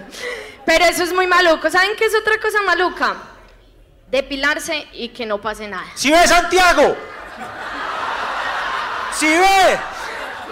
Pero 0.65 0.85
eso 0.87 1.05
es 1.05 1.13
muy 1.13 1.27
maluco. 1.27 1.71
¿Saben 1.71 1.97
qué 1.97 2.07
es 2.07 2.15
otra 2.15 2.39
cosa 2.41 2.63
maluca? 2.63 3.17
Depilarse 4.11 4.87
y 4.93 5.09
que 5.09 5.27
no 5.27 5.41
pase 5.41 5.69
nada. 5.69 5.87
¿Si 5.95 6.11
ve 6.11 6.27
Santiago? 6.27 6.97
¿Si 9.19 9.27
ve? 9.27 9.79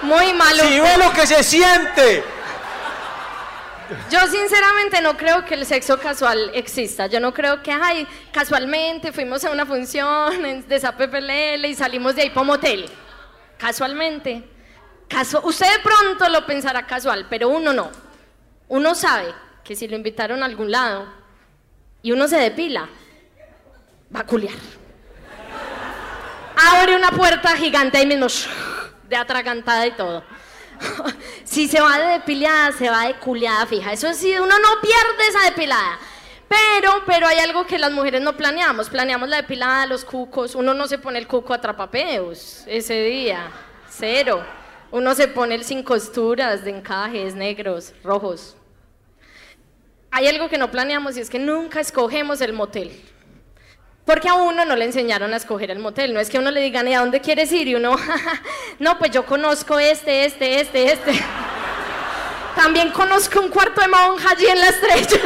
Muy 0.03 0.33
maluco. 0.35 0.69
¿Si 0.69 0.81
ve 0.81 0.97
lo 0.99 1.13
que 1.13 1.27
se 1.27 1.43
siente? 1.43 2.25
Yo 4.11 4.21
sinceramente 4.27 5.01
no 5.01 5.17
creo 5.17 5.45
que 5.45 5.55
el 5.55 5.67
sexo 5.67 5.99
casual 5.99 6.51
exista. 6.55 7.07
Yo 7.07 7.21
no 7.21 7.33
creo 7.33 7.63
que, 7.63 7.73
ay, 7.73 8.07
casualmente 8.33 9.13
fuimos 9.13 9.45
a 9.45 9.51
una 9.51 9.67
función 9.67 10.67
de 10.67 10.81
ZPPLL 10.81 11.65
y 11.67 11.75
salimos 11.75 12.15
de 12.15 12.23
ahí 12.23 12.31
para 12.31 12.41
un 12.43 12.47
motel. 12.49 12.91
Casualmente. 13.59 14.52
Usted 15.43 15.67
de 15.67 15.83
pronto 15.83 16.29
lo 16.29 16.47
pensará 16.47 16.87
casual, 16.87 17.27
pero 17.29 17.49
uno 17.49 17.73
no. 17.73 17.91
Uno 18.69 18.95
sabe 18.95 19.35
que 19.63 19.77
si 19.77 19.87
lo 19.87 19.97
invitaron 19.97 20.43
a 20.43 20.47
algún 20.47 20.71
lado 20.71 21.07
y 22.03 22.13
uno 22.13 22.27
se 22.27 22.37
depila, 22.37 22.89
va 24.15 24.21
a 24.21 24.27
culiar. 24.27 24.55
Abre 26.57 26.97
una 26.97 27.11
puerta 27.11 27.57
gigante 27.57 27.99
ahí 27.99 28.07
mismo, 28.07 28.27
de 29.09 29.17
atragantada 29.17 29.87
y 29.87 29.93
todo. 29.93 30.25
si 31.45 31.69
se 31.69 31.81
va 31.81 31.99
de 31.99 32.13
depilada, 32.15 32.73
se 32.73 32.89
va 32.89 33.07
de 33.07 33.15
culiada 33.15 33.67
fija. 33.67 33.93
Eso 33.93 34.13
sí, 34.15 34.35
uno 34.35 34.59
no 34.59 34.81
pierde 34.81 35.29
esa 35.29 35.45
depilada. 35.45 35.99
Pero, 36.49 37.03
pero 37.07 37.27
hay 37.27 37.39
algo 37.39 37.67
que 37.67 37.79
las 37.79 37.93
mujeres 37.93 38.21
no 38.21 38.37
planeamos. 38.37 38.91
Planeamos 38.91 39.29
la 39.29 39.37
depilada, 39.37 39.87
los 39.87 40.05
cucos. 40.05 40.55
Uno 40.55 40.75
no 40.75 40.87
se 40.87 40.99
pone 40.99 41.19
el 41.19 41.27
cuco 41.27 41.55
a 41.55 41.61
trapapeos 41.61 42.65
ese 42.67 43.03
día. 43.05 43.51
Cero. 43.89 44.45
Uno 44.93 45.14
se 45.14 45.26
pone 45.26 45.55
el 45.55 45.64
sin 45.64 45.82
costuras, 45.82 46.64
de 46.64 46.70
encajes, 46.70 47.34
negros, 47.34 47.95
rojos. 48.05 48.57
Hay 50.11 50.26
algo 50.26 50.51
que 50.51 50.59
no 50.59 50.70
planeamos 50.70 51.16
y 51.16 51.20
es 51.20 51.30
que 51.30 51.38
nunca 51.38 51.80
escogemos 51.80 52.43
el 52.43 52.53
motel. 52.53 52.93
Porque 54.05 54.28
a 54.28 54.34
uno 54.34 54.66
no 54.66 54.76
le 54.76 54.84
enseñaron 54.84 55.32
a 55.32 55.38
escoger 55.38 55.70
el 55.70 55.78
motel. 55.78 56.12
No 56.12 56.20
es 56.20 56.28
que 56.28 56.38
uno 56.38 56.51
le 56.51 56.61
digan, 56.61 56.86
¿y 56.88 56.95
a 56.95 57.01
dónde 57.01 57.22
quieres 57.22 57.51
ir? 57.53 57.68
Y 57.68 57.74
uno, 57.74 57.97
no, 58.78 58.99
pues 58.99 59.11
yo 59.12 59.24
conozco 59.24 59.78
este, 59.78 60.26
este, 60.26 60.61
este, 60.61 60.93
este. 60.93 61.12
También 62.55 62.90
conozco 62.90 63.40
un 63.40 63.49
cuarto 63.49 63.80
de 63.80 63.88
monja 63.88 64.30
allí 64.32 64.47
en 64.47 64.61
la 64.61 64.68
estrella. 64.68 65.20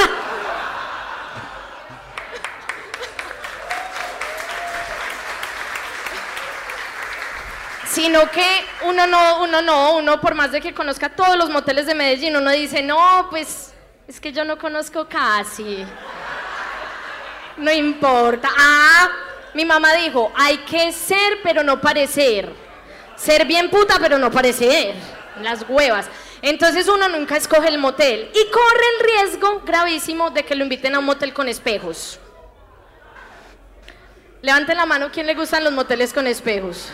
Sino 7.89 8.31
que 8.31 8.65
uno 8.85 9.07
no, 9.07 9.43
uno 9.43 9.63
no, 9.63 9.97
uno 9.97 10.21
por 10.21 10.35
más 10.35 10.53
de 10.53 10.61
que 10.61 10.75
conozca 10.75 11.09
todos 11.09 11.37
los 11.37 11.51
moteles 11.51 11.87
de 11.87 11.95
Medellín, 11.95 12.37
uno 12.37 12.51
dice, 12.51 12.83
no, 12.83 13.29
pues 13.31 13.73
es 14.09 14.21
que 14.21 14.33
yo 14.33 14.45
no 14.45 14.59
conozco 14.59 15.07
casi. 15.09 15.85
No 17.57 17.73
importa. 17.73 18.51
Ah, 18.57 19.09
mi 19.55 19.65
mamá 19.65 19.95
dijo, 19.95 20.33
hay 20.37 20.59
que 20.59 20.93
ser 20.93 21.39
pero 21.43 21.63
no 21.63 21.81
parecer. 21.81 22.53
Ser 23.17 23.47
bien 23.47 23.71
puta 23.71 23.97
pero 24.01 24.19
no 24.19 24.31
parecer. 24.31 24.95
Las 25.43 25.65
huevas. 25.69 26.07
Entonces 26.43 26.89
uno 26.89 27.09
nunca 27.09 27.37
escoge 27.37 27.69
el 27.69 27.79
motel 27.79 28.31
y 28.35 28.51
corre 28.51 28.85
el 28.95 29.07
riesgo 29.07 29.63
gravísimo 29.65 30.31
de 30.31 30.45
que 30.45 30.55
lo 30.55 30.65
inviten 30.65 30.95
a 30.95 30.99
un 30.99 31.07
motel 31.07 31.33
con 31.33 31.49
espejos. 31.49 32.21
Levanten 34.43 34.77
la 34.77 34.87
mano, 34.87 35.11
¿quién 35.11 35.27
le 35.27 35.35
gustan 35.35 35.65
los 35.65 35.73
moteles 35.73 36.13
con 36.13 36.27
espejos? 36.27 36.91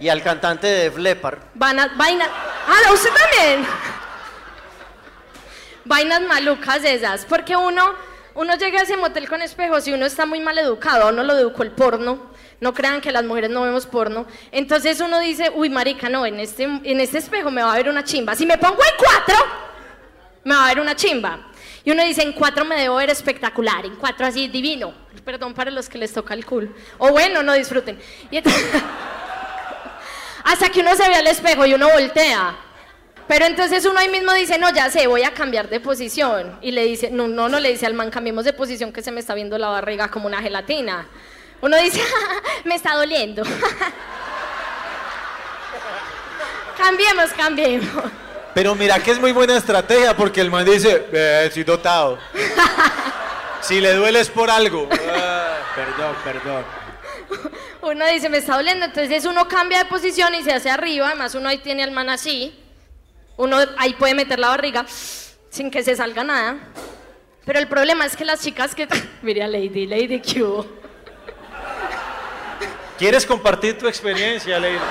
Y 0.00 0.08
al 0.08 0.22
cantante 0.22 0.66
de 0.66 0.84
Def 0.84 0.96
Leppard. 0.96 1.38
Van 1.54 1.78
a, 1.78 1.88
vaina. 1.88 2.26
Ah, 2.66 2.92
usted 2.92 3.10
también. 3.10 3.66
Vainas 5.84 6.22
malucas 6.22 6.82
esas. 6.84 7.26
Porque 7.26 7.54
uno, 7.54 7.94
uno 8.34 8.54
llega 8.56 8.80
a 8.80 8.82
ese 8.82 8.96
motel 8.96 9.28
con 9.28 9.42
espejos 9.42 9.86
y 9.86 9.92
uno 9.92 10.06
está 10.06 10.24
muy 10.24 10.40
mal 10.40 10.56
educado. 10.56 11.10
Uno 11.10 11.22
lo 11.22 11.36
educó 11.36 11.62
el 11.62 11.72
porno. 11.72 12.30
No 12.60 12.72
crean 12.72 13.00
que 13.00 13.12
las 13.12 13.24
mujeres 13.24 13.50
no 13.50 13.62
vemos 13.62 13.86
porno. 13.86 14.26
Entonces 14.52 15.00
uno 15.00 15.18
dice, 15.20 15.50
uy, 15.54 15.68
marica, 15.68 16.08
no, 16.08 16.24
en 16.24 16.40
este, 16.40 16.64
en 16.64 17.00
este 17.00 17.18
espejo 17.18 17.50
me 17.50 17.62
va 17.62 17.72
a 17.72 17.76
ver 17.76 17.88
una 17.88 18.04
chimba. 18.04 18.34
Si 18.34 18.46
me 18.46 18.58
pongo 18.58 18.82
en 18.82 18.96
cuatro, 18.98 19.44
me 20.44 20.54
va 20.54 20.64
a 20.64 20.68
ver 20.68 20.80
una 20.80 20.96
chimba. 20.96 21.46
Y 21.84 21.90
uno 21.90 22.04
dice, 22.04 22.22
en 22.22 22.32
cuatro 22.32 22.64
me 22.66 22.76
debo 22.76 22.96
ver 22.96 23.08
espectacular, 23.08 23.86
en 23.86 23.96
cuatro 23.96 24.26
así 24.26 24.48
divino. 24.48 24.92
Perdón 25.24 25.54
para 25.54 25.70
los 25.70 25.88
que 25.88 25.96
les 25.98 26.12
toca 26.12 26.34
el 26.34 26.44
culo. 26.44 26.70
O 26.98 27.10
bueno, 27.10 27.42
no 27.42 27.52
disfruten. 27.54 27.98
Y 28.30 28.38
entonces- 28.38 28.82
hasta 30.50 30.68
que 30.68 30.80
uno 30.80 30.96
se 30.96 31.08
ve 31.08 31.14
al 31.14 31.28
espejo 31.28 31.64
y 31.64 31.74
uno 31.74 31.88
voltea. 31.90 32.56
Pero 33.28 33.46
entonces 33.46 33.86
uno 33.86 34.00
ahí 34.00 34.08
mismo 34.08 34.32
dice, 34.32 34.58
no, 34.58 34.72
ya 34.72 34.90
sé, 34.90 35.06
voy 35.06 35.22
a 35.22 35.32
cambiar 35.32 35.68
de 35.68 35.78
posición. 35.78 36.58
Y 36.60 36.72
le 36.72 36.84
dice, 36.84 37.08
no, 37.12 37.28
no, 37.28 37.48
no 37.48 37.60
le 37.60 37.70
dice 37.70 37.86
al 37.86 37.94
man, 37.94 38.10
cambiemos 38.10 38.44
de 38.44 38.52
posición 38.52 38.92
que 38.92 39.02
se 39.02 39.12
me 39.12 39.20
está 39.20 39.34
viendo 39.34 39.56
la 39.58 39.68
barriga 39.68 40.08
como 40.08 40.26
una 40.26 40.42
gelatina. 40.42 41.06
Uno 41.60 41.76
dice, 41.76 42.00
me 42.64 42.74
está 42.74 42.96
doliendo. 42.96 43.44
cambiemos, 46.76 47.30
cambiemos. 47.36 48.04
Pero 48.52 48.74
mira 48.74 48.98
que 48.98 49.12
es 49.12 49.20
muy 49.20 49.30
buena 49.30 49.56
estrategia 49.56 50.16
porque 50.16 50.40
el 50.40 50.50
man 50.50 50.64
dice, 50.64 51.06
eh, 51.12 51.44
estoy 51.46 51.62
dotado. 51.62 52.18
si 53.60 53.80
le 53.80 53.94
duele 53.94 54.18
es 54.18 54.28
por 54.28 54.50
algo. 54.50 54.88
Ah, 55.08 55.58
perdón, 55.76 56.16
perdón. 56.24 56.79
Uno 57.82 58.06
dice, 58.06 58.28
me 58.28 58.38
está 58.38 58.56
doliendo, 58.56 58.84
entonces 58.84 59.24
uno 59.24 59.48
cambia 59.48 59.78
de 59.78 59.84
posición 59.86 60.34
y 60.34 60.42
se 60.42 60.52
hace 60.52 60.68
arriba, 60.68 61.06
además 61.06 61.34
uno 61.34 61.48
ahí 61.48 61.58
tiene 61.58 61.82
al 61.82 61.92
man 61.92 62.10
así, 62.10 62.54
uno 63.38 63.56
ahí 63.78 63.94
puede 63.94 64.14
meter 64.14 64.38
la 64.38 64.48
barriga 64.48 64.84
sin 65.48 65.70
que 65.70 65.82
se 65.82 65.96
salga 65.96 66.22
nada. 66.22 66.58
Pero 67.46 67.58
el 67.58 67.68
problema 67.68 68.04
es 68.04 68.16
que 68.16 68.24
las 68.24 68.42
chicas 68.42 68.74
que... 68.74 68.86
Mire 69.22 69.42
a 69.42 69.48
Lady, 69.48 69.86
Lady 69.86 70.20
Q. 70.20 70.66
¿Quieres 72.98 73.24
compartir 73.24 73.78
tu 73.78 73.88
experiencia, 73.88 74.60
Leila? 74.60 74.82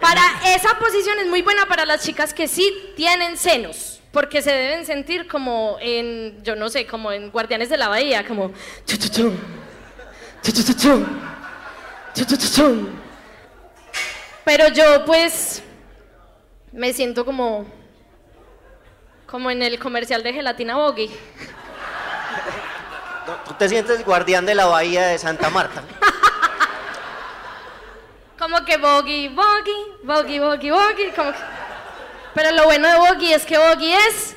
Para 0.00 0.22
esa 0.56 0.76
posición 0.78 1.18
es 1.20 1.28
muy 1.28 1.42
buena 1.42 1.66
para 1.66 1.86
las 1.86 2.02
chicas 2.02 2.34
que 2.34 2.48
sí 2.48 2.92
tienen 2.96 3.36
senos, 3.36 4.00
porque 4.10 4.42
se 4.42 4.50
deben 4.50 4.84
sentir 4.84 5.28
como 5.28 5.76
en, 5.80 6.42
yo 6.42 6.56
no 6.56 6.68
sé, 6.68 6.86
como 6.86 7.12
en 7.12 7.30
Guardianes 7.30 7.68
de 7.68 7.76
la 7.76 7.86
Bahía, 7.86 8.26
como... 8.26 8.52
chu, 8.84 8.96
chu, 8.96 9.08
chu, 9.08 9.32
Pero 14.44 14.68
yo 14.68 15.04
pues 15.04 15.62
me 16.72 16.92
siento 16.92 17.24
como, 17.24 17.66
como 19.26 19.50
en 19.50 19.62
el 19.62 19.78
comercial 19.78 20.22
de 20.22 20.32
gelatina 20.32 20.76
Boggy. 20.76 21.10
Tú 23.46 23.54
te 23.54 23.68
sientes 23.68 24.04
guardián 24.04 24.46
de 24.46 24.54
la 24.54 24.66
bahía 24.66 25.06
de 25.06 25.18
Santa 25.18 25.50
Marta. 25.50 25.82
Como 28.38 28.64
que 28.64 28.78
Boggy, 28.78 29.28
Boggy, 29.28 29.76
Boggy, 30.02 30.38
Boggy, 30.38 30.70
Boggy. 30.70 31.10
Como 31.14 31.32
que... 31.32 31.38
Pero 32.34 32.52
lo 32.52 32.64
bueno 32.64 32.88
de 32.88 32.96
Boggy 32.96 33.32
es 33.32 33.44
que 33.44 33.58
Boggy 33.58 33.92
es 33.92 34.36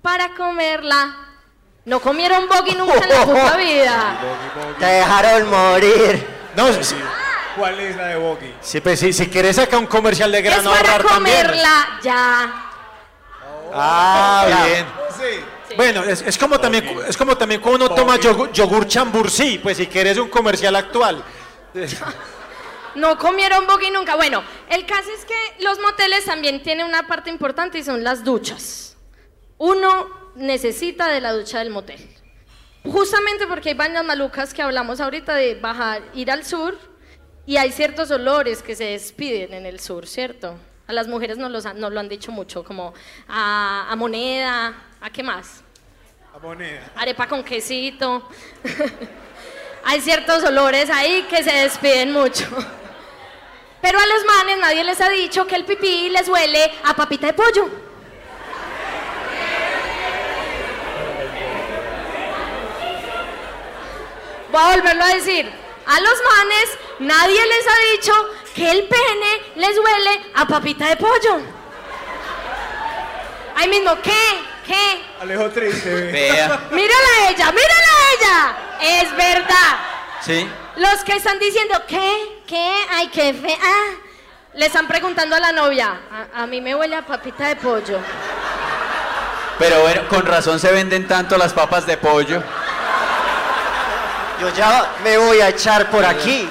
para 0.00 0.34
comerla. 0.34 1.21
No 1.84 2.00
comieron 2.00 2.46
Boggy 2.48 2.74
nunca 2.76 2.94
en 2.98 3.08
la 3.08 3.24
puta 3.24 3.56
vida. 3.58 4.18
Te 4.78 4.86
dejaron 4.86 5.50
morir. 5.50 6.26
No, 6.54 6.72
sí, 6.72 6.78
sí. 6.84 6.96
¿Cuál 7.56 7.80
es 7.80 7.96
la 7.96 8.06
de 8.08 8.16
Boggy? 8.16 8.54
Sí, 8.60 8.80
pues, 8.80 9.00
sí, 9.00 9.12
si 9.12 9.28
quieres 9.28 9.56
sacar 9.56 9.78
un 9.80 9.86
comercial 9.86 10.30
de 10.32 10.38
Es 10.38 10.44
grano 10.44 10.70
para 10.70 10.92
ahorrar 10.92 11.06
también. 11.06 11.36
comerla 11.46 11.98
ya. 12.02 12.68
Ah, 13.74 14.46
Ya. 14.48 14.64
bien. 14.66 14.86
Sí. 15.18 15.74
Bueno, 15.76 16.02
es, 16.04 16.22
es 16.22 16.36
como 16.38 16.58
también, 16.60 16.98
es 17.08 17.16
como 17.16 17.36
también 17.36 17.60
cuando 17.60 17.86
uno 17.86 17.94
toma 17.94 18.16
yogur, 18.18 18.52
yogur 18.52 18.86
chambursí, 18.86 19.58
pues 19.58 19.78
si 19.78 19.86
quieres 19.86 20.18
un 20.18 20.28
comercial 20.28 20.76
actual. 20.76 21.22
No 22.94 23.16
comieron 23.16 23.66
Boggy 23.66 23.90
nunca. 23.90 24.16
Bueno, 24.16 24.42
el 24.68 24.84
caso 24.84 25.08
es 25.18 25.24
que 25.24 25.64
los 25.64 25.78
moteles 25.80 26.26
también 26.26 26.62
tienen 26.62 26.84
una 26.84 27.06
parte 27.06 27.30
importante 27.30 27.78
y 27.78 27.82
son 27.82 28.04
las 28.04 28.22
duchas. 28.22 28.98
Uno 29.56 30.21
necesita 30.34 31.08
de 31.08 31.20
la 31.20 31.32
ducha 31.32 31.58
del 31.58 31.70
motel. 31.70 32.00
Justamente 32.84 33.46
porque 33.46 33.70
hay 33.70 33.74
bañas 33.74 34.04
malucas 34.04 34.52
que 34.52 34.62
hablamos 34.62 35.00
ahorita 35.00 35.34
de 35.36 35.54
bajar, 35.54 36.02
ir 36.14 36.30
al 36.30 36.44
sur 36.44 36.76
y 37.46 37.56
hay 37.56 37.70
ciertos 37.70 38.10
olores 38.10 38.62
que 38.62 38.74
se 38.74 38.84
despiden 38.84 39.54
en 39.54 39.66
el 39.66 39.78
sur, 39.78 40.06
¿cierto? 40.06 40.56
A 40.88 40.92
las 40.92 41.06
mujeres 41.06 41.38
nos, 41.38 41.50
los 41.50 41.64
han- 41.64 41.78
nos 41.78 41.92
lo 41.92 42.00
han 42.00 42.08
dicho 42.08 42.32
mucho, 42.32 42.64
como 42.64 42.92
a, 43.28 43.86
a 43.90 43.96
moneda, 43.96 44.74
¿a 45.00 45.10
qué 45.10 45.22
más? 45.22 45.62
La 46.32 46.38
moneda. 46.40 46.90
arepa 46.96 47.28
con 47.28 47.44
quesito. 47.44 48.28
Hay 49.84 50.00
ciertos 50.00 50.42
olores 50.44 50.90
ahí 50.90 51.26
que 51.28 51.42
se 51.42 51.52
despiden 51.52 52.12
mucho. 52.12 52.46
Pero 53.82 53.98
a 53.98 54.06
los 54.06 54.24
manes 54.24 54.58
nadie 54.58 54.84
les 54.84 55.00
ha 55.00 55.08
dicho 55.08 55.46
que 55.46 55.56
el 55.56 55.64
pipí 55.64 56.08
les 56.08 56.28
huele 56.28 56.70
a 56.84 56.94
papita 56.94 57.26
de 57.28 57.32
pollo. 57.32 57.68
Voy 64.52 64.62
a 64.62 64.76
volverlo 64.76 65.02
a 65.02 65.08
decir. 65.08 65.50
A 65.86 66.00
los 66.00 66.14
manes 66.22 66.78
nadie 67.00 67.40
les 67.44 67.66
ha 67.66 67.92
dicho 67.92 68.12
que 68.54 68.70
el 68.70 68.84
pene 68.84 69.42
les 69.56 69.76
huele 69.78 70.20
a 70.34 70.46
papita 70.46 70.88
de 70.88 70.96
pollo. 70.96 71.40
Ahí 73.56 73.68
mismo, 73.68 73.96
¿qué? 74.02 74.12
¿Qué? 74.66 75.02
Alejo 75.20 75.50
triste, 75.50 75.92
ve. 75.92 76.12
Vea. 76.12 76.68
Mírala 76.70 77.08
a 77.18 77.30
ella, 77.30 77.52
mírala 77.52 77.92
a 77.96 78.12
ella. 78.14 79.02
Es 79.02 79.16
verdad. 79.16 79.78
¿Sí? 80.20 80.48
Los 80.76 81.02
que 81.04 81.16
están 81.16 81.38
diciendo, 81.38 81.82
¿qué? 81.88 82.42
¿Qué? 82.46 82.74
Ay, 82.90 83.08
qué 83.08 83.34
fea. 83.34 83.58
Le 84.54 84.66
están 84.66 84.86
preguntando 84.86 85.34
a 85.34 85.40
la 85.40 85.52
novia, 85.52 85.98
a, 86.34 86.42
a 86.42 86.46
mí 86.46 86.60
me 86.60 86.74
huele 86.74 86.94
a 86.94 87.02
papita 87.06 87.48
de 87.48 87.56
pollo. 87.56 87.98
Pero 89.58 89.80
bueno, 89.80 90.08
con 90.08 90.26
razón 90.26 90.60
se 90.60 90.70
venden 90.70 91.08
tanto 91.08 91.38
las 91.38 91.52
papas 91.52 91.86
de 91.86 91.96
pollo. 91.96 92.42
Yo 94.42 94.48
ya 94.56 94.94
me 95.04 95.16
voy 95.18 95.40
a 95.40 95.50
echar 95.50 95.88
por 95.88 96.04
aquí. 96.04 96.48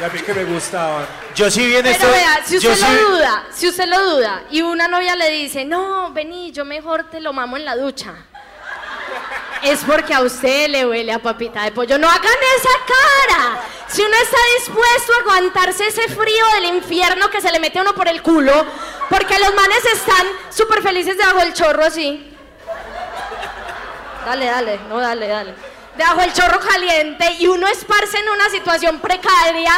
Y 0.00 0.02
a 0.02 0.08
mí 0.08 0.18
que 0.20 0.32
me 0.32 0.44
gustaban. 0.44 1.04
Yo 1.34 1.50
sí 1.50 1.66
bien 1.66 1.82
Pero 1.82 1.94
estoy. 1.94 2.10
vea, 2.12 2.40
si 2.42 2.58
yo 2.58 2.72
usted 2.72 2.86
sí- 2.86 2.92
lo 2.94 3.10
duda, 3.10 3.44
si 3.52 3.68
usted 3.68 3.84
lo 3.86 4.02
duda 4.16 4.42
y 4.50 4.62
una 4.62 4.88
novia 4.88 5.14
le 5.14 5.28
dice, 5.28 5.66
no, 5.66 6.10
vení, 6.10 6.52
yo 6.52 6.64
mejor 6.64 7.10
te 7.10 7.20
lo 7.20 7.34
mamo 7.34 7.58
en 7.58 7.66
la 7.66 7.76
ducha. 7.76 8.14
Es 9.62 9.80
porque 9.86 10.14
a 10.14 10.22
usted 10.22 10.68
le 10.70 10.86
huele 10.86 11.12
a 11.12 11.18
papita 11.18 11.64
de 11.64 11.70
pollo. 11.72 11.98
No 11.98 12.08
hagan 12.08 12.24
esa 12.56 12.70
cara. 12.86 13.60
Si 13.88 14.00
uno 14.00 14.16
está 14.22 14.38
dispuesto 14.58 15.12
a 15.12 15.20
aguantarse 15.20 15.86
ese 15.86 16.08
frío 16.08 16.46
del 16.54 16.64
infierno 16.76 17.28
que 17.28 17.42
se 17.42 17.52
le 17.52 17.60
mete 17.60 17.78
a 17.78 17.82
uno 17.82 17.92
por 17.94 18.08
el 18.08 18.22
culo, 18.22 18.64
porque 19.10 19.38
los 19.38 19.54
manes 19.54 19.84
están 19.84 20.26
súper 20.48 20.80
felices 20.80 21.18
debajo 21.18 21.40
del 21.40 21.52
chorro 21.52 21.84
así. 21.84 22.26
Dale, 24.24 24.46
dale, 24.46 24.80
no, 24.88 24.98
dale, 24.98 25.28
dale. 25.28 25.54
Debajo 25.96 26.20
del 26.20 26.32
chorro 26.32 26.60
caliente 26.60 27.32
y 27.40 27.46
uno 27.48 27.66
esparce 27.66 28.18
en 28.18 28.28
una 28.28 28.48
situación 28.48 29.00
precaria 29.00 29.72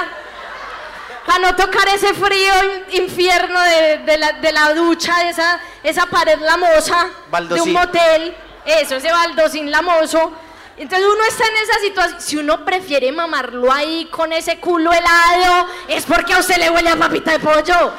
para 1.26 1.38
no 1.38 1.56
tocar 1.56 1.88
ese 1.88 2.12
frío 2.14 2.52
in- 2.90 3.02
infierno 3.02 3.60
de, 3.60 3.98
de 3.98 4.18
la, 4.18 4.32
de 4.32 4.52
la 4.52 4.74
ducha, 4.74 5.16
de 5.20 5.30
esa, 5.30 5.60
esa 5.82 6.06
pared 6.06 6.38
lamosa 6.40 7.08
de 7.54 7.60
un 7.60 7.72
motel, 7.72 8.36
eso, 8.64 8.96
ese 8.96 9.10
baldosín 9.10 9.70
lamoso. 9.70 10.32
Entonces 10.76 11.06
uno 11.06 11.24
está 11.28 11.44
en 11.46 11.56
esa 11.56 11.78
situación, 11.80 12.20
si 12.20 12.36
uno 12.38 12.64
prefiere 12.64 13.12
mamarlo 13.12 13.70
ahí 13.72 14.06
con 14.10 14.32
ese 14.32 14.58
culo 14.58 14.92
helado, 14.92 15.68
es 15.88 16.04
porque 16.04 16.34
a 16.34 16.38
usted 16.38 16.56
le 16.56 16.70
huele 16.70 16.90
a 16.90 16.96
papita 16.96 17.32
de 17.32 17.38
pollo. 17.38 17.92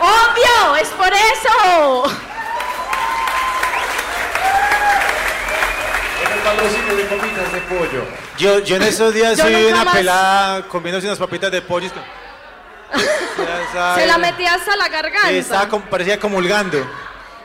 Obvio, 0.00 0.76
es 0.80 0.88
por 0.90 1.12
eso. 1.12 2.04
Patrocinio 6.44 6.96
de 6.96 7.04
papitas 7.04 7.52
de 7.52 7.60
pollo. 7.62 8.04
Yo, 8.38 8.58
yo 8.60 8.76
en 8.76 8.82
esos 8.92 9.12
días 9.14 9.36
Yo 9.38 9.44
nunca 9.50 9.66
una 9.68 9.84
más- 9.84 9.96
pelada 9.96 10.62
comiéndose 10.68 11.06
unas 11.06 11.18
papitas 11.18 11.50
de 11.50 11.62
pollo. 11.62 11.90
Se 13.96 14.06
la 14.06 14.18
metía 14.18 14.54
hasta 14.54 14.76
la 14.76 14.88
garganta. 14.88 15.28
Sí, 15.28 15.36
estaba 15.38 15.68
como- 15.68 15.84
parecía 15.86 16.18
comulgando. 16.18 16.86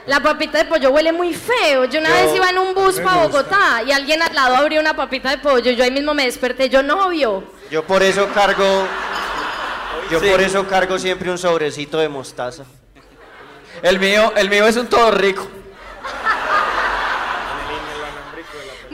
La 0.06 0.20
papita 0.22 0.58
de 0.58 0.66
pollo 0.66 0.90
huele 0.92 1.12
muy 1.12 1.34
feo. 1.34 1.86
Yo 1.86 2.00
una 2.00 2.10
Yo- 2.10 2.16
vez 2.26 2.36
iba 2.36 2.50
en 2.50 2.58
un 2.60 2.74
bus 2.74 2.98
me 2.98 3.04
para 3.04 3.24
gusta. 3.26 3.38
Bogotá 3.38 3.84
y 3.86 3.92
alguien 3.92 4.22
al 4.22 4.34
lado 4.34 4.56
abrió 4.56 4.80
una 4.82 4.96
papita 4.96 5.30
de 5.30 5.38
pollo. 5.38 5.72
Yo 5.72 5.84
ahí 5.84 5.92
mismo 5.92 6.14
me 6.14 6.26
desperté, 6.26 6.70
yo 6.70 6.82
novio. 6.82 7.44
Yo 7.70 7.84
por 7.84 8.02
eso 8.04 8.28
cargo. 8.34 8.88
Yo 10.10 10.20
Sí. 10.20 10.28
por 10.28 10.42
eso 10.42 10.66
cargo 10.68 10.98
siempre 10.98 11.30
un 11.30 11.38
sobrecito 11.38 12.00
de 12.00 12.10
mostaza. 12.10 12.64
El 13.84 14.00
mío, 14.00 14.34
el 14.36 14.50
mío 14.50 14.66
es 14.66 14.76
un 14.78 14.88
todo 14.88 15.12
rico. 15.12 15.48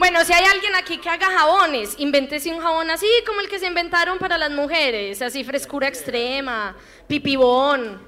Bueno, 0.08 0.24
si 0.24 0.32
hay 0.32 0.44
alguien 0.44 0.72
aquí 0.76 0.98
que 0.98 1.10
haga 1.10 1.26
jabones, 1.36 1.96
invéntese 1.98 2.54
un 2.54 2.60
jabón 2.60 2.88
así 2.92 3.08
como 3.26 3.40
el 3.40 3.48
que 3.48 3.58
se 3.58 3.66
inventaron 3.66 4.18
para 4.18 4.38
las 4.38 4.52
mujeres, 4.52 5.20
así 5.20 5.42
frescura 5.42 5.88
extrema, 5.88 6.76
pipibón. 7.08 8.00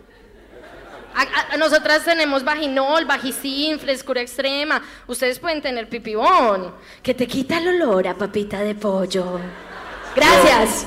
A- 1.17 1.55
a- 1.55 1.57
nosotras 1.57 2.05
tenemos 2.05 2.45
vaginol, 2.45 3.05
vagicin, 3.05 3.81
frescura 3.81 4.21
extrema. 4.21 4.81
Ustedes 5.09 5.41
pueden 5.41 5.61
tener 5.61 5.89
pipibón, 5.89 6.73
que 7.03 7.15
te 7.15 7.27
quita 7.27 7.59
el 7.59 7.67
olor 7.83 8.07
a 8.07 8.15
papita 8.15 8.61
de 8.61 8.77
pollo. 8.77 9.41
Gracias. 10.15 10.87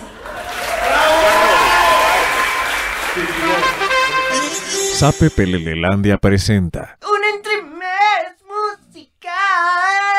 Sape 4.93 5.29
Pelelelandia 5.29 6.17
presenta. 6.17 6.97
Un 7.01 7.23
entremés 7.35 8.37
musical. 8.47 10.10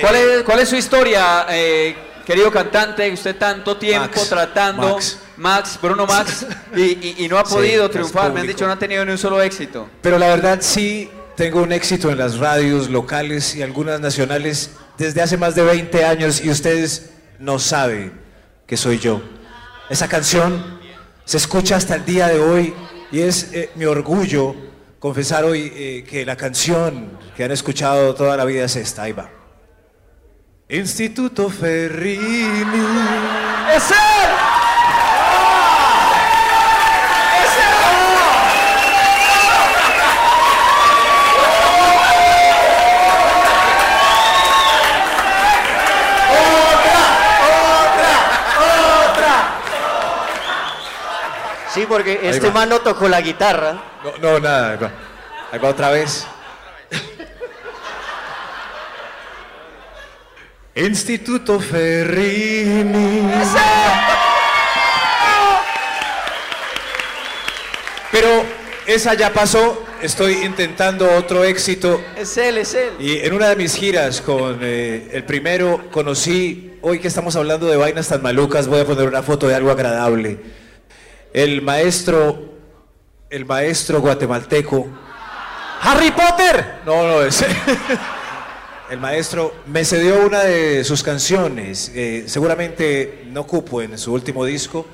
¿Cuál 0.00 0.16
es, 0.16 0.42
cuál 0.44 0.58
es 0.60 0.68
su 0.68 0.76
historia, 0.76 1.46
eh, 1.50 1.94
querido 2.24 2.50
cantante? 2.50 3.10
Usted 3.12 3.36
tanto 3.36 3.76
tiempo 3.76 4.08
Max, 4.16 4.28
tratando, 4.28 4.94
Max. 4.94 5.18
Max, 5.36 5.78
Bruno 5.80 6.06
Max, 6.06 6.46
y, 6.76 6.82
y- 6.82 7.14
y 7.18 7.28
no 7.28 7.38
ha 7.38 7.44
podido 7.44 7.88
triunfar. 7.90 8.32
Me 8.32 8.40
han 8.40 8.46
dicho 8.46 8.66
no 8.66 8.72
ha 8.72 8.78
tenido 8.78 9.04
ni 9.04 9.12
un 9.12 9.18
solo 9.18 9.40
éxito. 9.42 9.88
Pero 10.02 10.18
la 10.18 10.28
verdad 10.28 10.58
sí 10.60 11.10
tengo 11.36 11.62
un 11.62 11.72
éxito 11.72 12.10
en 12.10 12.18
las 12.18 12.38
radios 12.38 12.88
locales 12.90 13.54
y 13.54 13.62
algunas 13.62 14.00
nacionales 14.00 14.70
desde 14.98 15.22
hace 15.22 15.36
más 15.36 15.54
de 15.54 15.62
20 15.62 16.04
años 16.04 16.40
y 16.44 16.50
ustedes 16.50 17.10
no 17.38 17.58
saben 17.60 18.12
que 18.66 18.76
soy 18.76 18.98
yo. 18.98 19.22
Esa 19.88 20.08
canción 20.08 20.80
se 21.24 21.36
escucha 21.36 21.76
hasta 21.76 21.94
el 21.94 22.04
día 22.04 22.26
de 22.26 22.40
hoy 22.40 22.74
y 23.12 23.20
es 23.20 23.52
eh, 23.52 23.70
mi 23.76 23.84
orgullo 23.84 24.54
confesar 24.98 25.44
hoy 25.44 25.72
eh, 25.74 26.04
que 26.10 26.26
la 26.26 26.36
canción 26.36 27.16
que 27.36 27.44
han 27.44 27.52
escuchado 27.52 28.14
toda 28.16 28.36
la 28.36 28.44
vida 28.44 28.64
es 28.64 28.74
esta. 28.74 29.02
Ahí 29.04 29.12
va. 29.12 29.30
Instituto 30.70 31.48
Ferrini. 31.48 32.58
¡Es 33.74 33.90
él! 33.90 34.30
Sí, 51.72 51.84
porque 51.86 52.12
Ahí 52.22 52.28
este 52.28 52.48
va. 52.48 52.54
man 52.54 52.68
no 52.70 52.80
tocó 52.80 53.08
la 53.08 53.20
guitarra. 53.20 53.76
No, 54.02 54.32
no, 54.32 54.40
nada, 54.40 54.70
ahí 54.72 54.76
va. 54.78 54.90
Ahí 55.52 55.58
va 55.58 55.68
otra 55.68 55.90
vez. 55.90 56.26
Instituto 60.78 61.58
Ferrini. 61.58 63.28
Pero 68.12 68.44
esa 68.86 69.14
ya 69.14 69.32
pasó, 69.32 69.84
estoy 70.00 70.34
intentando 70.44 71.10
otro 71.16 71.42
éxito. 71.42 72.00
Es 72.16 72.36
él, 72.36 72.58
es 72.58 72.74
él. 72.74 72.92
Y 73.00 73.18
en 73.18 73.32
una 73.32 73.48
de 73.48 73.56
mis 73.56 73.74
giras 73.74 74.20
con 74.20 74.60
eh, 74.62 75.08
el 75.12 75.24
primero 75.24 75.90
conocí, 75.90 76.78
hoy 76.80 77.00
que 77.00 77.08
estamos 77.08 77.34
hablando 77.34 77.66
de 77.66 77.76
vainas 77.76 78.06
tan 78.06 78.22
malucas, 78.22 78.68
voy 78.68 78.80
a 78.80 78.84
poner 78.84 79.08
una 79.08 79.24
foto 79.24 79.48
de 79.48 79.56
algo 79.56 79.72
agradable. 79.72 80.38
El 81.32 81.60
maestro, 81.60 82.52
el 83.30 83.44
maestro 83.46 84.00
guatemalteco. 84.00 84.86
¡Harry 85.80 86.12
Potter! 86.12 86.82
No, 86.86 87.02
no, 87.02 87.22
es. 87.22 87.44
El 88.90 89.00
maestro 89.00 89.54
me 89.66 89.84
cedió 89.84 90.26
una 90.26 90.40
de 90.44 90.82
sus 90.82 91.02
canciones, 91.02 91.92
eh, 91.94 92.24
seguramente 92.26 93.24
no 93.26 93.46
cupo 93.46 93.82
en 93.82 93.98
su 93.98 94.14
último 94.14 94.44
disco, 94.46 94.86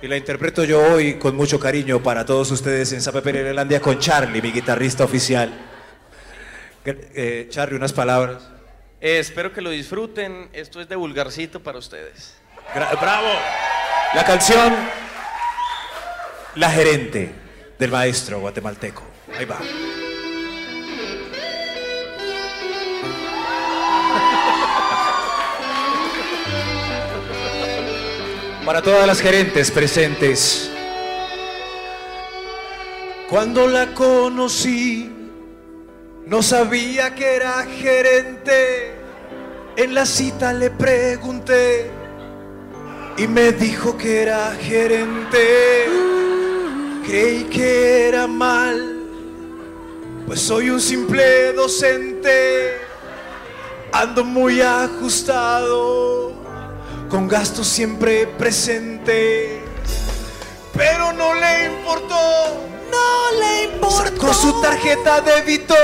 y 0.00 0.06
la 0.06 0.16
interpreto 0.16 0.62
yo 0.64 0.80
hoy 0.80 1.14
con 1.14 1.34
mucho 1.34 1.58
cariño 1.58 2.00
para 2.00 2.24
todos 2.24 2.50
ustedes 2.52 2.92
en 2.92 3.02
Sape 3.02 3.22
Perelandia 3.22 3.80
con 3.80 3.98
Charlie, 3.98 4.40
mi 4.40 4.52
guitarrista 4.52 5.02
oficial. 5.04 5.52
Eh, 6.84 7.48
Charlie, 7.50 7.76
unas 7.76 7.92
palabras. 7.92 8.48
Eh, 9.00 9.18
espero 9.18 9.52
que 9.52 9.60
lo 9.60 9.70
disfruten. 9.70 10.48
Esto 10.52 10.80
es 10.80 10.88
de 10.88 10.94
vulgarcito 10.96 11.60
para 11.60 11.78
ustedes. 11.78 12.34
Gra- 12.74 12.98
¡Bravo! 13.00 13.28
La 14.14 14.24
canción 14.24 14.74
La 16.56 16.70
gerente 16.70 17.32
del 17.78 17.90
maestro 17.90 18.40
guatemalteco. 18.40 19.02
Ahí 19.38 19.44
va. 19.44 19.58
Para 28.64 28.82
todas 28.82 29.06
las 29.06 29.20
gerentes 29.20 29.70
presentes. 29.70 30.70
Cuando 33.28 33.66
la 33.66 33.94
conocí, 33.94 35.10
no 36.26 36.42
sabía 36.42 37.14
que 37.14 37.36
era 37.36 37.64
gerente. 37.64 38.94
En 39.76 39.94
la 39.94 40.04
cita 40.04 40.52
le 40.52 40.70
pregunté 40.70 41.90
y 43.16 43.26
me 43.26 43.52
dijo 43.52 43.96
que 43.96 44.22
era 44.22 44.52
gerente. 44.60 45.86
Creí 47.06 47.44
que 47.44 48.08
era 48.08 48.26
mal, 48.26 49.00
pues 50.26 50.40
soy 50.40 50.70
un 50.70 50.80
simple 50.80 51.52
docente. 51.54 52.76
Ando 53.92 54.24
muy 54.24 54.60
ajustado, 54.60 56.29
con 57.10 57.28
gastos 57.28 57.66
siempre 57.66 58.26
presente. 58.26 59.62
Pero 60.72 61.12
no 61.12 61.34
le 61.34 61.66
importó, 61.66 62.68
no 62.90 63.40
le 63.40 63.64
importó. 63.64 64.04
Sacó 64.04 64.32
su 64.32 64.60
tarjeta 64.62 65.20
de 65.20 65.32
débito, 65.32 65.74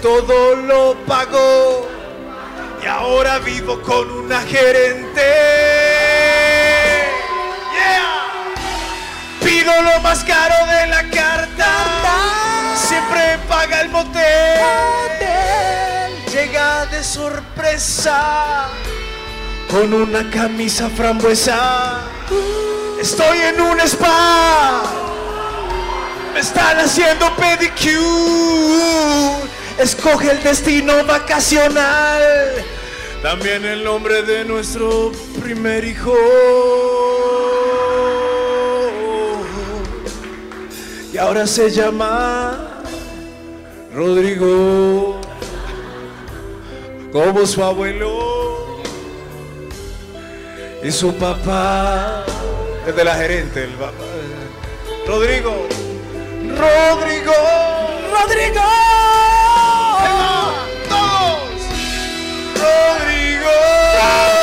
todo 0.00 0.54
lo 0.54 0.94
pagó. 1.04 1.86
Y 2.82 2.86
ahora 2.86 3.38
vivo 3.40 3.82
con 3.82 4.10
una 4.10 4.40
gerente. 4.42 5.20
Y 9.42 9.44
Quiero 9.44 9.82
lo 9.82 10.00
más 10.00 10.24
caro 10.24 10.54
de 10.66 10.86
la 10.86 11.02
carta. 11.10 11.66
Siempre 12.76 13.38
paga 13.48 13.82
el 13.82 13.90
motel. 13.90 14.60
Llega 16.32 16.86
de 16.86 17.04
sorpresa 17.04 18.70
con 19.70 19.94
una 19.94 20.28
camisa 20.30 20.88
frambuesa. 20.90 22.02
Estoy 23.00 23.38
en 23.38 23.60
un 23.60 23.80
spa. 23.80 24.82
Me 26.34 26.40
están 26.40 26.78
haciendo 26.78 27.26
pedicure. 27.36 27.90
Escoge 29.78 30.32
el 30.32 30.42
destino 30.42 31.04
vacacional. 31.04 32.22
También 33.22 33.64
el 33.64 33.84
nombre 33.84 34.22
de 34.22 34.44
nuestro 34.44 35.12
primer 35.40 35.84
hijo. 35.84 36.16
Y 41.12 41.18
ahora 41.18 41.46
se 41.46 41.70
llama 41.70 42.82
Rodrigo. 43.94 45.20
Como 47.12 47.44
su 47.44 47.62
abuelo 47.64 48.39
y 50.82 50.90
su 50.90 51.14
papá. 51.14 52.24
Es 52.86 52.96
de 52.96 53.04
la 53.04 53.14
gerente, 53.14 53.64
el 53.64 53.72
papá. 53.72 54.04
Rodrigo. 55.06 55.68
Rodrigo. 56.58 57.32
Rodrigo. 58.10 58.62
Todos. 60.88 61.62
Rodrigo. 62.56 63.50
Rodrigo. 63.96 64.39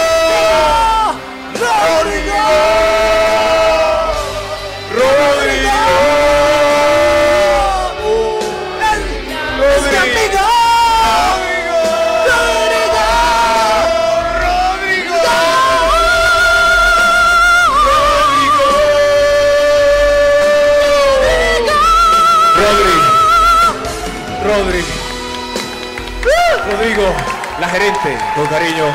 Con 28.36 28.48
cariño. 28.48 28.94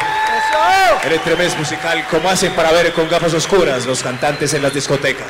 El 1.04 1.12
entremés 1.12 1.58
musical, 1.58 2.06
como 2.08 2.28
hacen 2.28 2.54
para 2.54 2.70
ver 2.70 2.92
con 2.92 3.08
gafas 3.08 3.34
oscuras 3.34 3.84
los 3.86 4.02
cantantes 4.02 4.54
en 4.54 4.62
las 4.62 4.72
discotecas. 4.72 5.26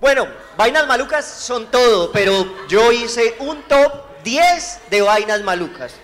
Bueno, 0.00 0.26
vainas 0.56 0.86
malucas 0.86 1.24
son 1.24 1.70
todo, 1.70 2.12
pero 2.12 2.66
yo 2.68 2.92
hice 2.92 3.36
un 3.38 3.62
top 3.62 4.22
10 4.24 4.80
de 4.90 5.00
vainas 5.00 5.42
malucas. 5.42 5.94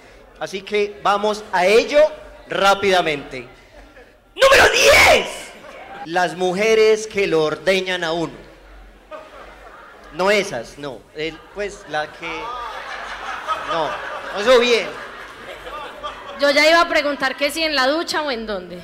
Así 0.41 0.63
que 0.63 0.99
vamos 1.03 1.45
a 1.53 1.67
ello 1.67 2.01
rápidamente. 2.49 3.47
Número 4.35 4.73
10. 4.73 5.27
Las 6.07 6.37
mujeres 6.37 7.07
que 7.07 7.27
lo 7.27 7.45
ordeñan 7.45 8.05
a 8.05 8.13
uno. 8.13 8.48
No 10.19 10.33
esas, 10.33 10.77
no. 10.79 10.99
El- 11.15 11.39
pues 11.55 11.79
la 11.89 12.11
que... 12.13 12.27
No, 13.73 13.89
eso 14.41 14.59
bien. 14.59 14.89
Yo 16.41 16.51
ya 16.51 16.69
iba 16.69 16.81
a 16.81 16.89
preguntar 16.89 17.37
que 17.37 17.51
si 17.53 17.63
en 17.63 17.75
la 17.77 17.87
ducha 17.87 18.23
o 18.23 18.31
en 18.33 18.45
dónde. 18.45 18.81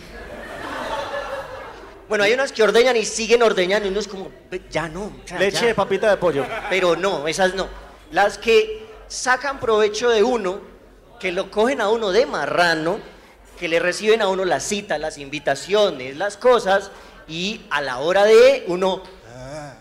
Bueno, 2.09 2.22
hay 2.22 2.32
unas 2.35 2.53
que 2.53 2.62
ordeñan 2.62 2.97
y 2.97 3.05
siguen 3.05 3.43
ordeñando 3.43 3.89
y 3.89 3.91
uno 3.91 3.99
es 3.99 4.07
como, 4.07 4.30
"Ve, 4.49 4.62
ya 4.70 4.89
no. 4.89 5.05
o 5.07 5.12
sea, 5.24 5.39
Leche 5.41 5.62
ya". 5.62 5.66
de 5.66 5.74
papita 5.74 6.09
de 6.09 6.16
pollo. 6.18 6.47
Pero 6.70 6.95
no, 6.95 7.26
esas 7.26 7.55
no. 7.55 7.66
Las 8.12 8.39
que 8.39 8.87
sacan 9.09 9.59
provecho 9.59 10.11
de 10.11 10.22
uno, 10.22 10.61
que 11.18 11.32
lo 11.32 11.51
cogen 11.51 11.80
a 11.80 11.89
uno 11.89 12.12
de 12.12 12.26
marrano, 12.26 12.99
que 13.59 13.66
le 13.68 13.80
reciben 13.80 14.22
a 14.22 14.28
uno 14.28 14.45
las 14.45 14.62
citas, 14.62 15.01
las 15.01 15.18
invitaciones, 15.18 16.16
las 16.16 16.37
cosas, 16.37 16.93
y 17.26 17.62
a 17.70 17.80
la 17.80 17.99
hora 17.99 18.22
de 18.24 18.64
uno... 18.68 19.03
¡Ay! 19.35 19.78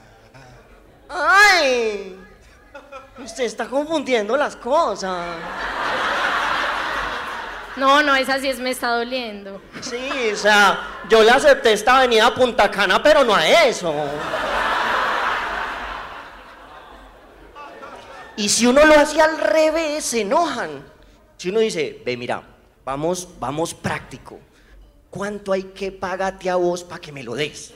Usted 3.34 3.46
está 3.46 3.66
confundiendo 3.66 4.38
las 4.38 4.56
cosas. 4.56 5.26
No, 7.78 8.04
no, 8.04 8.16
esa 8.16 8.38
sí 8.38 8.48
es 8.48 8.60
me 8.60 8.70
está 8.70 8.90
doliendo. 8.90 9.60
Sí, 9.82 10.08
o 10.32 10.36
sea, 10.36 11.00
yo 11.10 11.24
le 11.24 11.32
acepté 11.32 11.74
esta 11.74 11.98
avenida 11.98 12.28
a 12.28 12.36
Punta 12.36 12.70
Cana, 12.70 13.02
pero 13.02 13.24
no 13.24 13.34
a 13.34 13.48
eso. 13.48 13.92
Y 18.36 18.48
si 18.50 18.68
uno 18.68 18.86
lo 18.86 18.94
hace 19.00 19.20
al 19.20 19.36
revés, 19.40 20.06
se 20.06 20.22
enojan. 20.22 20.86
Si 21.38 21.50
uno 21.50 21.58
dice, 21.60 22.04
ve, 22.06 22.16
mira, 22.16 22.44
vamos, 22.86 23.28
vamos 23.40 23.74
práctico. 23.74 24.40
¿Cuánto 25.10 25.54
hay 25.54 25.64
que 25.64 25.92
pagarte 25.92 26.52
a 26.52 26.56
vos 26.58 26.84
para 26.84 27.02
que 27.02 27.12
me 27.12 27.24
lo 27.24 27.34
des? 27.34 27.74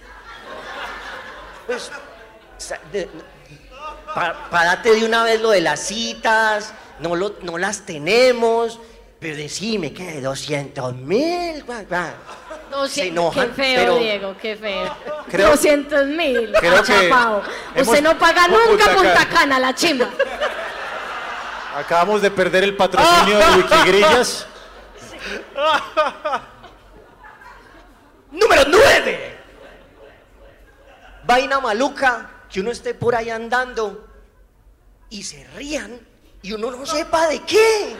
Pues, 1.66 1.90
o 1.90 2.60
sea, 2.62 2.80
de- 2.92 3.10
pa- 4.18 4.50
párate 4.50 4.96
de 4.96 5.06
una 5.06 5.22
vez 5.24 5.40
lo 5.42 5.52
de 5.52 5.62
las 5.62 5.80
citas, 5.80 6.74
no, 7.00 7.16
lo- 7.16 7.36
no 7.42 7.58
las 7.60 7.86
tenemos, 7.86 8.80
pero 9.20 9.38
decime 9.38 9.94
que 9.94 10.20
200 10.22 10.96
mil. 10.96 11.64
Dosci- 12.72 12.88
Se 12.90 13.08
enojan, 13.10 13.50
qué 13.50 13.54
feo, 13.54 13.80
pero- 13.80 13.98
Diego, 14.00 14.36
qué 14.42 14.56
feo. 14.56 14.96
Creo- 15.30 15.50
200 15.52 16.08
mil. 16.08 16.52
creo 16.60 16.82
que 16.84 17.08
hemos- 17.08 17.44
Usted 17.88 18.02
no 18.02 18.18
paga 18.18 18.46
Punta 18.48 18.60
nunca 18.70 18.86
Punta 18.96 19.14
Cana. 19.14 19.30
Cana, 19.30 19.60
la 19.60 19.76
chimba. 19.76 20.10
Acabamos 21.76 22.22
de 22.24 22.32
perder 22.32 22.64
el 22.64 22.76
patrocinio 22.76 23.38
de 23.38 23.46
Wikigrillas. 23.58 24.48
Número 28.32 28.64
9. 28.68 29.38
Vaina 31.24 31.60
maluca, 31.60 32.30
que 32.52 32.60
uno 32.62 32.72
esté 32.72 32.96
por 32.96 33.14
ahí 33.16 33.30
andando 33.30 34.07
y 35.10 35.24
se 35.24 35.44
rían 35.56 36.00
y 36.42 36.54
uno 36.54 36.72
no 36.72 36.86
sepa 36.86 37.28
de 37.28 37.40
qué. 37.44 37.96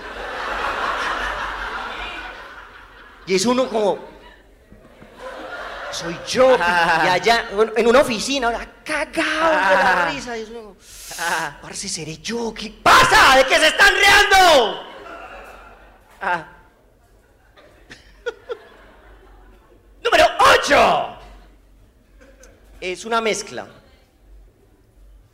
Y 3.26 3.36
es 3.36 3.46
uno 3.46 3.68
como, 3.68 4.00
soy 5.92 6.18
yo. 6.28 6.56
Y 6.56 7.08
allá, 7.08 7.50
bueno, 7.54 7.74
en 7.76 7.88
una 7.88 8.00
oficina, 8.02 8.48
ahora, 8.48 8.66
cagado 8.84 9.52
de 9.52 9.84
la 9.84 10.10
risa. 10.12 10.38
Y 10.38 10.44
es 10.44 10.50
uno, 10.50 10.78
parce, 11.62 11.90
seré 11.90 12.18
yo. 12.20 12.54
¿Qué 12.54 12.70
pasa? 12.82 13.38
¿De 13.38 13.46
qué 13.46 13.58
se 13.58 13.68
están 13.68 13.94
riendo? 13.94 14.84
Ah. 16.22 16.48
Número 20.04 20.26
8. 20.58 21.18
Es 22.80 23.04
una 23.04 23.20
mezcla. 23.20 23.68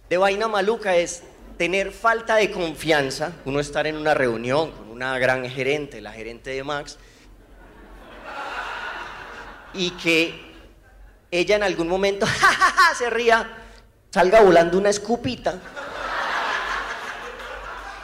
De 0.09 0.17
vaina 0.17 0.47
maluca 0.47 0.95
es 0.95 1.23
tener 1.63 1.93
falta 1.93 2.35
de 2.35 2.51
confianza, 2.51 3.31
uno 3.45 3.61
estar 3.61 3.87
en 3.87 3.95
una 3.95 4.13
reunión 4.13 4.71
con 4.71 4.89
una 4.89 5.17
gran 5.17 5.49
gerente, 5.49 6.01
la 6.01 6.11
gerente 6.11 6.49
de 6.49 6.61
Max, 6.61 6.97
y 9.73 9.91
que 9.91 10.41
ella 11.31 11.55
en 11.55 11.63
algún 11.63 11.87
momento 11.87 12.25
se 12.97 13.09
ría, 13.09 13.49
salga 14.11 14.41
volando 14.41 14.77
una 14.77 14.89
escupita 14.89 15.57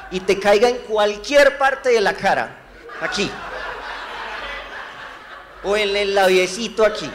y 0.09 0.21
te 0.21 0.39
caiga 0.39 0.69
en 0.69 0.77
cualquier 0.77 1.57
parte 1.57 1.89
de 1.89 1.99
la 1.99 2.13
cara, 2.13 2.59
aquí, 3.01 3.29
o 5.65 5.75
en 5.75 5.97
el 5.97 6.15
labiecito 6.15 6.85
aquí. 6.85 7.11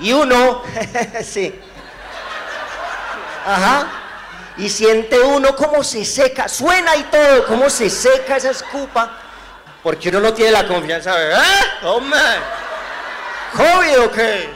Y 0.00 0.14
uno, 0.14 0.62
sí, 1.22 1.54
ajá, 3.44 4.01
y 4.58 4.68
siente 4.68 5.18
uno 5.20 5.56
cómo 5.56 5.82
se 5.82 6.04
seca, 6.04 6.48
suena 6.48 6.96
y 6.96 7.04
todo, 7.04 7.46
cómo 7.46 7.70
se 7.70 7.88
seca 7.88 8.36
esa 8.36 8.50
escupa, 8.50 9.18
porque 9.82 10.10
uno 10.10 10.20
no 10.20 10.34
tiene 10.34 10.52
la 10.52 10.66
confianza 10.66 11.16
de, 11.16 11.32
¿eh? 11.32 11.36
Hombre, 11.84 12.20
¿COVID 13.56 14.00
o 14.00 14.10
qué? 14.10 14.48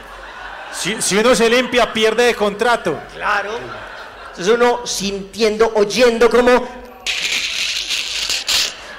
Si, 0.72 1.00
si 1.00 1.16
uno 1.16 1.34
se 1.34 1.48
limpia, 1.48 1.92
pierde 1.92 2.24
de 2.24 2.34
contrato. 2.34 2.98
Claro. 3.14 3.52
Entonces 4.30 4.54
uno 4.54 4.86
sintiendo, 4.86 5.72
oyendo 5.74 6.28
cómo, 6.28 6.68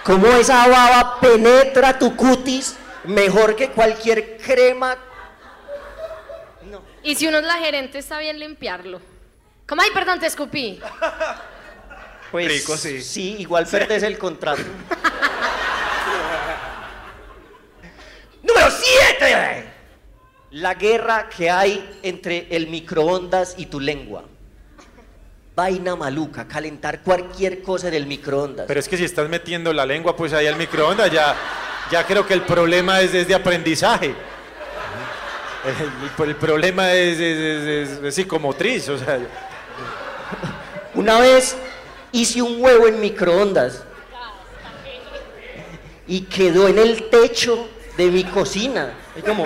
cómo 0.04 0.28
esa 0.34 0.68
baba 0.68 1.20
penetra 1.20 2.00
tu 2.00 2.16
cutis 2.16 2.76
mejor 3.04 3.56
que 3.56 3.70
cualquier 3.70 4.38
crema. 4.38 4.98
Y 7.04 7.16
si 7.16 7.28
uno 7.28 7.38
es 7.38 7.46
la 7.46 7.58
gerente, 7.58 8.00
está 8.00 8.20
bien 8.20 8.40
limpiarlo. 8.40 9.00
¿Cómo 9.68 9.82
hay, 9.82 9.90
perdón, 9.92 10.20
te 10.20 10.28
escupí? 10.28 10.80
Pues 12.32 12.64
sí. 13.04 13.36
igual 13.40 13.68
perdes 13.68 14.04
el 14.04 14.18
contrato. 14.18 14.62
Número 18.44 18.72
7. 18.72 19.66
La 20.52 20.76
guerra 20.76 21.28
que 21.28 21.50
hay 21.50 22.00
entre 22.02 22.48
el 22.50 22.68
microondas 22.68 23.56
y 23.58 23.66
tu 23.66 23.82
lengua. 23.82 24.24
Vaina 25.54 25.98
maluca, 25.98 26.48
calentar 26.48 27.02
cualquier 27.02 27.62
cosa 27.62 27.90
del 27.90 28.08
microondas. 28.08 28.68
Pero 28.68 28.80
es 28.80 28.88
que 28.88 28.96
si 28.96 29.04
estás 29.04 29.28
metiendo 29.28 29.74
la 29.74 29.86
lengua, 29.86 30.16
pues 30.16 30.32
ahí 30.32 30.48
al 30.48 30.56
microondas 30.56 31.12
ya, 31.12 31.36
ya 31.92 32.06
creo 32.06 32.26
que 32.26 32.36
el 32.36 32.44
problema 32.44 33.02
es, 33.02 33.14
es 33.14 33.28
de 33.28 33.36
aprendizaje. 33.36 34.16
El, 36.18 36.36
problema 36.36 36.94
es, 36.94 37.20
es, 37.20 38.00
es 38.02 38.16
psicomotriz, 38.16 38.88
o 38.88 38.98
sea. 38.98 39.20
Una 40.98 41.20
vez 41.20 41.56
hice 42.12 42.42
un 42.42 42.60
huevo 42.60 42.88
en 42.88 43.00
microondas 43.00 43.84
y 46.08 46.22
quedó 46.22 46.68
en 46.68 46.80
el 46.80 47.08
techo 47.12 47.70
de 47.96 48.08
mi 48.08 48.24
cocina. 48.24 48.94
Es 49.16 49.24
como. 49.24 49.46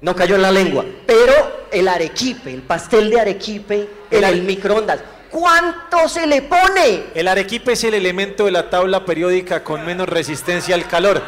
No 0.00 0.16
cayó 0.16 0.36
en 0.36 0.42
la 0.42 0.50
lengua. 0.50 0.86
Pero 1.06 1.66
el 1.70 1.88
arequipe, 1.88 2.54
el 2.54 2.62
pastel 2.62 3.10
de 3.10 3.20
arequipe 3.20 3.90
en 4.10 4.24
el 4.24 4.40
microondas. 4.40 5.00
¿Cuánto 5.28 6.08
se 6.08 6.26
le 6.26 6.40
pone? 6.40 7.08
El 7.14 7.28
arequipe 7.28 7.72
es 7.72 7.84
el 7.84 7.92
elemento 7.92 8.46
de 8.46 8.52
la 8.52 8.70
tabla 8.70 9.04
periódica 9.04 9.62
con 9.62 9.84
menos 9.84 10.08
resistencia 10.08 10.74
al 10.74 10.88
calor. 10.88 11.20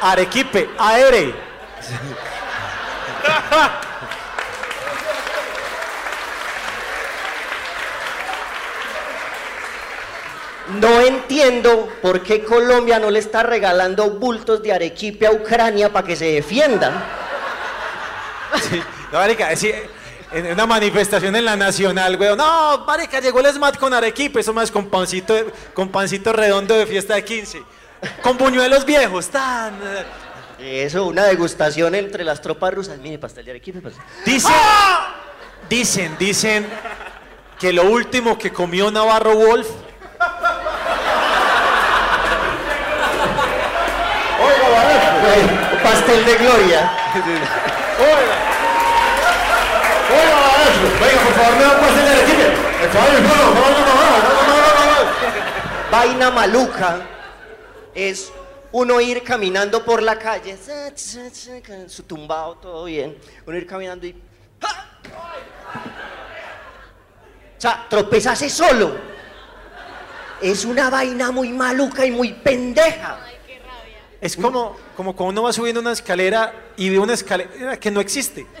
Arequipe, 0.00 0.68
aere. 0.78 1.32
No 10.80 11.00
entiendo 11.00 11.88
por 12.02 12.22
qué 12.22 12.44
Colombia 12.44 12.98
no 12.98 13.10
le 13.10 13.18
está 13.18 13.42
regalando 13.42 14.10
bultos 14.10 14.62
de 14.62 14.72
arequipe 14.72 15.26
a 15.26 15.32
Ucrania 15.32 15.90
para 15.92 16.06
que 16.06 16.14
se 16.14 16.26
defiendan. 16.26 16.92
Sí, 18.70 18.80
no, 19.12 19.18
marica, 19.18 19.54
sí, 19.56 19.72
en 20.32 20.52
una 20.52 20.66
manifestación 20.66 21.34
en 21.36 21.44
la 21.44 21.56
Nacional, 21.56 22.16
güey. 22.16 22.36
No, 22.36 22.84
marica, 22.86 23.20
llegó 23.20 23.40
el 23.40 23.46
SMAT 23.46 23.78
con 23.78 23.94
arequipe, 23.94 24.40
eso 24.40 24.52
más 24.52 24.70
con 24.70 24.88
pancito, 24.88 25.34
con 25.74 25.88
pancito 25.88 26.32
redondo 26.32 26.74
de 26.76 26.86
fiesta 26.86 27.14
de 27.14 27.24
15. 27.24 27.62
Con 28.22 28.36
buñuelos 28.36 28.84
viejos, 28.84 29.28
tan... 29.28 29.74
Eso, 30.58 31.06
una 31.06 31.24
degustación 31.24 31.94
entre 31.94 32.24
las 32.24 32.42
tropas 32.42 32.74
rusas. 32.74 32.98
Mire, 32.98 33.18
pastel 33.18 33.44
de 33.44 33.52
arequipe. 33.52 33.80
pastel. 33.80 34.02
Dicen, 34.24 34.52
dicen, 35.68 36.16
dicen 36.18 36.66
que 37.58 37.72
lo 37.72 37.84
último 37.84 38.36
que 38.38 38.52
comió 38.52 38.90
Navarro 38.90 39.36
Wolf 39.36 39.68
Pastel 46.08 46.24
de 46.24 46.36
gloria. 46.38 46.90
Venga, 51.00 51.22
por 51.22 51.32
favor, 51.34 51.56
me 51.56 51.62
da 51.62 51.70
un 51.70 51.80
pastel 51.80 52.04
de 52.04 52.10
arequipe. 52.10 52.46
El 52.82 52.88
favor, 52.88 53.14
el 53.14 53.26
favor, 53.26 53.54
no, 53.54 53.60
no, 53.60 53.68
no, 53.68 53.92
no, 54.46 54.84
no. 54.86 55.90
Vaina 55.90 56.30
maluca 56.30 57.00
es 57.94 58.32
uno 58.72 59.02
ir 59.02 59.22
caminando 59.22 59.84
por 59.84 60.02
la 60.02 60.18
calle, 60.18 60.56
su 60.96 62.02
tumbado, 62.04 62.54
todo 62.54 62.84
bien. 62.86 63.18
Uno 63.44 63.58
ir 63.58 63.66
caminando 63.66 64.06
y. 64.06 64.12
O 67.58 67.60
sea, 67.60 67.84
tropezarse 67.90 68.48
solo. 68.48 68.96
Es 70.40 70.64
una 70.64 70.88
vaina 70.88 71.30
muy 71.32 71.50
maluca 71.50 72.06
y 72.06 72.10
muy 72.10 72.32
pendeja. 72.32 73.27
Es 74.20 74.36
como, 74.36 74.76
como 74.96 75.14
cuando 75.14 75.30
uno 75.30 75.44
va 75.44 75.52
subiendo 75.52 75.80
una 75.80 75.92
escalera 75.92 76.52
y 76.76 76.90
ve 76.90 76.98
una 76.98 77.14
escalera 77.14 77.78
que 77.78 77.90
no 77.90 78.00
existe. 78.00 78.46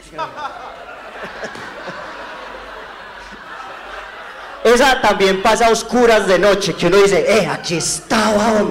Esa 4.64 5.00
también 5.00 5.42
pasa 5.42 5.66
a 5.66 5.70
oscuras 5.70 6.26
de 6.26 6.38
noche, 6.38 6.74
que 6.74 6.86
uno 6.88 6.98
dice, 6.98 7.24
eh, 7.26 7.46
aquí 7.46 7.76
estaba. 7.76 8.62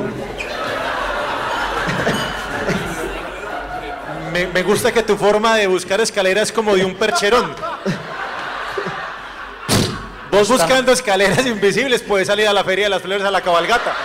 Me, 4.31 4.45
me 4.47 4.63
gusta 4.63 4.91
que 4.91 5.01
tu 5.03 5.15
forma 5.17 5.55
de 5.55 5.67
buscar 5.67 5.99
escaleras 6.01 6.49
es 6.49 6.53
como 6.53 6.75
de 6.75 6.85
un 6.85 6.95
percherón. 6.95 7.55
Vos 10.31 10.49
buscando 10.49 10.91
escaleras 10.91 11.45
invisibles 11.45 12.03
puedes 12.03 12.27
salir 12.27 12.47
a 12.47 12.53
la 12.53 12.63
feria 12.63 12.85
de 12.85 12.89
las 12.89 13.01
flores 13.01 13.25
a 13.25 13.31
la 13.31 13.41
cabalgata. 13.41 13.95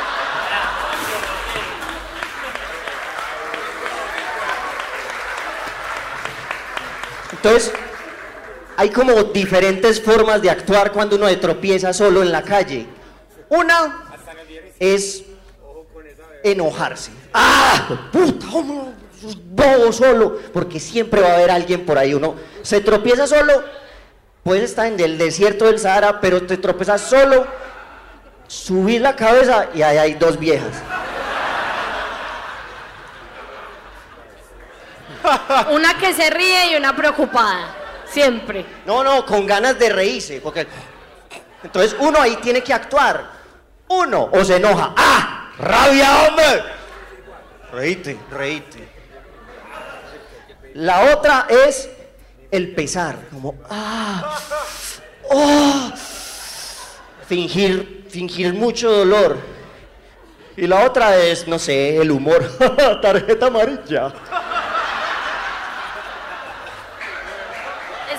Entonces, 7.45 7.73
hay 8.77 8.91
como 8.91 9.15
diferentes 9.25 10.01
formas 10.01 10.41
de 10.41 10.49
actuar 10.49 10.93
cuando 10.93 11.17
uno 11.17 11.27
se 11.27 11.37
tropieza 11.37 11.93
solo 11.93 12.23
en 12.23 12.31
la 12.31 12.43
calle. 12.43 12.87
Una 13.49 14.05
es 14.79 15.25
enojarse. 16.45 17.11
¡Ah! 17.35 18.09
¡Puta! 18.13 18.47
hombre, 18.53 18.93
bobo 19.51 19.93
solo! 19.93 20.39
Porque 20.53 20.79
siempre 20.79 21.21
va 21.21 21.31
a 21.31 21.35
haber 21.35 21.51
alguien 21.51 21.85
por 21.85 21.99
ahí. 21.99 22.15
Uno 22.15 22.37
se 22.63 22.81
tropieza 22.81 23.27
solo, 23.27 23.65
puedes 24.45 24.63
estar 24.63 24.87
en 24.87 25.01
el 25.01 25.19
desierto 25.19 25.65
del 25.65 25.81
Sahara, 25.81 26.21
pero 26.21 26.47
te 26.47 26.59
tropiezas 26.59 27.01
solo, 27.01 27.45
subís 28.47 29.01
la 29.01 29.17
cabeza 29.17 29.69
y 29.75 29.83
ahí 29.83 29.99
hay 29.99 30.15
dos 30.15 30.39
viejas. 30.39 30.81
Una 35.71 35.97
que 35.99 36.13
se 36.13 36.31
ríe 36.31 36.73
y 36.73 36.77
una 36.77 36.95
preocupada. 36.95 37.75
Siempre. 38.09 38.65
No, 38.85 39.03
no, 39.03 39.25
con 39.25 39.47
ganas 39.47 39.79
de 39.79 39.89
reírse. 39.89 40.41
Porque... 40.41 40.67
Entonces 41.63 41.97
uno 41.99 42.21
ahí 42.21 42.37
tiene 42.37 42.63
que 42.63 42.73
actuar. 42.73 43.31
Uno, 43.89 44.29
o 44.33 44.45
se 44.45 44.57
enoja. 44.57 44.95
¡Ah! 44.97 45.51
¡Rabia, 45.59 46.29
hombre! 46.29 46.63
Reíte, 47.73 48.19
reíte. 48.31 48.89
La 50.75 51.13
otra 51.15 51.47
es 51.49 51.89
el 52.51 52.75
pesar. 52.75 53.17
Como, 53.31 53.55
¡ah! 53.71 54.39
¡Oh! 55.31 55.93
Fingir, 57.27 58.07
fingir 58.11 58.53
mucho 58.55 58.91
dolor. 58.91 59.39
Y 60.57 60.67
la 60.67 60.85
otra 60.85 61.17
es, 61.17 61.47
no 61.49 61.59
sé, 61.59 61.97
el 61.97 62.11
humor. 62.11 62.43
Tarjeta 63.03 63.47
amarilla. 63.47 64.13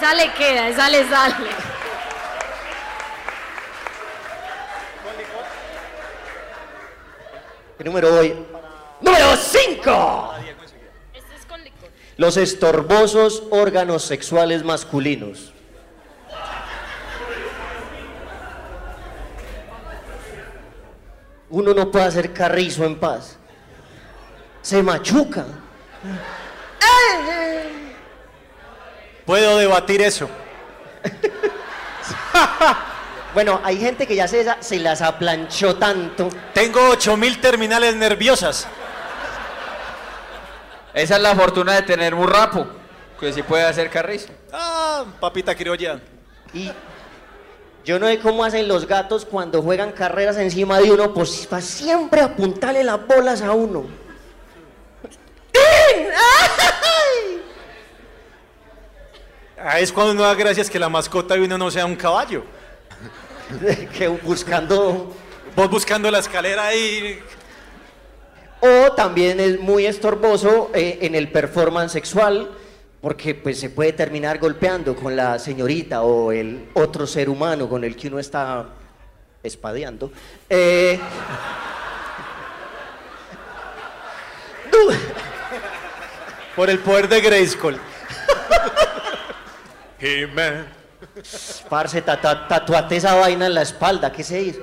Esa 0.04 0.16
le 0.16 0.34
queda, 0.34 0.68
esa 0.68 0.90
le 0.90 1.08
sale. 1.08 1.50
¿Qué 7.78 7.84
número 7.86 8.12
voy? 8.12 8.46
¡Número 9.00 9.38
5! 9.38 10.34
Este 11.14 11.36
es 11.36 11.46
con 11.46 11.64
licor. 11.64 11.88
Los 12.18 12.36
estorbosos 12.36 13.44
órganos 13.50 14.04
sexuales 14.04 14.66
masculinos. 14.66 15.54
Uno 21.50 21.74
no 21.74 21.90
puede 21.92 22.06
hacer 22.08 22.34
carrizo 22.34 22.84
en 22.84 23.00
paz. 23.00 23.38
Se 24.62 24.84
machuca. 24.84 25.46
Puedo 29.26 29.58
debatir 29.58 30.02
eso. 30.02 30.30
Bueno, 33.34 33.60
hay 33.64 33.80
gente 33.80 34.06
que 34.06 34.16
ya 34.16 34.28
se, 34.28 34.46
se 34.60 34.78
las 34.78 35.02
aplanchó 35.02 35.76
tanto. 35.76 36.30
Tengo 36.54 36.90
8000 36.90 37.42
terminales 37.42 37.96
nerviosas. 37.96 38.68
Esa 40.94 41.16
es 41.16 41.22
la 41.22 41.36
fortuna 41.36 41.74
de 41.74 41.82
tener 41.82 42.14
un 42.14 42.28
rapo, 42.28 42.68
que 43.20 43.34
si 43.34 43.42
puede 43.42 43.64
hacer 43.64 43.90
carrizo. 43.90 44.28
Ah, 44.52 45.04
papita 45.20 45.56
criolla. 45.56 46.00
Y 46.54 46.72
yo 47.84 47.98
no 47.98 48.06
sé 48.06 48.20
cómo 48.20 48.44
hacen 48.44 48.68
los 48.68 48.86
gatos 48.86 49.26
cuando 49.26 49.64
juegan 49.64 49.92
carreras 49.92 50.38
encima 50.38 50.80
de 50.80 50.92
uno, 50.92 51.12
pues 51.12 51.48
para 51.48 51.64
siempre 51.64 52.22
apuntarle 52.22 52.84
las 52.84 53.06
bolas 53.08 53.42
a 53.42 53.52
uno. 53.54 53.88
Ah, 59.66 59.80
es 59.80 59.94
cuando 59.94 60.12
uno 60.12 60.24
da 60.24 60.34
gracias 60.36 60.70
que 60.70 60.78
la 60.78 60.90
mascota 60.90 61.36
de 61.36 61.42
uno 61.42 61.58
no 61.58 61.72
sea 61.72 61.86
un 61.86 61.96
caballo. 61.96 62.44
que 63.98 64.10
buscando. 64.10 65.16
Vos 65.56 65.70
buscando 65.70 66.12
la 66.12 66.20
escalera 66.20 66.68
ahí. 66.68 67.18
O 68.60 68.92
también 68.92 69.40
es 69.40 69.58
muy 69.62 69.86
estorboso 69.86 70.70
eh, 70.74 70.98
en 71.02 71.16
el 71.16 71.32
performance 71.32 71.94
sexual, 71.94 72.52
porque 73.00 73.36
pues 73.36 73.58
se 73.58 73.70
puede 73.70 73.94
terminar 73.94 74.38
golpeando 74.38 74.98
con 74.98 75.16
la 75.16 75.40
señorita 75.40 76.02
o 76.02 76.34
el 76.34 76.70
otro 76.74 77.08
ser 77.08 77.30
humano 77.30 77.70
con 77.70 77.86
el 77.86 77.96
que 77.96 78.10
uno 78.10 78.20
está 78.20 78.68
espadeando. 79.42 80.12
Eh, 80.50 81.00
Por 86.54 86.70
el 86.70 86.80
poder 86.80 87.08
de 87.08 87.22
Grayskull. 87.22 87.80
Parce, 91.70 92.02
ta- 92.02 92.20
ta- 92.20 92.48
tatuate 92.48 92.98
esa 92.98 93.16
vaina 93.16 93.46
en 93.48 93.54
la 93.54 93.62
espalda, 93.62 94.12
¿qué 94.12 94.24
se 94.24 94.38
dice? 94.40 94.62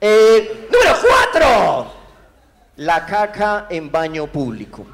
Eh, 0.00 0.68
número 0.72 0.96
cuatro. 1.00 1.92
La 2.76 3.04
caca 3.06 3.66
en 3.70 3.90
baño 3.90 4.26
público. 4.26 4.84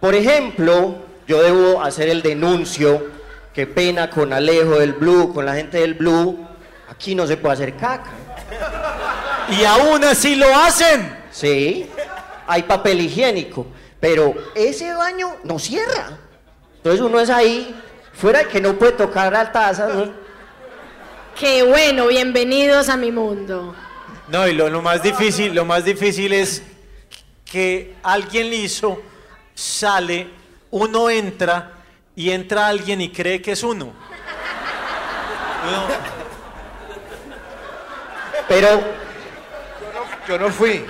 Por 0.00 0.14
ejemplo, 0.14 0.96
yo 1.26 1.42
debo 1.42 1.82
hacer 1.82 2.08
el 2.08 2.22
denuncio. 2.22 3.08
Qué 3.52 3.66
pena 3.66 4.08
con 4.08 4.32
Alejo 4.32 4.78
del 4.78 4.92
Blue, 4.92 5.34
con 5.34 5.44
la 5.44 5.54
gente 5.54 5.78
del 5.80 5.94
Blue. 5.94 6.46
Aquí 6.88 7.14
no 7.14 7.26
se 7.26 7.36
puede 7.36 7.54
hacer 7.54 7.76
caca. 7.76 8.10
Y 9.50 9.64
aún 9.64 10.02
así 10.04 10.36
lo 10.36 10.46
hacen. 10.54 11.18
Sí, 11.30 11.90
hay 12.46 12.62
papel 12.62 13.00
higiénico, 13.00 13.66
pero 14.00 14.34
ese 14.54 14.92
baño 14.94 15.36
no 15.44 15.58
cierra. 15.58 16.18
Entonces 16.80 17.00
uno 17.02 17.20
es 17.20 17.28
ahí, 17.28 17.78
fuera 18.14 18.38
de 18.38 18.46
que 18.48 18.58
no 18.60 18.72
puede 18.74 18.92
tocar 18.92 19.30
la 19.32 19.52
taza. 19.52 19.86
¿no? 19.88 20.10
Qué 21.38 21.62
bueno, 21.62 22.06
bienvenidos 22.06 22.88
a 22.88 22.96
mi 22.96 23.12
mundo. 23.12 23.74
No, 24.28 24.48
y 24.48 24.54
lo, 24.54 24.70
lo 24.70 24.80
más 24.80 25.02
difícil, 25.02 25.54
lo 25.54 25.66
más 25.66 25.84
difícil 25.84 26.32
es 26.32 26.62
que 27.44 27.96
alguien 28.02 28.48
liso 28.48 29.02
sale, 29.54 30.30
uno 30.70 31.10
entra 31.10 31.72
y 32.16 32.30
entra 32.30 32.68
alguien 32.68 33.00
y 33.02 33.10
cree 33.12 33.42
que 33.42 33.52
es 33.52 33.62
uno. 33.62 33.86
Uno- 35.68 35.86
Pero 38.48 38.80
Yo 40.26 40.38
no 40.38 40.48
fui. 40.50 40.86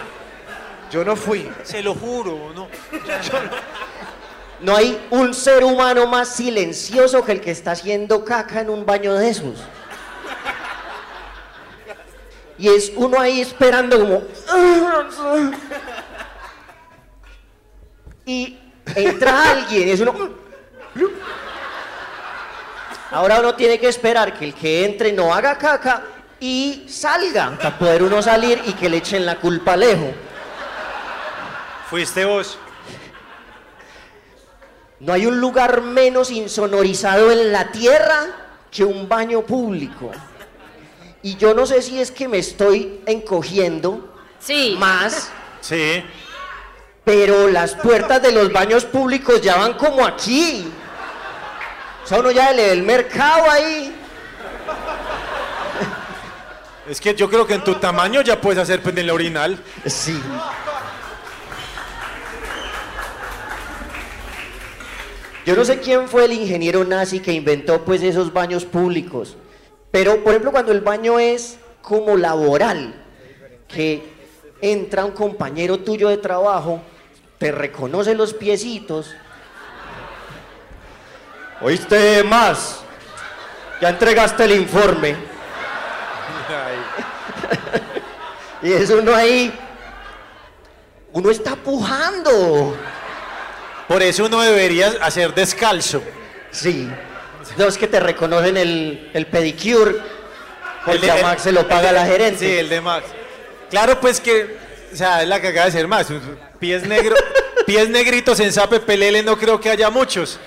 Yo 0.93 1.05
no 1.05 1.17
fui. 1.17 1.51
se 1.65 1.83
lo 1.83 1.95
juro, 1.95 2.53
no. 2.55 2.69
no 2.69 2.69
hay 4.69 5.07
un 5.11 5.33
ser 5.33 5.65
humano 5.65 6.07
más 6.07 6.29
silencioso 6.29 7.25
que 7.25 7.33
el 7.33 7.41
que 7.41 7.51
está 7.51 7.73
haciendo 7.73 8.25
caca 8.25 8.61
en 8.61 8.71
un 8.71 8.85
baño 8.85 9.15
de 9.15 9.31
esos. 9.31 9.59
Y 12.59 12.69
es 12.69 12.93
uno 12.95 13.19
ahí 13.19 13.41
esperando 13.41 13.99
como... 13.99 14.23
Y 18.27 18.59
entra 18.95 19.51
alguien 19.51 19.89
y 19.89 19.91
es 19.93 20.01
uno... 20.01 20.15
Ahora 23.11 23.41
uno 23.41 23.55
tiene 23.55 23.79
que 23.79 23.89
esperar 23.89 24.39
que 24.39 24.45
el 24.45 24.55
que 24.55 24.85
entre 24.85 25.13
no 25.13 25.35
haga 25.35 25.57
caca 25.57 26.03
y 26.39 26.85
salga 26.89 27.57
para 27.57 27.79
poder 27.79 28.03
uno 28.03 28.23
salir 28.23 28.61
y 28.67 28.75
que 28.75 28.89
le 28.89 28.99
echen 28.99 29.25
la 29.25 29.37
culpa 29.37 29.73
a 29.73 29.75
Alejo. 29.75 30.13
Fuiste 31.89 32.25
vos. 32.25 32.59
No 35.01 35.13
hay 35.15 35.27
un 35.27 35.41
lugar 35.41 35.81
menos 35.81 36.31
insonorizado 36.31 37.31
en 37.33 37.53
la 37.53 37.71
tierra 37.73 38.27
que 38.71 38.85
un 38.85 39.09
baño 39.09 39.43
público. 39.43 40.11
Y 41.23 41.37
yo 41.37 41.55
no 41.55 41.67
sé 41.67 41.83
si 41.83 42.01
es 42.01 42.11
que 42.11 42.29
me 42.29 42.39
estoy 42.39 43.01
encogiendo 43.07 44.15
Sí. 44.39 44.77
más, 44.79 45.31
Sí. 45.61 46.03
pero 47.05 47.49
las 47.49 47.75
puertas 47.75 48.23
de 48.23 48.33
los 48.33 48.53
baños 48.53 48.85
públicos 48.85 49.41
ya 49.41 49.57
van 49.57 49.75
como 49.75 50.05
aquí. 50.07 50.71
O 52.05 52.07
sea, 52.07 52.21
uno 52.21 52.31
ya 52.31 52.53
le 52.53 52.63
ve 52.67 52.73
el 52.73 52.83
mercado 52.83 53.51
ahí. 53.51 53.95
Es 56.89 57.01
que 57.01 57.15
yo 57.15 57.29
creo 57.31 57.47
que 57.47 57.55
en 57.55 57.63
tu 57.65 57.75
tamaño 57.77 58.21
ya 58.23 58.41
puedes 58.41 58.61
hacer 58.61 58.83
pues, 58.83 58.97
en 58.97 59.07
la 59.07 59.13
orinal. 59.15 59.59
Sí. 59.87 60.21
Yo 65.47 65.57
no 65.57 65.65
sé 65.65 65.81
quién 65.81 66.09
fue 66.09 66.27
el 66.27 66.33
ingeniero 66.33 66.85
nazi 66.85 67.21
que 67.21 67.33
inventó 67.33 67.85
pues 67.85 68.03
esos 68.03 68.33
baños 68.33 68.65
públicos, 68.65 69.37
pero 69.91 70.23
por 70.23 70.33
ejemplo 70.33 70.53
cuando 70.53 70.73
el 70.73 70.81
baño 70.81 71.19
es 71.19 71.59
como 71.81 72.17
laboral, 72.17 72.95
que 73.67 74.03
entra 74.61 75.05
un 75.05 75.13
compañero 75.13 75.79
tuyo 75.79 76.09
de 76.09 76.19
trabajo, 76.19 76.83
te 77.39 77.53
reconoce 77.53 78.15
los 78.15 78.35
piecitos. 78.35 79.15
¿Oíste 81.63 82.23
más? 82.23 82.81
Ya 83.81 83.89
entregaste 83.89 84.45
el 84.45 84.53
informe. 84.53 85.17
y 88.63 88.73
es 88.73 88.91
uno 88.91 89.15
ahí. 89.15 89.53
Uno 91.13 91.31
está 91.31 91.57
pujando. 91.57 92.77
Por 93.91 94.05
eso 94.05 94.27
uno 94.27 94.41
debería 94.41 94.93
hacer 95.03 95.35
descalzo. 95.35 96.01
Sí. 96.53 96.89
Los 97.57 97.77
que 97.77 97.89
te 97.89 97.99
reconocen 97.99 98.57
el, 98.57 99.11
el 99.13 99.27
pedicure, 99.27 99.97
porque 100.87 101.07
El- 101.07 101.11
a 101.11 101.17
el- 101.17 101.23
Max 101.25 101.43
se 101.43 101.51
lo 101.51 101.67
paga 101.67 101.89
de- 101.89 101.95
la 101.95 102.07
gerente. 102.07 102.39
Sí, 102.39 102.57
el 102.57 102.69
de 102.69 102.81
Max. 102.81 103.07
Claro, 103.69 103.99
pues 103.99 104.21
que, 104.21 104.57
o 104.93 104.97
sea, 104.97 105.23
es 105.23 105.29
la 105.29 105.41
que 105.41 105.49
acaba 105.49 105.67
de 105.67 105.73
ser 105.73 105.89
más. 105.89 106.07
Pies 106.61 106.87
negros, 106.87 107.19
pies 107.67 107.89
negritos 107.89 108.39
en 108.39 108.53
Sape 108.53 108.79
Pelele 108.79 109.25
no 109.25 109.37
creo 109.37 109.61
que 109.61 109.71
haya 109.71 109.91
muchos. 109.91 110.39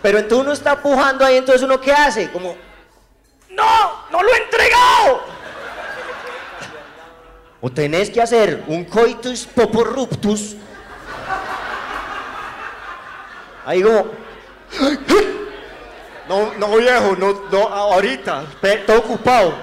Pero 0.00 0.18
entonces 0.18 0.44
uno 0.44 0.52
está 0.52 0.80
pujando 0.80 1.24
ahí, 1.24 1.36
entonces 1.38 1.62
uno 1.64 1.80
¿qué 1.80 1.90
hace? 1.90 2.30
Como, 2.30 2.56
¡No! 3.50 4.04
¡No 4.12 4.22
lo 4.22 4.32
he 4.32 4.36
entregado! 4.38 5.24
O 7.60 7.72
tenés 7.72 8.08
que 8.08 8.22
hacer 8.22 8.62
un 8.68 8.84
coitus 8.84 9.46
poporruptus. 9.46 10.54
Ahí 13.64 13.82
como... 13.82 14.06
No, 16.28 16.54
no 16.54 16.76
viejo, 16.76 17.16
no, 17.16 17.42
no, 17.52 17.68
ahorita, 17.68 18.46
estoy 18.62 18.96
ocupado. 18.96 19.54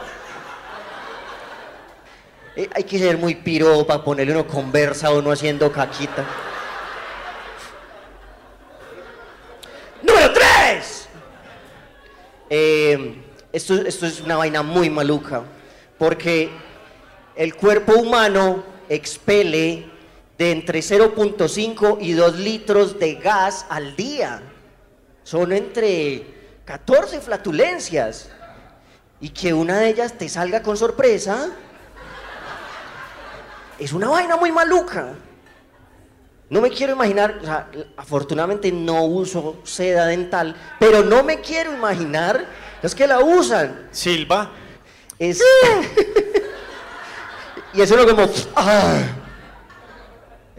Eh, 2.55 2.69
hay 2.75 2.83
que 2.83 2.99
ser 2.99 3.17
muy 3.17 3.33
piro 3.33 3.85
para 3.87 4.03
ponerle 4.03 4.33
uno 4.33 4.45
conversa 4.45 5.07
a 5.07 5.11
uno 5.11 5.31
haciendo 5.31 5.71
caquita. 5.71 6.23
Número 10.03 10.31
3. 10.31 11.09
esto, 13.51 13.73
esto 13.81 14.05
es 14.05 14.21
una 14.21 14.35
vaina 14.35 14.61
muy 14.61 14.89
maluca, 14.89 15.41
porque 15.97 16.51
el 17.35 17.55
cuerpo 17.55 17.93
humano 17.93 18.63
expele 18.87 19.90
de 20.41 20.49
entre 20.49 20.79
0.5 20.79 21.99
y 22.01 22.13
2 22.13 22.39
litros 22.39 22.97
de 22.97 23.13
gas 23.13 23.67
al 23.69 23.95
día. 23.95 24.41
Son 25.23 25.53
entre 25.53 26.25
14 26.65 27.21
flatulencias. 27.21 28.31
Y 29.19 29.29
que 29.29 29.53
una 29.53 29.77
de 29.77 29.89
ellas 29.89 30.17
te 30.17 30.27
salga 30.27 30.63
con 30.63 30.77
sorpresa, 30.77 31.51
es 33.77 33.93
una 33.93 34.09
vaina 34.09 34.35
muy 34.35 34.51
maluca. 34.51 35.13
No 36.49 36.59
me 36.59 36.71
quiero 36.71 36.93
imaginar, 36.93 37.37
o 37.39 37.45
sea, 37.45 37.69
afortunadamente 37.95 38.71
no 38.71 39.03
uso 39.03 39.59
seda 39.63 40.07
dental, 40.07 40.55
pero 40.79 41.03
no 41.03 41.23
me 41.23 41.39
quiero 41.39 41.71
imaginar 41.71 42.47
los 42.81 42.95
que 42.95 43.05
la 43.05 43.19
usan. 43.19 43.89
Silva. 43.91 44.49
Es. 45.19 45.39
y 47.75 47.81
es 47.81 47.91
uno 47.91 48.07
como. 48.07 48.27
ah. 48.55 49.20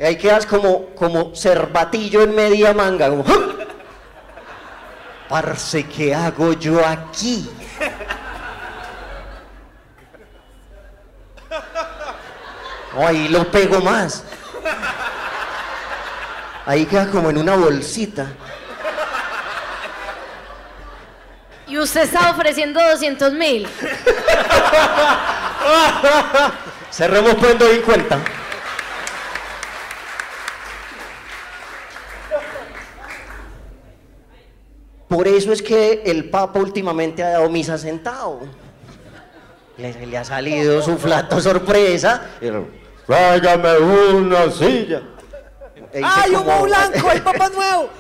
Y 0.02 0.04
ahí 0.04 0.16
quedas 0.16 0.46
como, 0.46 0.86
como 0.96 1.32
cervatillo 1.32 2.24
en 2.24 2.34
media 2.34 2.74
manga, 2.74 3.08
como. 3.08 3.24
¡ah! 3.24 3.50
Parce, 5.28 5.86
¿qué 5.86 6.12
hago 6.12 6.54
yo 6.54 6.84
aquí? 6.84 7.48
No, 12.92 13.06
ahí 13.06 13.28
lo 13.28 13.48
pego 13.48 13.80
más. 13.80 14.24
Ahí 16.66 16.84
queda 16.84 17.08
como 17.08 17.30
en 17.30 17.38
una 17.38 17.54
bolsita. 17.54 18.26
Y 21.68 21.78
usted 21.78 22.02
está 22.02 22.32
ofreciendo 22.32 22.82
200 22.90 23.32
mil. 23.34 23.68
Cerremos 26.90 27.36
pues 27.36 27.56
doy 27.56 27.78
cuenta. 27.82 28.18
Por 35.12 35.28
eso 35.28 35.52
es 35.52 35.60
que 35.60 36.04
el 36.06 36.30
Papa 36.30 36.58
últimamente 36.58 37.22
ha 37.22 37.32
dado 37.32 37.50
misa 37.50 37.76
sentado. 37.76 38.40
Le, 39.76 40.06
le 40.06 40.16
ha 40.16 40.24
salido 40.24 40.80
su 40.80 40.96
flato 40.96 41.38
sorpresa. 41.38 42.30
Tráigame 43.06 43.76
una 43.78 44.50
silla. 44.50 45.02
E 45.92 46.00
¡Ay, 46.02 46.32
como- 46.32 46.54
humo 46.54 46.62
blanco! 46.64 47.10
¡El 47.10 47.20
papá 47.20 47.48
nuevo! 47.54 47.90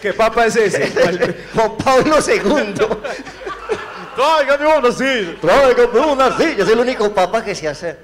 ¿Qué 0.00 0.12
papa 0.12 0.46
es 0.46 0.54
ese? 0.54 1.34
Juan 1.52 1.76
Pablo 1.78 2.16
II. 2.24 2.74
Tráigame 4.14 4.78
una 4.78 4.92
silla. 4.92 5.40
Tráigame 5.40 5.98
una 5.98 6.36
silla. 6.36 6.62
Es 6.62 6.68
el 6.68 6.78
único 6.78 7.12
papa 7.12 7.42
que 7.44 7.56
se 7.56 7.66
hace. 7.66 7.96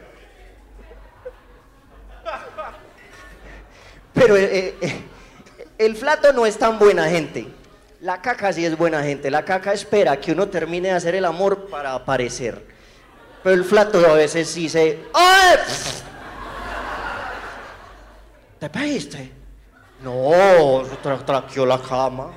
Pero 4.13 4.37
eh, 4.37 4.75
eh, 4.81 5.03
el 5.79 5.95
flato 5.95 6.33
no 6.33 6.45
es 6.45 6.59
tan 6.59 6.77
buena 6.81 7.09
gente. 7.09 7.62
La 8.03 8.21
caca 8.21 8.53
sí 8.53 8.67
es 8.67 8.77
buena 8.77 9.01
gente. 9.03 9.31
La 9.31 9.45
caca 9.45 9.73
espera 9.73 10.21
que 10.21 10.33
uno 10.33 10.49
termine 10.49 10.89
de 10.89 10.95
hacer 10.95 11.15
el 11.15 11.25
amor 11.25 11.69
para 11.69 11.95
aparecer. 11.95 12.67
Pero 13.45 13.55
el 13.55 13.65
flato 13.65 14.05
a 14.05 14.15
veces 14.15 14.51
sí 14.51 14.69
se... 14.69 15.05
¡Ay! 15.15 15.57
¿Te 18.59 18.69
pediste? 18.69 19.33
No, 20.03 20.83
tra 21.01 21.17
traqueó 21.25 21.65
la 21.65 21.81
cama. 21.81 22.33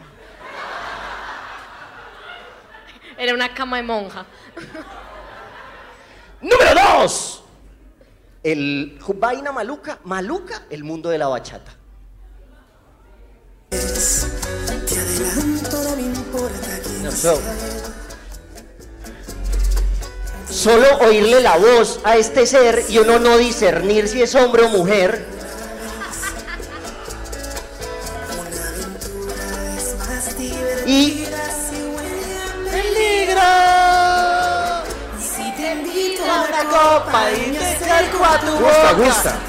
Era 3.17 3.33
una 3.33 3.51
cama 3.51 3.77
de 3.77 3.83
monja. 3.83 4.23
Número 6.41 6.99
dos. 6.99 7.43
El 8.43 8.99
vaina 9.15 9.51
maluca, 9.51 9.97
maluca, 10.03 10.61
el 10.69 10.83
mundo 10.83 11.09
de 11.09 11.17
la 11.17 11.27
bachata. 11.27 11.73
No, 13.71 13.77
so- 15.17 15.54
Solo 20.49 20.97
oírle 20.99 21.41
la 21.41 21.57
voz 21.57 21.99
a 22.03 22.17
este 22.17 22.45
ser 22.47 22.85
y 22.89 22.97
uno 22.97 23.19
no 23.19 23.37
discernir 23.37 24.07
si 24.07 24.21
es 24.21 24.33
hombre 24.35 24.63
o 24.63 24.69
mujer. 24.69 25.25
Y 30.85 31.25
peligro. 32.71 33.41
Si 35.19 35.51
te 35.51 35.71
invito 35.73 36.23
a 36.23 36.45
una 36.47 36.63
copa 36.69 37.31
y 37.31 37.51
te 37.51 37.65
acerco 37.65 38.25
a 38.25 38.39
tu 38.39 38.51
Gusta, 39.03 39.39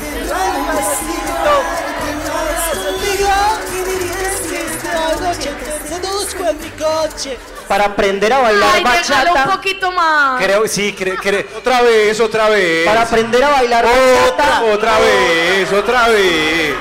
boca. 5.91 6.53
gusta. 6.53 7.31
Para 7.69 7.85
aprender 7.87 8.33
a 8.33 8.39
bailar 8.39 8.71
Ay, 8.75 8.85
déjalo 8.85 9.31
un 9.31 9.35
bachata. 9.35 9.57
poquito 9.57 9.91
más. 9.93 10.43
Creo, 10.43 10.69
sí, 10.69 10.93
creo, 10.97 11.17
creo. 11.17 11.45
Otra 11.57 11.83
vez, 11.83 12.21
otra 12.21 12.49
vez. 12.49 12.87
Para 12.87 13.03
aprender 13.03 13.43
a 13.43 13.49
bailar 13.51 13.85
Otra, 13.85 14.45
bachata. 14.45 14.65
otra 14.73 14.99
vez, 15.01 15.73
otra 15.73 16.09
vez. 16.09 16.75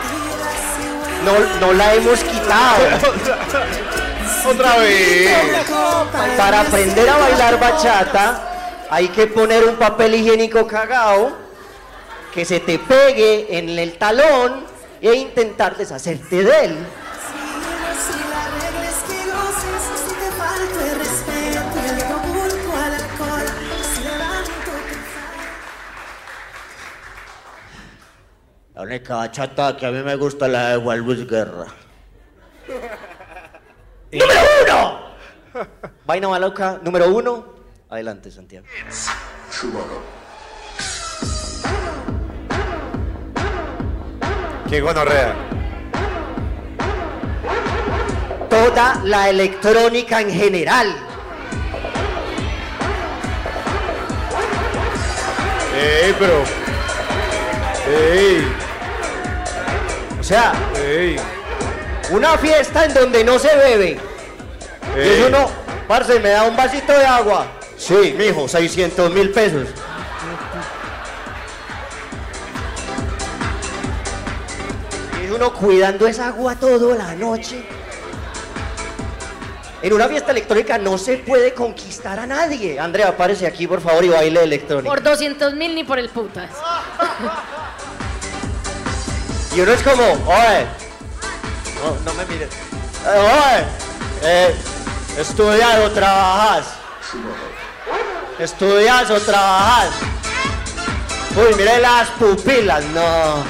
No, 1.24 1.34
no 1.68 1.74
la 1.74 1.94
hemos 1.96 2.20
quitado. 2.20 2.86
Otra 4.48 4.78
vez. 4.78 5.28
Para 6.38 6.62
aprender 6.62 7.10
a 7.10 7.18
bailar 7.18 7.60
bachata 7.60 8.86
hay 8.92 9.08
que 9.08 9.26
poner 9.26 9.66
un 9.66 9.76
papel 9.76 10.14
higiénico 10.14 10.68
cagado 10.68 11.36
que 12.32 12.46
se 12.46 12.60
te 12.60 12.78
pegue 12.78 13.58
en 13.58 13.70
el 13.70 13.98
talón 13.98 14.66
e 15.02 15.14
intentar 15.16 15.76
deshacerte 15.76 16.44
de 16.44 16.66
él. 16.66 16.78
La 28.76 28.82
única 28.82 29.16
bachata 29.16 29.78
que 29.78 29.86
a 29.86 29.92
mí 29.92 30.04
me 30.04 30.18
gusta 30.18 30.48
es 30.48 30.52
la 30.52 30.70
de 30.72 30.84
Juan 30.84 31.00
Luis 31.00 31.26
Guerra. 31.26 31.66
¡Número 34.12 34.40
uno! 34.64 35.00
Vaina 36.06 36.28
maluca, 36.28 36.82
número 36.84 37.08
uno. 37.08 37.46
Adelante, 37.90 38.30
Santiago. 38.30 38.66
Qué 44.70 44.82
gonorrea. 44.82 45.36
Toda 48.50 49.02
la 49.06 49.30
electrónica 49.30 50.20
en 50.20 50.32
general. 50.32 50.88
Ey, 55.74 56.14
pero. 56.20 56.44
Ey. 57.88 58.65
O 60.26 60.28
sea, 60.28 60.54
Ey. 60.76 61.18
una 62.10 62.36
fiesta 62.40 62.86
en 62.86 62.96
donde 62.96 63.24
no 63.24 63.38
se 63.38 63.56
bebe. 63.56 64.00
Y 64.96 65.00
Ey. 65.00 65.22
es 65.22 65.28
uno, 65.28 65.48
parce, 65.88 66.20
me 66.20 66.30
da 66.30 66.46
un 66.46 66.56
vasito 66.56 66.94
de 66.94 67.06
agua. 67.06 67.46
Sí, 67.78 68.16
mijo, 68.18 68.48
600 68.48 69.12
mil 69.12 69.30
pesos. 69.30 69.68
Y 75.22 75.26
es 75.26 75.32
uno 75.32 75.54
cuidando 75.54 76.08
esa 76.08 76.30
agua 76.30 76.56
toda 76.56 76.96
la 76.96 77.14
noche. 77.14 77.64
En 79.84 79.94
una 79.94 80.08
fiesta 80.08 80.32
electrónica 80.32 80.80
no 80.80 80.98
se 80.98 81.18
puede 81.18 81.54
conquistar 81.54 82.20
a 82.20 82.26
nadie. 82.26 82.80
Andrea, 82.80 83.10
aparece 83.10 83.46
aquí, 83.46 83.68
por 83.68 83.80
favor, 83.80 84.04
y 84.04 84.10
baile 84.10 84.42
electrónico. 84.42 84.90
Por 84.90 85.04
200 85.04 85.54
mil 85.54 85.76
ni 85.76 85.84
por 85.84 86.00
el 86.00 86.10
putas. 86.10 86.50
Y 89.56 89.62
uno 89.62 89.72
es 89.72 89.82
como, 89.84 90.04
oye, 90.04 90.66
no, 91.82 91.98
no 92.04 92.14
me 92.16 92.26
mires. 92.26 92.50
Oye, 93.06 93.66
eh, 94.22 94.56
estudias 95.18 95.80
o 95.80 95.92
trabajas. 95.92 96.66
Estudias 98.38 99.10
o 99.12 99.20
trabajas. 99.22 99.92
Uy, 101.38 101.56
mire 101.56 101.80
las 101.80 102.10
pupilas, 102.10 102.84
no. 102.86 103.46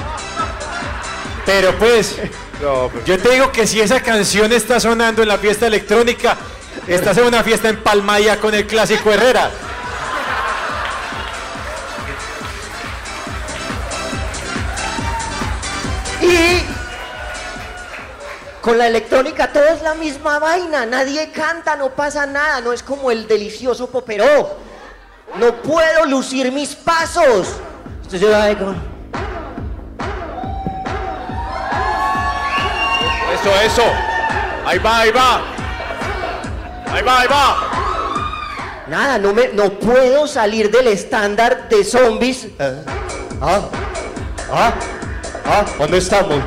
Pero 1.44 1.76
pues, 1.76 2.16
yo 3.04 3.18
te 3.18 3.28
digo 3.30 3.50
que 3.50 3.66
si 3.66 3.80
esa 3.80 4.00
canción 4.00 4.52
está 4.52 4.78
sonando 4.78 5.22
en 5.22 5.28
la 5.28 5.38
fiesta 5.38 5.66
electrónica, 5.66 6.36
estás 6.86 7.18
en 7.18 7.24
una 7.24 7.42
fiesta 7.42 7.68
en 7.68 7.82
Palmaya 7.82 8.38
con 8.38 8.54
el 8.54 8.64
clásico 8.64 9.12
Herrera. 9.12 9.50
Con 18.66 18.78
la 18.78 18.88
electrónica 18.88 19.52
todo 19.52 19.64
es 19.66 19.80
la 19.80 19.94
misma 19.94 20.40
vaina, 20.40 20.84
nadie 20.86 21.30
canta, 21.30 21.76
no 21.76 21.90
pasa 21.90 22.26
nada, 22.26 22.60
no 22.60 22.72
es 22.72 22.82
como 22.82 23.12
el 23.12 23.28
delicioso 23.28 23.88
poperó. 23.88 24.56
No 25.36 25.54
puedo 25.62 26.04
lucir 26.06 26.50
mis 26.50 26.74
pasos. 26.74 27.60
Entonces 27.94 28.20
yo 28.20 28.36
ahí 28.36 28.56
como, 28.56 28.72
Eso, 33.34 33.60
eso. 33.64 33.82
Ahí 34.64 34.80
va, 34.80 34.98
ahí 34.98 35.12
va. 35.12 35.42
Ahí 36.90 37.02
va, 37.04 37.20
ahí 37.20 37.28
va. 37.28 37.70
Nada, 38.88 39.18
no, 39.18 39.32
me, 39.32 39.46
no 39.52 39.70
puedo 39.78 40.26
salir 40.26 40.72
del 40.72 40.88
estándar 40.88 41.68
de 41.68 41.84
zombies. 41.84 42.48
Ah, 43.40 43.60
ah, 44.50 44.74
ah, 45.44 45.64
¿dónde 45.78 45.98
estamos? 45.98 46.40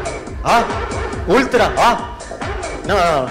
Ah, 0.43 0.65
ultra, 1.26 1.72
ah. 1.78 2.09
No. 2.90 3.30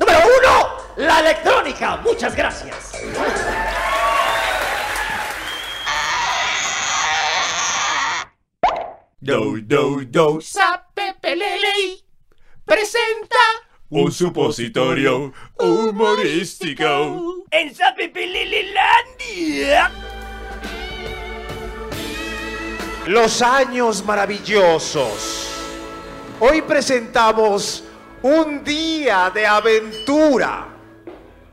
Número 0.00 0.18
uno, 0.18 0.76
la 0.96 1.20
electrónica. 1.20 1.98
Muchas 1.98 2.34
gracias. 2.34 2.90
Do, 9.20 9.60
do, 9.62 10.04
do. 10.06 10.40
Sape 10.40 11.14
Pelele 11.20 12.00
presenta 12.64 13.36
Un 13.90 14.10
supositorio 14.10 15.32
humorístico. 15.56 17.44
en 17.52 17.72
Sape 17.72 18.08
Pelelelandia. 18.08 19.92
Los 23.06 23.40
años 23.40 24.04
maravillosos. 24.04 25.46
Hoy 26.40 26.62
presentamos 26.62 27.84
un 28.22 28.62
día 28.64 29.30
de 29.34 29.46
aventura 29.46 30.66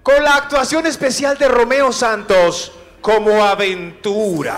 con 0.04 0.24
la 0.24 0.36
actuación 0.36 0.86
especial 0.86 1.38
de 1.38 1.48
Romeo 1.48 1.92
Santos 1.92 2.72
como 3.02 3.44
aventura. 3.44 4.58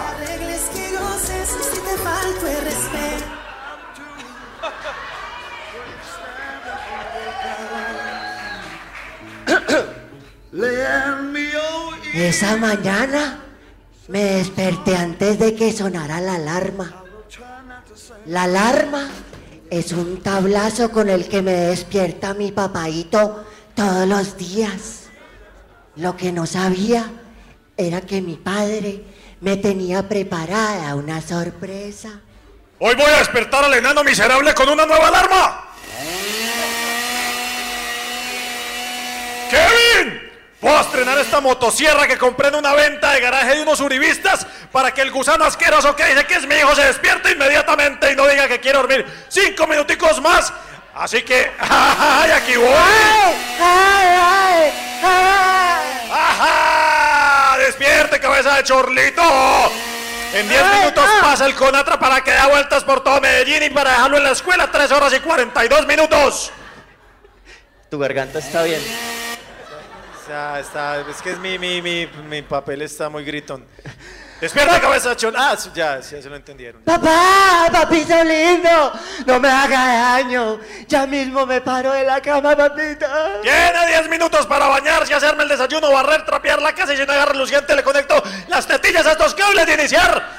Esa 12.14 12.58
mañana 12.58 13.40
me 14.08 14.24
desperté 14.24 14.96
antes 14.96 15.40
de 15.40 15.56
que 15.56 15.72
sonara 15.72 16.20
la 16.20 16.36
alarma. 16.36 17.04
La 18.26 18.44
alarma 18.44 19.08
es 19.70 19.92
un 19.92 20.22
tablazo 20.22 20.92
con 20.92 21.10
el 21.10 21.28
que 21.28 21.42
me 21.42 21.54
despierta 21.54 22.34
mi 22.34 22.52
papaito 22.52 23.46
todos 23.76 24.08
los 24.08 24.38
días. 24.38 25.10
Lo 25.96 26.16
que 26.16 26.32
no 26.32 26.46
sabía 26.46 27.12
era 27.78 28.02
que 28.02 28.22
mi 28.22 28.36
padre 28.36 29.04
me 29.42 29.58
tenía 29.58 30.08
preparada 30.08 30.96
una 30.96 31.22
sorpresa. 31.22 32.22
Hoy 32.80 32.96
voy 32.96 33.06
a 33.06 33.20
despertar 33.20 33.64
al 33.64 33.74
enano 33.74 34.04
miserable 34.04 34.54
con 34.54 34.70
una 34.70 34.86
nueva 34.86 35.08
alarma. 35.08 35.66
Voy 40.62 40.72
a 40.72 40.82
estrenar 40.82 41.18
esta 41.18 41.40
motosierra 41.40 42.06
que 42.06 42.18
compré 42.18 42.50
en 42.50 42.56
una 42.56 42.74
venta 42.74 43.14
de 43.14 43.22
garaje 43.22 43.56
de 43.56 43.62
unos 43.62 43.80
uribistas 43.80 44.46
para 44.74 44.94
que 44.94 45.02
el 45.02 45.10
gusano 45.10 45.46
asqueroso 45.46 45.96
que 45.96 46.06
dice 46.06 46.26
que 46.26 46.36
es 46.36 46.46
mi 46.46 46.56
hijo 46.56 46.76
se 46.76 46.84
despierte 46.84 47.32
inmediatamente 47.32 48.12
y 48.12 48.16
no 48.16 48.28
diga 48.28 48.46
que 48.50 48.60
quiere 48.60 48.78
dormir 48.78 49.06
cinco 49.30 49.66
minuticos 49.68 50.22
más. 50.22 50.52
Así 50.94 51.22
que, 51.22 51.50
¡ay, 51.60 52.32
aquí 52.32 52.58
voy! 52.58 52.68
¡Ajá! 56.12 57.58
¡Despierte, 57.60 58.20
cabeza 58.20 58.56
de 58.56 58.64
chorlito! 58.64 59.22
En 60.34 60.48
10 60.48 60.64
minutos 60.76 61.06
pasa 61.22 61.46
el 61.46 61.56
Conatra 61.56 61.98
para 61.98 62.22
que 62.22 62.32
dé 62.32 62.46
vueltas 62.50 62.84
por 62.84 63.02
todo 63.02 63.22
Medellín 63.22 63.64
y 63.64 63.70
para 63.70 63.92
dejarlo 63.92 64.18
en 64.18 64.24
la 64.24 64.32
escuela 64.32 64.70
3 64.70 64.92
horas 64.92 65.14
y 65.14 65.22
42 65.22 65.88
minutos. 65.88 66.52
Tu 67.90 67.98
garganta 67.98 68.40
está 68.40 68.64
bien. 68.64 69.09
Está, 70.30 70.60
está, 70.60 71.00
es 71.10 71.24
que 71.24 71.32
es 71.32 71.40
mi, 71.40 71.58
mi, 71.58 71.82
mi, 71.82 72.06
mi 72.06 72.44
papel 72.44 72.84
está 72.84 73.10
muy 73.10 73.26
gritón. 73.26 73.66
Despierta, 74.40 74.80
cabeza 74.80 75.16
chorlito. 75.16 75.42
Ah, 75.44 75.58
ya, 75.74 76.00
ya 76.02 76.22
se 76.22 76.30
lo 76.30 76.36
entendieron. 76.36 76.84
Papá, 76.84 77.68
papito 77.72 78.24
lindo, 78.24 78.94
no 79.26 79.40
me 79.40 79.50
haga 79.50 79.88
daño. 79.88 80.60
Ya 80.88 81.08
mismo 81.08 81.48
me 81.48 81.62
paro 81.62 81.94
de 81.94 82.04
la 82.04 82.22
cama, 82.22 82.56
papita. 82.56 83.42
Tiene 83.42 83.88
10 83.88 84.08
minutos 84.08 84.46
para 84.46 84.68
bañarse, 84.68 85.16
hacerme 85.16 85.42
el 85.42 85.50
desayuno, 85.50 85.92
barrer, 85.92 86.24
trapear 86.24 86.62
la 86.62 86.76
casa 86.76 86.94
y 86.94 86.98
si 86.98 87.08
no 87.08 87.12
hay 87.12 87.26
reluciente 87.26 87.76
le 87.76 87.84
conecto 87.84 88.22
las 88.50 88.68
tetillas 88.68 89.08
a 89.08 89.14
estos 89.14 89.34
cables 89.34 89.66
de 89.66 89.74
iniciar. 89.74 90.30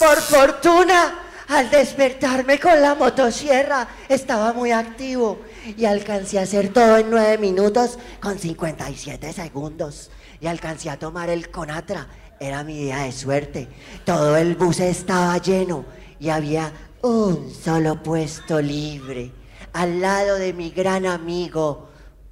Por 0.00 0.20
fortuna, 0.20 1.29
al 1.50 1.68
despertarme 1.68 2.60
con 2.60 2.80
la 2.80 2.94
motosierra, 2.94 3.88
estaba 4.08 4.52
muy 4.52 4.70
activo 4.70 5.40
y 5.76 5.84
alcancé 5.84 6.38
a 6.38 6.42
hacer 6.42 6.72
todo 6.72 6.98
en 6.98 7.10
9 7.10 7.38
minutos 7.38 7.98
con 8.20 8.38
57 8.38 9.32
segundos. 9.32 10.10
Y 10.40 10.46
alcancé 10.46 10.88
a 10.90 10.98
tomar 10.98 11.28
el 11.28 11.50
Conatra. 11.50 12.06
Era 12.38 12.64
mi 12.64 12.84
día 12.84 12.98
de 12.98 13.12
suerte. 13.12 13.68
Todo 14.04 14.36
el 14.36 14.54
bus 14.54 14.80
estaba 14.80 15.36
lleno 15.38 15.84
y 16.18 16.30
había 16.30 16.72
un 17.02 17.52
solo 17.52 18.00
puesto 18.02 18.60
libre 18.60 19.32
al 19.72 20.00
lado 20.00 20.36
de 20.36 20.52
mi 20.52 20.70
gran 20.70 21.04
amigo 21.04 21.88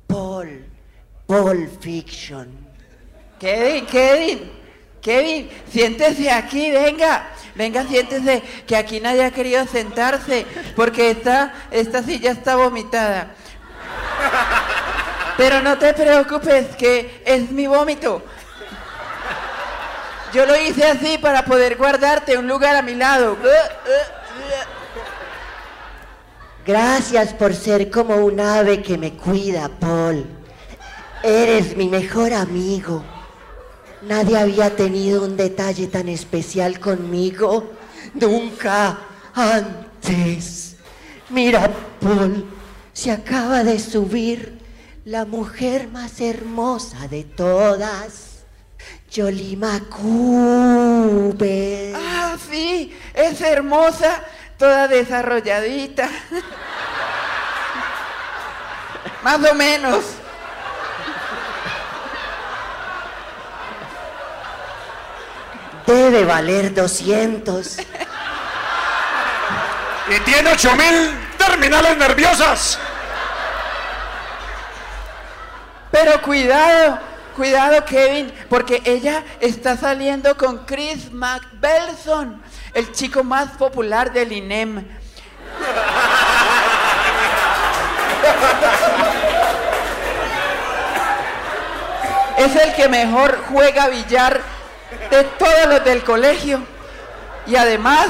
Paul, 0.06 0.64
Paul 1.26 1.68
Fiction. 1.80 2.48
Kevin, 3.38 3.86
Kevin, 3.86 4.50
Kevin, 5.00 5.48
siéntese 5.70 6.30
aquí, 6.30 6.70
venga, 6.70 7.28
venga, 7.54 7.84
siéntese, 7.84 8.42
que 8.66 8.76
aquí 8.76 9.00
nadie 9.00 9.24
ha 9.24 9.30
querido 9.30 9.64
sentarse, 9.66 10.44
porque 10.74 11.10
esta, 11.10 11.54
esta 11.70 12.02
silla 12.02 12.32
está 12.32 12.56
vomitada. 12.56 13.30
Pero 15.36 15.62
no 15.62 15.78
te 15.78 15.94
preocupes, 15.94 16.74
que 16.76 17.22
es 17.24 17.50
mi 17.52 17.66
vómito. 17.66 18.22
Yo 20.32 20.44
lo 20.44 20.56
hice 20.56 20.84
así 20.84 21.16
para 21.18 21.44
poder 21.44 21.76
guardarte 21.76 22.36
un 22.36 22.48
lugar 22.48 22.76
a 22.76 22.82
mi 22.82 22.94
lado. 22.94 23.36
Gracias 26.66 27.32
por 27.32 27.54
ser 27.54 27.90
como 27.90 28.16
un 28.16 28.40
ave 28.40 28.82
que 28.82 28.98
me 28.98 29.14
cuida, 29.14 29.70
Paul. 29.80 30.26
Eres 31.22 31.76
mi 31.76 31.88
mejor 31.88 32.34
amigo. 32.34 33.02
Nadie 34.02 34.38
había 34.38 34.76
tenido 34.76 35.24
un 35.24 35.36
detalle 35.36 35.88
tan 35.88 36.08
especial 36.08 36.78
conmigo. 36.78 37.72
Nunca 38.14 38.98
antes. 39.34 40.76
Mira, 41.30 41.70
Paul, 42.00 42.46
se 42.92 43.10
acaba 43.10 43.64
de 43.64 43.78
subir 43.78 44.58
la 45.04 45.24
mujer 45.24 45.88
más 45.88 46.20
hermosa 46.20 47.08
de 47.08 47.24
todas. 47.24 48.44
Yolima 49.10 49.80
Cooper. 49.88 51.36
Ah, 51.96 52.36
sí, 52.50 52.94
es 53.14 53.40
hermosa, 53.40 54.22
toda 54.58 54.86
desarrolladita. 54.86 56.08
Más 59.24 59.50
o 59.50 59.54
menos. 59.54 60.04
Debe 65.88 66.22
valer 66.26 66.74
200. 66.74 67.78
Y 70.10 70.20
tiene 70.20 70.52
8000 70.52 71.18
terminales 71.38 71.96
nerviosas. 71.96 72.78
Pero 75.90 76.20
cuidado, 76.20 76.98
cuidado 77.34 77.86
Kevin, 77.86 78.30
porque 78.50 78.82
ella 78.84 79.24
está 79.40 79.78
saliendo 79.78 80.36
con 80.36 80.66
Chris 80.66 81.10
McBelson, 81.10 82.42
el 82.74 82.92
chico 82.92 83.24
más 83.24 83.52
popular 83.52 84.12
del 84.12 84.30
INEM. 84.32 84.86
Es 92.36 92.54
el 92.56 92.74
que 92.74 92.88
mejor 92.90 93.42
juega 93.48 93.88
billar 93.88 94.57
de 95.10 95.24
todos 95.38 95.66
los 95.68 95.84
del 95.84 96.02
colegio. 96.02 96.60
Y 97.46 97.56
además 97.56 98.08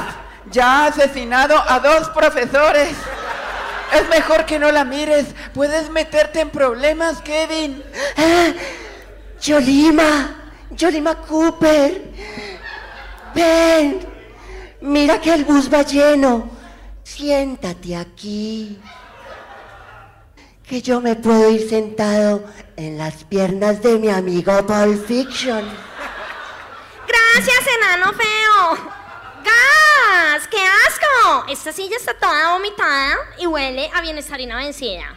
ya 0.51 0.83
ha 0.83 0.87
asesinado 0.87 1.55
a 1.67 1.79
dos 1.79 2.09
profesores. 2.09 2.89
Es 3.93 4.07
mejor 4.09 4.45
que 4.45 4.59
no 4.59 4.71
la 4.71 4.83
mires. 4.83 5.27
Puedes 5.53 5.89
meterte 5.89 6.41
en 6.41 6.49
problemas, 6.49 7.21
Kevin. 7.21 7.83
Ah, 8.17 8.51
Yolima, 9.41 10.51
Yolima 10.71 11.15
Cooper. 11.15 12.03
Ven, 13.33 13.99
mira 14.81 15.19
que 15.19 15.33
el 15.33 15.45
bus 15.45 15.71
va 15.73 15.83
lleno. 15.83 16.49
Siéntate 17.03 17.95
aquí. 17.95 18.79
Que 20.67 20.81
yo 20.81 21.01
me 21.01 21.15
puedo 21.15 21.49
ir 21.49 21.67
sentado 21.67 22.43
en 22.75 22.97
las 22.97 23.23
piernas 23.23 23.81
de 23.81 23.97
mi 23.97 24.09
amigo 24.09 24.65
Paul 24.67 25.03
Fiction. 25.07 25.88
Gracias, 27.33 27.67
enano 27.77 28.13
feo. 28.13 28.91
¡Gas! 29.43 30.47
¡Qué 30.49 30.57
asco! 30.87 31.45
Esta 31.49 31.71
silla 31.71 31.95
está 31.95 32.13
toda 32.13 32.53
vomitada 32.53 33.17
y 33.37 33.45
huele 33.45 33.89
a 33.93 34.01
bienestarina 34.01 34.57
vencida. 34.57 35.15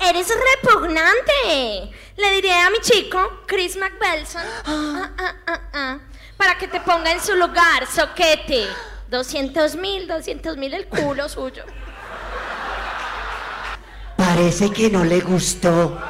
Eres 0.00 0.28
repugnante. 0.28 1.90
Le 2.16 2.30
diré 2.32 2.52
a 2.52 2.70
mi 2.70 2.78
chico, 2.80 3.42
Chris 3.46 3.76
McBelson, 3.76 4.42
ah, 4.66 5.10
ah, 5.18 5.34
ah, 5.46 5.60
ah, 5.72 5.98
para 6.36 6.56
que 6.58 6.68
te 6.68 6.80
ponga 6.80 7.12
en 7.12 7.20
su 7.20 7.34
lugar, 7.34 7.86
soquete. 7.86 8.66
200 9.08 9.74
mil, 9.76 10.06
200 10.06 10.56
mil 10.56 10.74
el 10.74 10.86
culo 10.86 11.28
suyo. 11.28 11.64
Parece 14.16 14.70
que 14.70 14.90
no 14.90 15.04
le 15.04 15.20
gustó. 15.20 16.00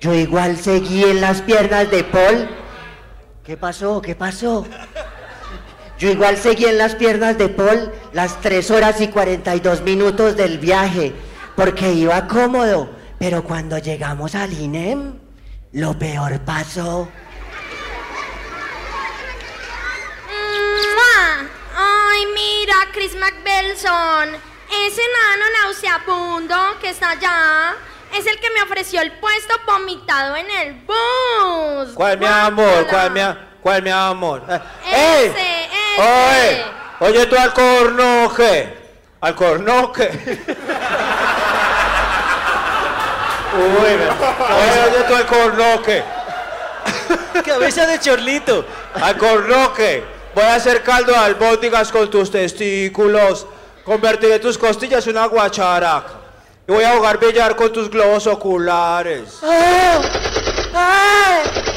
Yo 0.00 0.14
igual 0.14 0.56
seguí 0.56 1.04
en 1.04 1.20
las 1.20 1.42
piernas 1.42 1.90
de 1.90 2.04
Paul. 2.04 2.60
¿Qué 3.44 3.56
pasó? 3.56 4.02
¿Qué 4.02 4.14
pasó? 4.14 4.66
Yo 5.98 6.10
igual 6.10 6.36
seguí 6.36 6.66
en 6.66 6.78
las 6.78 6.94
piernas 6.94 7.36
de 7.38 7.48
Paul 7.48 7.92
las 8.12 8.40
3 8.40 8.70
horas 8.70 9.00
y 9.00 9.08
42 9.08 9.82
minutos 9.82 10.36
del 10.36 10.58
viaje, 10.58 11.12
porque 11.56 11.92
iba 11.92 12.26
cómodo. 12.26 12.90
Pero 13.18 13.44
cuando 13.44 13.78
llegamos 13.78 14.34
al 14.34 14.52
INEM, 14.52 15.18
lo 15.72 15.98
peor 15.98 16.40
pasó. 16.40 17.08
Ay, 21.76 22.26
mira, 22.34 22.74
Chris 22.92 23.14
McBelson. 23.14 24.36
Ese 24.86 25.02
nano 25.16 25.44
nauseabundo 25.62 26.56
que 26.80 26.90
está 26.90 27.10
allá 27.10 27.76
es 28.18 28.26
el 28.26 28.38
que 28.40 28.50
me 28.50 28.62
ofreció 28.62 29.00
el 29.00 29.12
puesto 29.12 29.54
vomitado 29.66 30.36
en 30.36 30.50
el 30.50 30.74
bus. 30.86 31.94
¿Cuál 31.94 32.18
mi 32.18 32.26
amor? 32.26 32.86
¿Cuál 32.88 33.10
mi, 33.12 33.20
cuál 33.62 33.82
mi 33.82 33.90
amor? 33.90 34.42
Eh. 34.48 34.60
Ese, 35.26 35.68
ese. 35.96 36.64
Oye, 37.00 37.18
oye 37.18 37.26
tú 37.26 37.36
alcornoque. 37.36 38.78
Alcornoque. 39.20 40.10
Uy, 43.52 43.96
me- 43.96 44.08
oye, 44.08 44.80
oye 44.88 45.04
tú 45.08 45.14
alcornoque. 45.14 46.02
Cabeza 47.44 47.86
de 47.86 47.98
chorlito. 47.98 48.64
Alcornoque. 48.94 50.04
Voy 50.34 50.44
a 50.44 50.54
hacer 50.54 50.82
caldo 50.82 51.12
de 51.12 51.18
albóndigas 51.18 51.90
con 51.90 52.08
tus 52.10 52.30
testículos. 52.30 53.46
Convertiré 53.84 54.38
tus 54.38 54.56
costillas 54.56 55.04
en 55.06 55.16
una 55.16 55.26
guacharaca. 55.26 56.19
Voy 56.70 56.84
a 56.84 56.94
jugar 56.94 57.18
billar 57.18 57.56
con 57.56 57.72
tus 57.72 57.90
globos 57.90 58.28
oculares. 58.28 59.40
¡Ay! 59.42 59.90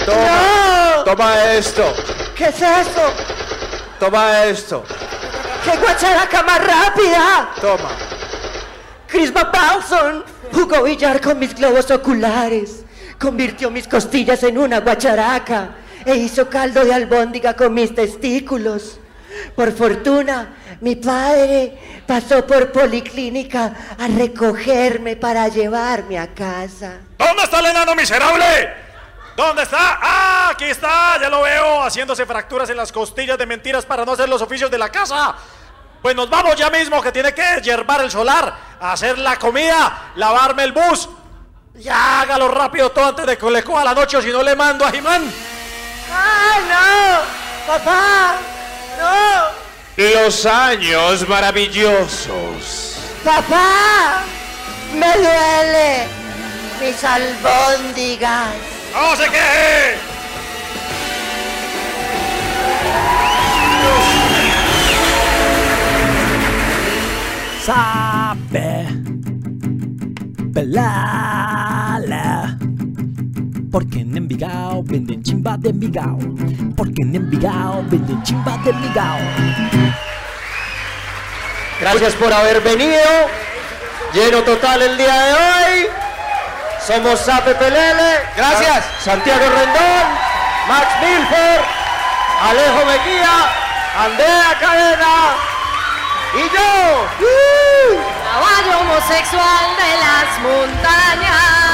Toma, 0.05 1.03
Toma 1.03 1.51
esto. 1.53 1.91
¿Qué 2.35 2.43
es 2.43 2.61
eso? 2.61 3.01
Toma 3.99 4.43
esto. 4.43 4.83
¡Qué 5.65 5.75
guacharaca 5.77 6.43
más 6.43 6.59
rápida! 6.59 7.49
Toma. 7.59 7.89
Chris 9.07 9.31
Paulson 9.31 10.25
jugó 10.51 10.83
billar 10.83 11.19
con 11.21 11.39
mis 11.39 11.55
globos 11.55 11.89
oculares, 11.89 12.85
convirtió 13.19 13.71
mis 13.71 13.87
costillas 13.87 14.43
en 14.43 14.59
una 14.59 14.81
guacharaca 14.81 15.71
e 16.05 16.17
hizo 16.17 16.47
caldo 16.51 16.85
de 16.85 16.93
albóndiga 16.93 17.55
con 17.55 17.73
mis 17.73 17.95
testículos. 17.95 18.99
Por 19.55 19.71
fortuna, 19.75 20.55
mi 20.81 20.95
padre 20.95 22.03
pasó 22.07 22.45
por 22.45 22.71
policlínica 22.71 23.95
a 23.97 24.07
recogerme 24.07 25.15
para 25.15 25.47
llevarme 25.47 26.19
a 26.19 26.33
casa. 26.33 26.99
¿Dónde 27.17 27.43
está 27.43 27.59
el 27.59 27.67
enano 27.67 27.95
miserable? 27.95 28.73
¿Dónde 29.35 29.63
está? 29.63 29.99
¡Ah! 30.01 30.49
Aquí 30.51 30.65
está, 30.65 31.19
ya 31.19 31.29
lo 31.29 31.41
veo, 31.41 31.81
haciéndose 31.81 32.25
fracturas 32.25 32.69
en 32.69 32.77
las 32.77 32.91
costillas 32.91 33.37
de 33.37 33.47
mentiras 33.47 33.85
para 33.85 34.05
no 34.05 34.11
hacer 34.11 34.29
los 34.29 34.41
oficios 34.41 34.69
de 34.69 34.77
la 34.77 34.89
casa. 34.89 35.35
Pues 36.01 36.15
nos 36.15 36.29
vamos 36.29 36.55
ya 36.55 36.69
mismo, 36.69 37.01
que 37.01 37.11
tiene 37.11 37.33
que 37.33 37.61
yerbar 37.63 38.01
el 38.01 38.11
solar, 38.11 38.53
hacer 38.79 39.17
la 39.17 39.37
comida, 39.37 40.11
lavarme 40.15 40.63
el 40.65 40.71
bus. 40.71 41.09
Ya 41.75 42.21
hágalo 42.21 42.49
rápido 42.49 42.91
todo 42.91 43.05
antes 43.05 43.25
de 43.25 43.37
que 43.37 43.49
le 43.49 43.63
coja 43.63 43.83
la 43.83 43.95
noche, 43.95 44.17
o 44.17 44.21
si 44.21 44.29
no 44.29 44.43
le 44.43 44.55
mando 44.55 44.85
a 44.85 44.91
Jimán. 44.91 45.23
¡Ay, 46.11 46.63
no! 46.69 47.73
¡Papá! 47.73 48.35
¡No! 48.97 49.63
Los 49.95 50.45
años 50.45 51.27
maravillosos. 51.27 52.97
¡Papá! 53.23 54.23
¡Me 54.95 55.13
duele! 55.17 56.07
¡Mis 56.81 57.03
albóndigas! 57.03 58.55
¡No 58.93 59.15
se 59.15 59.23
queje! 59.29 59.97
Sabe 67.65 68.87
Porque 73.73 74.01
en 74.01 74.15
Envigao 74.15 74.83
venden 74.83 75.23
chimba 75.23 75.57
de 75.57 75.69
Envigao 75.69 76.19
Porque 76.77 77.01
en 77.01 77.15
Envigao 77.15 77.83
venden 77.89 78.21
chimba 78.21 78.55
de 78.63 78.69
Envigao 78.69 79.17
Gracias 81.81 82.13
por 82.13 82.31
haber 82.31 82.61
venido. 82.61 83.03
Lleno 84.13 84.43
total 84.43 84.81
el 84.83 84.95
día 84.95 85.13
de 85.13 85.33
hoy. 85.33 85.87
Somos 86.85 87.19
Sape 87.19 87.55
Pelele. 87.55 88.19
Gracias. 88.37 88.85
Santiago 89.03 89.43
Rendón, 89.43 90.05
Max 90.69 90.87
Milford, 91.01 91.65
Alejo 92.41 92.85
Mejía, 92.85 93.49
Andrea 93.99 94.57
Cadena 94.61 95.35
y 96.35 96.43
yo. 96.55 97.07
Caballo 98.31 98.79
homosexual 98.79 99.65
de 99.75 99.91
las 99.99 100.39
montañas. 100.41 101.72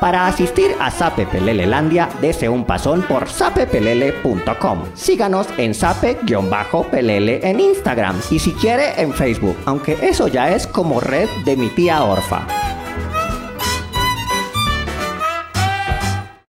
Para 0.00 0.28
asistir 0.28 0.70
a 0.78 0.92
Sape 0.92 1.26
Pelelelandia, 1.26 2.08
dese 2.20 2.48
un 2.48 2.64
pasón 2.64 3.02
por 3.02 3.28
sapepelele.com. 3.28 4.84
Síganos 4.94 5.48
en 5.58 5.74
sape-pelele 5.74 7.40
en 7.42 7.58
Instagram 7.58 8.20
y 8.30 8.38
si 8.38 8.52
quiere 8.52 9.00
en 9.00 9.12
Facebook, 9.12 9.56
aunque 9.66 9.98
eso 10.00 10.28
ya 10.28 10.54
es 10.54 10.68
como 10.68 11.00
red 11.00 11.28
de 11.44 11.56
mi 11.56 11.68
tía 11.70 12.04
Orfa. 12.04 12.46